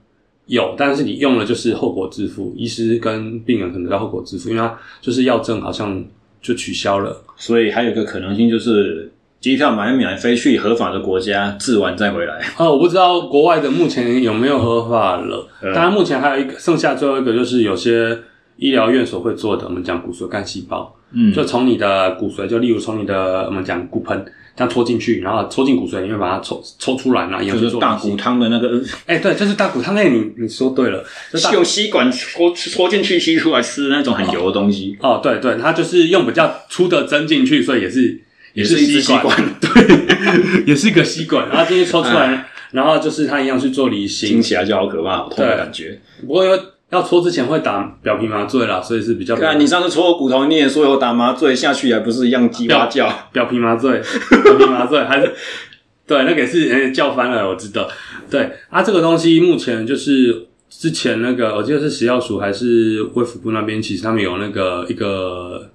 [0.46, 6.04] 有，但是你用了就是后果自负，医师跟病人可能要后果自负，因为他就是药证好像
[6.40, 9.10] 就取消了，所以还有一个可能性就是
[9.40, 12.40] 机票买免飞去合法的国家治完再回来。
[12.58, 18.16] 哦，我不知道国外的目前有没有合法了，当然目前还有一个剩下最后一个就是有些
[18.56, 24.24] 医疗院所会做的，我们讲骨髓干细胞，嗯，就从你的骨髓，就例如从你的我们讲骨盆。
[24.56, 28.82] 这样戳进去，然后戳进骨髓里面，把它抽抽出来，然后就是大骨汤的那个。
[29.04, 29.94] 哎、欸，对，就是大骨汤。
[29.94, 31.04] 那，你你说对了，
[31.34, 34.96] 是用吸管戳戳进去吸出来吃那种很油的东西。
[35.00, 38.20] 哦，对对，它就是用比较粗的针进去，所以也是
[38.54, 46.00] 也是一支吸管， 对，也是一个吸管，然后进去抽出来，然后就是它一样去做离心，听起来就好可怕，好痛的感觉。
[46.22, 46.58] 不过因为
[46.90, 49.34] 要搓之前会打表皮麻醉啦，所以是比较。
[49.34, 53.12] 对啊，你上次搓我骨头，你也说有打麻醉下去，还不是一样鸡巴叫？
[53.32, 54.00] 表皮麻醉，
[54.44, 55.34] 表皮麻醉还是
[56.06, 57.88] 对，那个也是、欸、叫翻了，我知道。
[58.30, 65.68] 对啊，这个东西目前就是之前那个，我记得是食药署还是卫福部那边，其实他们有那个一个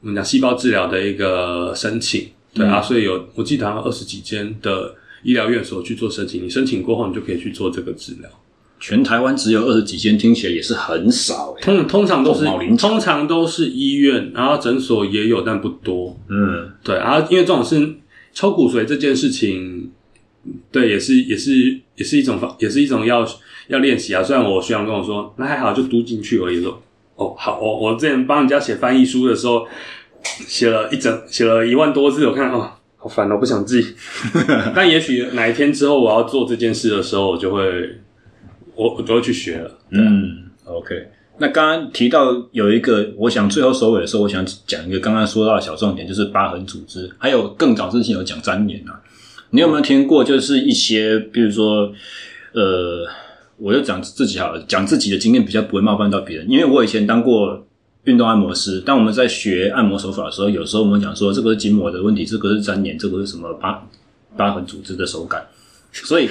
[0.00, 8.28] 我们讲细胞治疗的一个申请，对啊，嗯、所以有我记得好像二十几间的医疗院所去做申请，你申请过后，你就可以去做这个治疗。
[8.80, 11.54] 全台湾只有二十几间，听起来也是很少。
[11.60, 12.46] 通通常都是
[12.78, 16.18] 通常都是医院，然后诊所也有，但不多。
[16.30, 16.96] 嗯，对。
[16.96, 17.96] 然后因为这种是
[18.32, 19.90] 抽骨髓这件事情，
[20.72, 23.28] 对，也是也是也是一种方，也是一种要
[23.68, 24.22] 要练习啊。
[24.22, 26.62] 虽然我学长跟我说，那还好，就读进去而已。
[26.62, 26.82] 说
[27.16, 29.66] 哦，好，我我之前帮人家写翻译书的时候，
[30.24, 33.84] 写了一整写了一万多字，我看哦，好烦哦，不想记。
[34.74, 37.99] 但也许哪一天之后我要做这件事的时候，我就会。
[38.80, 39.70] 我我都会去学了。
[39.90, 41.08] 嗯，OK。
[41.36, 47.10] 那刚刚提到有一个，我想最后收尾的时候，我想讲一个刚刚说到的小重点，就是疤痕组织。
[47.18, 49.00] 还有更早之前有讲粘连啊，
[49.50, 50.24] 你有没有听过？
[50.24, 51.92] 就是一些，比如说，
[52.52, 53.06] 呃，
[53.58, 57.66] 我就讲自己好了，讲自己的经验比较不会冒犯到别人，因为我以前当过
[58.04, 58.80] 运动按摩师。
[58.80, 63.86] 当我们在学按摩手法的时候，有时候我们讲说这个是筋膜的问题，这个是粘连，这个是什么疤
[64.36, 65.46] 疤痕组织的手感，
[65.94, 66.30] 所以。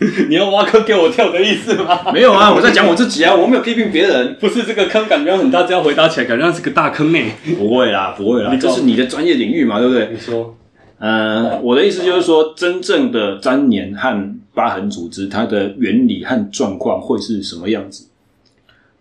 [0.28, 2.00] 你要挖坑给我跳的意思吗？
[2.14, 4.36] 没有啊，我在讲我自己啊，我没有批评别人。
[4.38, 7.18] 不是这个坑感觉很大，这样回答起来感觉像是个大坑呢。
[7.58, 10.10] 不会啦，不会啦，这是你的专业领域嘛，对不对？
[10.12, 10.54] 你说，
[11.00, 18.06] 呃，我的意思就是说，真正的粘连和疤痕组织，它的原理和状况会是什么样子？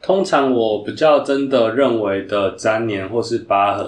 [0.02, 3.88] 通常我比较真的认为的粘连或是疤痕，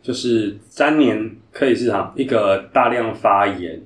[0.00, 3.82] 就是粘连可以是哈一个大量发炎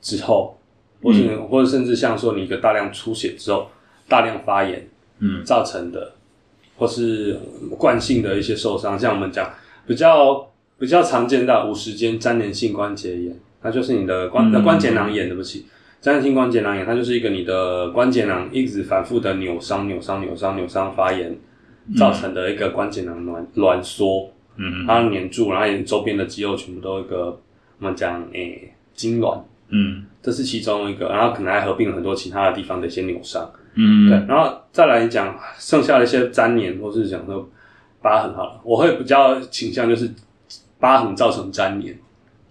[0.00, 0.56] 之后。
[1.02, 3.68] 或是，或者甚至像说你一个大量出血之后，
[4.08, 4.88] 大量发炎，
[5.18, 6.12] 嗯，造成的，
[6.76, 7.38] 或是
[7.76, 9.50] 惯性的一些受伤，像我们讲
[9.86, 10.48] 比较
[10.78, 15.66] 比较常见到五十肩粘连性关节炎，它就是你的关关节囊炎，对不起，
[16.02, 21.36] 粘连性关节囊炎，它就是一个你的关节囊一直反复的扭伤、扭伤、扭伤、扭伤发炎
[21.96, 27.40] 造成的一个关节囊挛挛缩，嗯，它黏住，然后你周边的肌肉全部都有一个
[27.78, 29.40] 我们讲诶痙攣。
[29.74, 37.48] 嗯，这是其中一个，然后可能还合并了很多其他的地方的一些扭伤，嗯，对，然后再来讲剩下的一些粘连或是讲说
[38.02, 40.10] 疤痕好了，我会比较倾向就是
[40.78, 41.98] 疤痕造成粘连，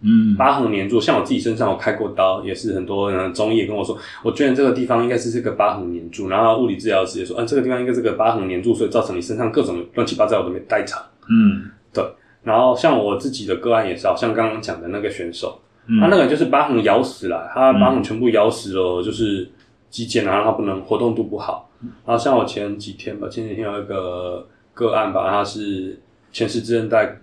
[0.02, 11.00] 嗯，疤痕粘住，像我自己身上我开过刀，也是很多人中医也跟我说，我觉得这个地方应该是这个疤痕粘住，然后物理治疗师也说，嗯，这个地方应该是这个疤痕粘住，所以造成你身上各种乱七八糟我都没代偿，
[11.30, 12.04] 嗯，对，
[12.42, 15.62] 然后像我自己的个案也是，好像刚刚讲的那个选手。
[16.00, 19.50] 他那个就是疤痕咬死了，他疤痕全部咬死了，就是
[19.90, 21.70] 肌腱啊，然后他不能活动度不好。
[22.06, 26.00] 然后像我前几天吧，前几天有一个个案吧，他是
[26.32, 27.20] 前十字韧带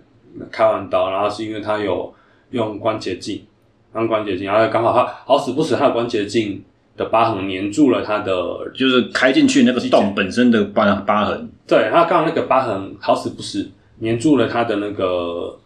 [0.51, 2.13] 开完刀，然后是因为他有
[2.51, 3.45] 用关节镜，
[3.95, 6.61] 用关节镜，然后刚好他好死不死，他的关节镜
[6.97, 8.33] 的疤痕粘住了他的，
[8.75, 11.49] 就是开进去那个洞本身的疤疤痕。
[11.65, 13.71] 对，他刚好那个疤痕好死不死
[14.01, 15.57] 粘住了他的那个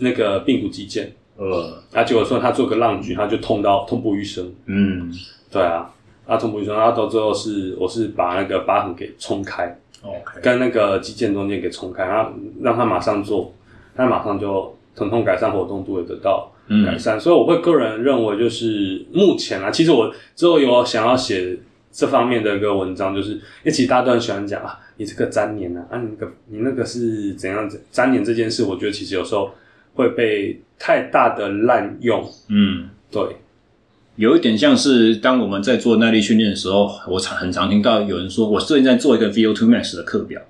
[0.00, 1.08] 那个髌骨肌腱。
[1.36, 4.52] 呃，啊，结果说他做个浪举，他就痛到痛不欲生。
[4.66, 5.10] 嗯，
[5.50, 5.90] 对啊，
[6.26, 12.30] 他痛不欲生，然后到最后是我是把那个疤痕给冲开，OK，跟那个肌腱中间给冲开，然后
[12.60, 13.52] 让他马上做，
[13.96, 16.52] 他马上就疼痛改善，活动度也得到
[16.86, 17.16] 改善。
[17.16, 21.58] 嗯、所以我会个人认为，就是目前啊，其实我之后有想要写
[21.90, 29.50] 这方面的一个文章，就是因为其实大家都很喜欢讲啊，你这个粘连啊，啊，你那个你那个是怎样子粘连这件事，我觉得其实有时候。
[29.94, 33.22] 会被太大的滥用，嗯，对，
[34.16, 40.40] 有一点像是当我们在做耐力训练的时候，我常很常听到有人说，我最近在做一个 VO2 Max 的课表，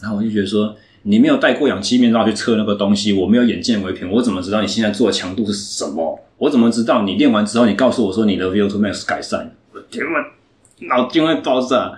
[0.00, 6.18] 然后我就觉得说，你没有戴过氧气面罩去测那个东西，我没有眼见为凭，我怎么知道你现在做的强度是什么？
[6.38, 9.50] 我怎么知道你练完之后，你告诉我说你的 VO2 Max 改善？
[9.72, 11.92] 我天呐，脑筋会爆炸！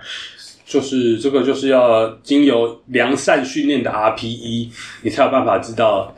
[0.65, 4.69] 就是这个，就是要经由良善训练的 RPE，
[5.03, 6.15] 你才有办法知道。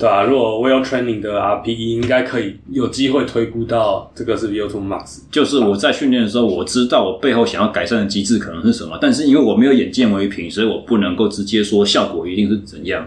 [0.00, 5.20] 对啊，如果 well training 的 RPE 应该可以有机会推估到这个是 VO2 max。
[5.30, 13.06] 就是我在训练的时候，我知道我背后想要改善的机制可能是什么，但是因为我没有眼见为凭，所以我不能够直接说效果一定是怎样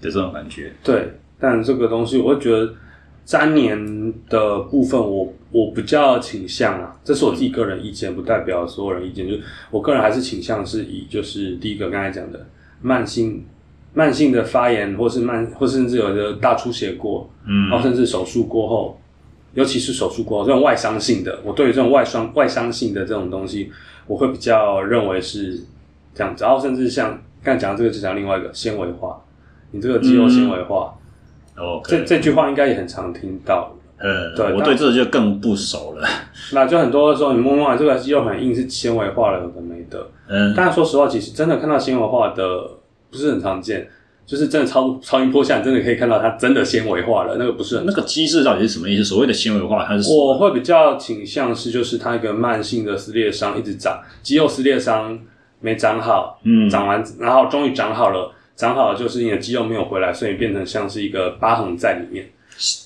[0.00, 0.72] 的这种感觉。
[0.82, 2.72] 对，但这个东西我会觉得
[3.26, 9.28] 粘连的部分我，我我比较倾向啊，这是我自己个人意见，不代表所有人意见。
[9.28, 12.46] 就是我个人还是倾向是以就是第一个刚才讲的
[12.80, 13.44] 慢性。
[13.92, 19.00] 慢性的发炎，或是慢，或甚至有的大出血过，嗯，然后甚至手术过后，
[19.54, 23.72] 尤其是手术过后这种外伤性的，我对于这种外伤外伤性的这种东西，
[24.06, 25.60] 我会比较认为是
[26.14, 29.20] 这样子，然后甚至像刚才讲的这个，就讲另外一个纤维化，
[29.72, 30.94] 你这个肌肉纤维化，
[31.56, 33.74] 哦、嗯，这这句话应该也很常听到。
[34.02, 36.08] 呃，对，我对这个就更不熟了。
[36.54, 40.06] 那就很多的时候，你摸摸这个肌肉很硬，是纤维化了，有的没的。
[40.26, 42.62] 嗯，但是说实话，其实真的看到纤维化的
[43.10, 43.88] 不是很常见，
[44.24, 49.04] 就是真的超超音波下，你真的可以看到它真的纤维化了，那个不是很那个机制到底是什么意思？
[49.04, 55.18] 所谓的纤维化，它是我会比较倾向是，就是它一个慢性的撕裂伤一直长，肌肉撕裂伤
[55.60, 62.30] 没长好，嗯，长完然后终于长好了，长好了就是你的肌肉没有回来，所以变成像是一个疤痕在里面。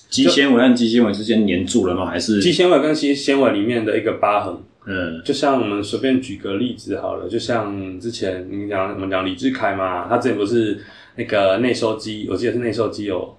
[0.09, 2.05] 肌纤维和肌纤维之间粘住了吗？
[2.05, 4.55] 还是肌纤维跟肌纤维里面的一个疤痕？
[4.85, 10.79] 嗯，就像我们随便举个例子好了，就像之前你讲我们讲李志凯嘛，他之前不是
[11.15, 13.35] 那个内收肌，我记得是内收肌有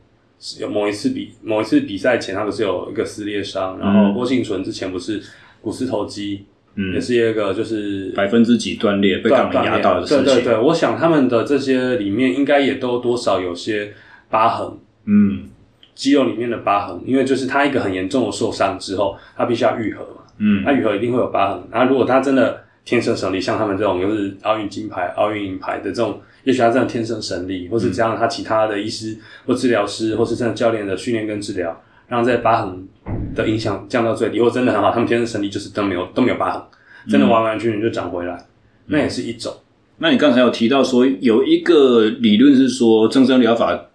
[0.61, 5.23] 有某一次比某一次比赛前，他不是有一个撕裂伤，然后郭幸存之前不是
[5.61, 6.45] 股四头肌，
[6.75, 10.25] 嗯，也是一个就是百分之几断裂被杠压到的事情。
[10.25, 13.93] 对对对，我想他们的这些里面应该也都多少有些
[14.29, 14.73] 疤痕，
[15.07, 15.49] 嗯。
[15.95, 20.23] 肌肉里面的疤痕，因为就是他一个很严重的受伤之后，他必须要愈合嘛。
[20.39, 21.63] 嗯，那愈合一定会有疤痕。
[21.71, 32.87] 然后如果他真的天生神力，像他们这种又是奥运金牌、奥运银牌的这种，也许他真的天生神力，或是加上他其他的医师或治疗师，或是真的教练的训练跟治疗，让这些疤痕
[33.35, 36.63] 的影响降到最低，或真的很好，他们天生神力就是都没有都没有疤痕，
[37.09, 38.47] 真的完完全全就长回来，嗯、
[38.87, 39.53] 那也是一种。
[39.99, 43.86] 那你刚才有提到说有一个理论是说增生疗法。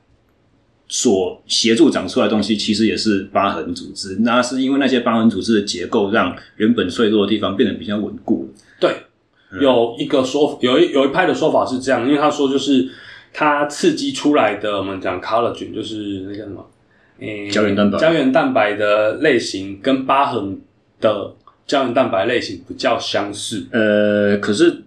[0.94, 4.18] 所协助长出来的东西，其实也是疤痕组织。
[4.24, 8.54] 那是因为那些疤痕组织的结构，让原本脆弱的地方变得比较稳固。
[8.78, 8.94] 对，
[9.62, 12.90] 有一个说，有一有一派的说法是这样，因为他说就是
[13.32, 16.70] 它刺激出来的，我们讲 collagen，就是那叫什么？
[17.20, 17.98] 诶，胶原蛋白。
[17.98, 20.60] 胶原蛋白的类型跟疤痕
[21.00, 21.34] 的
[21.66, 23.66] 胶原蛋白类型比较相似。
[23.72, 24.84] 呃，可是。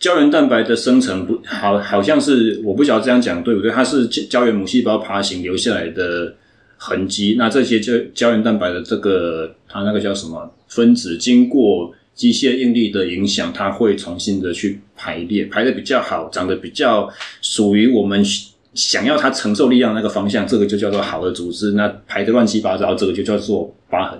[0.00, 3.70] 胶原蛋白的生成不好，好像是我不晓得这样讲对不对？
[3.70, 6.34] 它是胶原母细胞爬行留下来的
[6.78, 7.36] 痕迹。
[7.38, 17.06] 那这些胶胶原蛋白的这个它那个叫什么分子，经过机械应力的影响，它会重新的去排列，排得比较好，长得比较
[17.42, 18.24] 属于我们
[18.72, 21.72] 想要它承受力量那个方向，这个就叫做好的组织。
[21.72, 24.18] 那排得乱七八糟，这个就叫做疤痕。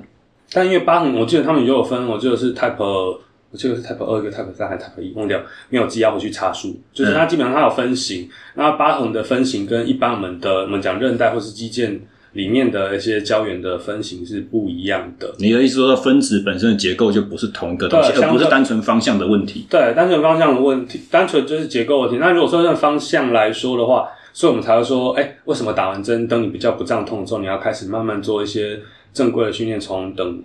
[0.52, 3.19] 但因为疤痕，我记得他们也有分，我记得是 type。
[3.51, 6.78] 我这个是 Type 二，一个 Type 三，还是 Type 一，忘掉，没有记，要回去查书。
[6.93, 11.98] 就是它基本上它有分型，那疤痕的分型跟一般我们的我们讲韧带或是肌腱
[12.35, 15.35] 里面的一些胶原的分型是不一样的。
[15.39, 19.66] 你的意思说，分子本身的结构就不是同一个东西，而不是单纯方向的问题。
[19.68, 22.18] 对，单纯方向的问题，单纯就是结构问题。
[22.18, 28.78] 那如果说那方向来说的话，所以我们才会说，哎、欸，为什么打完针，等你比较不胀痛之后，你要开始慢慢做一些
[29.12, 30.40] 正规的训练，从等。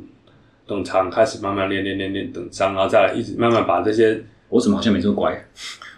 [0.68, 4.22] 等长开始慢慢练练练练等长，然后再来一直慢慢把这些。
[4.48, 5.36] 我怎么好像没这么乖？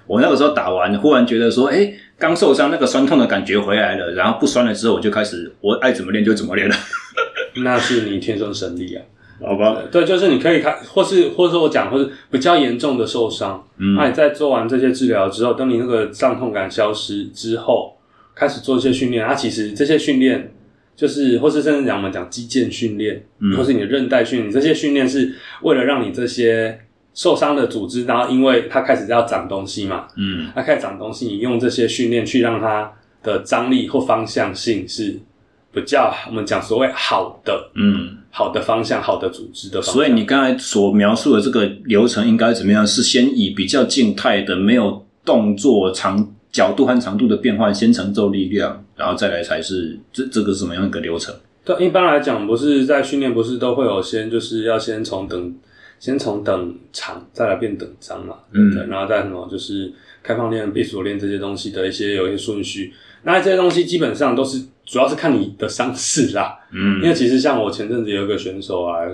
[0.07, 6.75] 我那个时候打完，忽然觉得说，哎、欸，刚受伤那个酸痛的感觉回来了，然后不酸了之后，我就开始我爱怎么练就怎么练了。
[7.63, 9.03] 那是你天生神力啊，
[9.41, 9.77] 好吧？
[9.91, 17.97] 对，就是你可以看，或是或者说我讲，或是比较严重的受伤，嗯，那你在做完这些治疗之后，等你那个胀痛感消失之后，
[18.33, 20.53] 开始做一些训练，它其实这些训练。
[20.97, 26.79] 就是，或是甚至讲我们讲肌腱训练，嗯，或是你的韧带训练，这些训练是为了让你这些
[27.13, 32.91] 受伤的组织，然后因为它开始要长东西嘛，嗯，它开始长东西，你用这些训练去让它
[33.21, 35.19] 的张力或方向性是
[35.71, 39.93] 比较我们讲所谓好的，嗯，好的方向，好的组织的方向。
[39.93, 42.85] 所以你刚才所描述的这个流程应该怎么样？
[42.87, 46.33] 是先以比较静态的，没有动作长。
[46.49, 51.33] 角度和长度的变换，先承受力量，然后再来才是这这个是什么样一个流程？
[51.63, 55.55] 对，一般来讲，不是在训练，不是都会有先就是要先从等，
[55.99, 59.93] 先从等长，再来变等张嘛，嗯，对，然后再什么就是
[60.23, 62.93] 开放练、闭锁练这些东西的一些有一些顺序。
[63.23, 69.05] 那这些东西基本上都是主要是看你的伤势啦，嗯，因为其实像我前阵子有一个选手啊，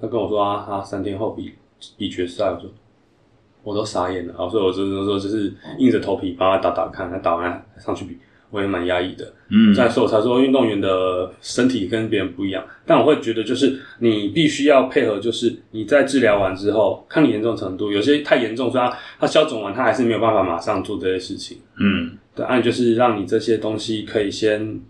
[0.00, 1.52] 他跟我说啊，他三天后比
[1.96, 2.70] 比决赛，我说。
[3.64, 8.16] 我都傻眼了，然后所以我就是说，就是硬着头皮帮他打打看，他打完上去比，
[8.50, 9.32] 我也蛮压抑的。
[9.50, 21.58] 嗯，再说我才说运动员的身体跟别人不一样，但我会觉得就是你必须要配合，就是你在治疗完之后，看你严重程度，有些太严重，所以他他消肿完，他还是没有办法马上做这些事情。
[21.78, 24.80] 嗯，对，按就是让你这些东西可以先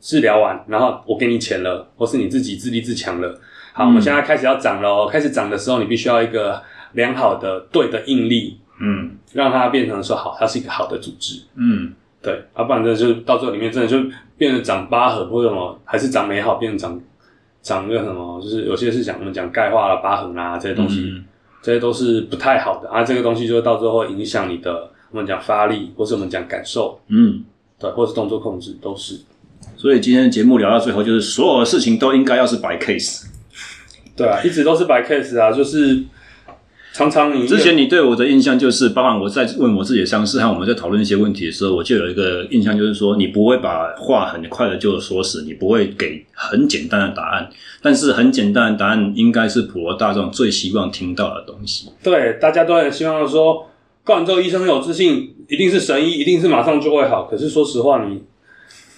[0.00, 3.40] 治疗完，然后我给你钱了，或是你自己自立自强了。
[3.72, 6.62] 好，嗯，我们现在开始要长了，开始长的时候，你必须要一个。
[6.92, 11.92] 良好的对的应力，嗯，让它变成说好，它是一个好的组织，嗯，
[12.26, 13.96] 对，要、啊、不然真的就到最后里面真的就
[14.36, 17.00] 变成长疤痕或者什么，还是长美好变成长
[17.62, 21.24] 长那个什么，就是有些是讲我们讲钙化了疤痕啊这些东西，嗯、
[21.62, 23.04] 这些都是不太好的啊。
[23.04, 27.44] 这个东西就会到最后影响你的，我们讲发力，或是我们讲感受，嗯，
[27.78, 29.20] 对，或是动作控制，都是。
[29.76, 33.26] 所以今天的节目聊到最后，就是所有的事情都应该要是白 case。
[34.16, 36.02] 对啊，一直都是白 case 啊，就是
[36.96, 47.50] 常常你之前你对我的印象就是，包含我在问我自己的上司和我们在讨论一些问题的时候，我就有一个印象，就是说你不会把话很快的就说死，你不会给很简单的答案，
[47.82, 51.90] 但是很简单的答案应该是普罗大众最希望听到的东西。
[52.02, 53.68] 对，大家都很希望说，
[54.02, 57.24] 告完之后医生很有自信，一定是神医，一定是马上就会好。
[57.30, 58.22] 可是说实话，你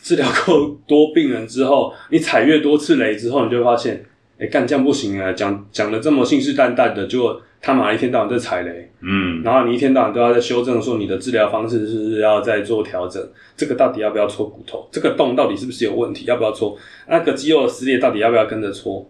[0.04, 4.04] 治疗够多病人之后，你踩越多次雷之后，你就会发现。
[4.40, 5.32] 哎，干这样不行啊！
[5.32, 13.20] 讲讲的这么信誓旦旦的，就他妈一天到晚在踩雷，嗯，然后你一天到晚都要在修正，说你的治疗方式是不是要再做调整？
[13.56, 14.89] 这个到底要不要戳骨头？
[14.93, 16.24] 这个洞到底是不是有问题？
[16.26, 16.76] 要不要戳？
[17.09, 19.05] 那个肌肉的撕裂到底要不要跟着戳？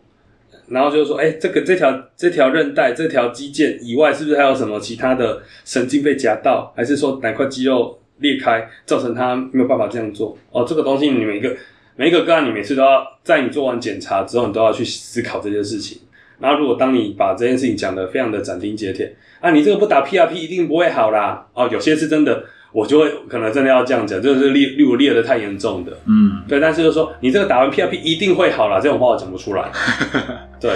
[0.68, 6.72] 然后就是说，哎，这个这条这条韧带、这条肌腱以外，是不是还有什么其他的神经被夹到？
[6.76, 10.36] 还是说哪块肌肉裂开，造成他没有办法这样做？
[10.50, 11.54] 哦，这个东西你每一个。
[12.00, 16.00] 每一个个案，你每次都要在你做完检查之后，你都要去思考这件事情。
[16.40, 21.46] 然后，如果当你把这件事情讲得非常的斩钉截铁，啊，你这个不打 PRP 一定不会好啦。
[21.52, 26.60] 哦，有些是真的，我就会可能真的要这样讲，就是例例如裂的太严重的，嗯，对。
[26.60, 29.68] 但是就是说，你这个打完 PRP 一定会好啦，这种话我讲不出来。
[30.60, 30.72] 对，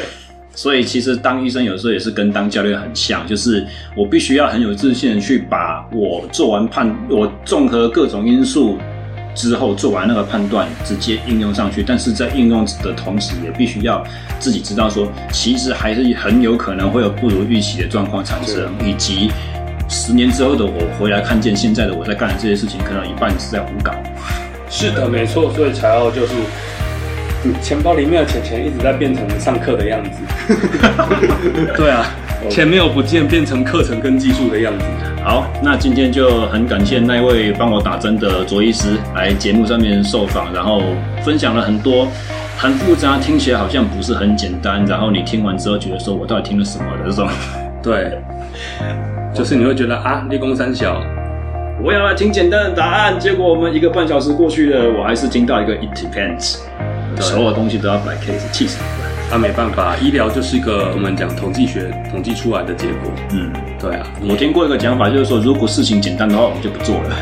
[0.55, 3.64] 所以其实当医生有时候也是跟当教练很像，就是
[3.97, 8.78] 我必须要很有自信的去把我做完判，我综合各种因素。
[9.35, 11.83] 之后做完那个判断，直接应用上去。
[11.83, 14.05] 但是在应用的同时，也必须要
[14.39, 19.31] 自己知道说，其实还是很有可能会有不如预期的状况产生，以及
[19.89, 23.93] 十年之后的我回来看见现在的我在干的这些事情，可能一半是在胡搞。
[24.71, 26.33] 是的，没错，所以才要就是，
[27.44, 30.23] 嗯，钱包里面的钱钱一直在变成上课的样子。
[31.77, 32.06] 对啊，
[32.48, 34.85] 钱没有不见，变成课程跟技术的样子。
[35.24, 40.82] 好，那今天就很感谢那位帮我打针的卓医师来节目上面受访，然后
[41.24, 42.09] 分享了很多
[42.56, 47.28] 很复杂，听起来好像不是很简单，然后你听完之后觉得说我到底听了什么的这种，
[47.82, 48.19] 对，
[49.32, 51.01] 就是你会觉得啊，立功三小，
[51.81, 56.59] 我要来听简单的答案，结果我们一个半小时过去了，我还是听到一个 it depends，
[57.20, 58.84] 所有东西都要摆 case，气死了。
[59.30, 63.10] 那、啊、没办法，医疗就是一个我们讲统计学统计出来的结果。
[63.30, 64.06] 嗯，对啊。
[64.28, 67.16] 我听过一个讲法，就是说，如果事情简单的话，我们就不做了。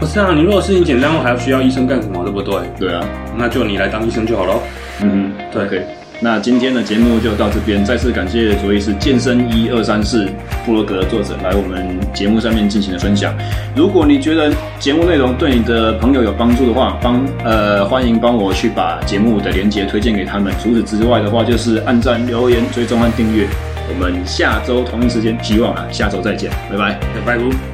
[0.00, 2.24] 不是啊，你如果事情简单的话，还要需要医生干什么？
[2.24, 2.58] 对不对？
[2.78, 3.04] 对啊，
[3.36, 4.54] 那就你来当医生就好了。
[5.02, 5.80] 嗯，对，可以。
[6.24, 10.26] 那今天的节目就到这边，再次感谢卓医师健身一二三四
[10.64, 13.34] 部落格的作者来我们节目上面进行的分享。
[13.76, 20.50] 如果你觉得节目内容对你的朋友有帮助的话，帮呃欢迎帮我去把节目的连接推荐给他们。
[20.62, 23.46] 除此之外的话，就是按赞、留言、追踪和订阅。
[23.90, 27.73] 我们下周同一时间，希望啊下周再见，拜拜，拜拜。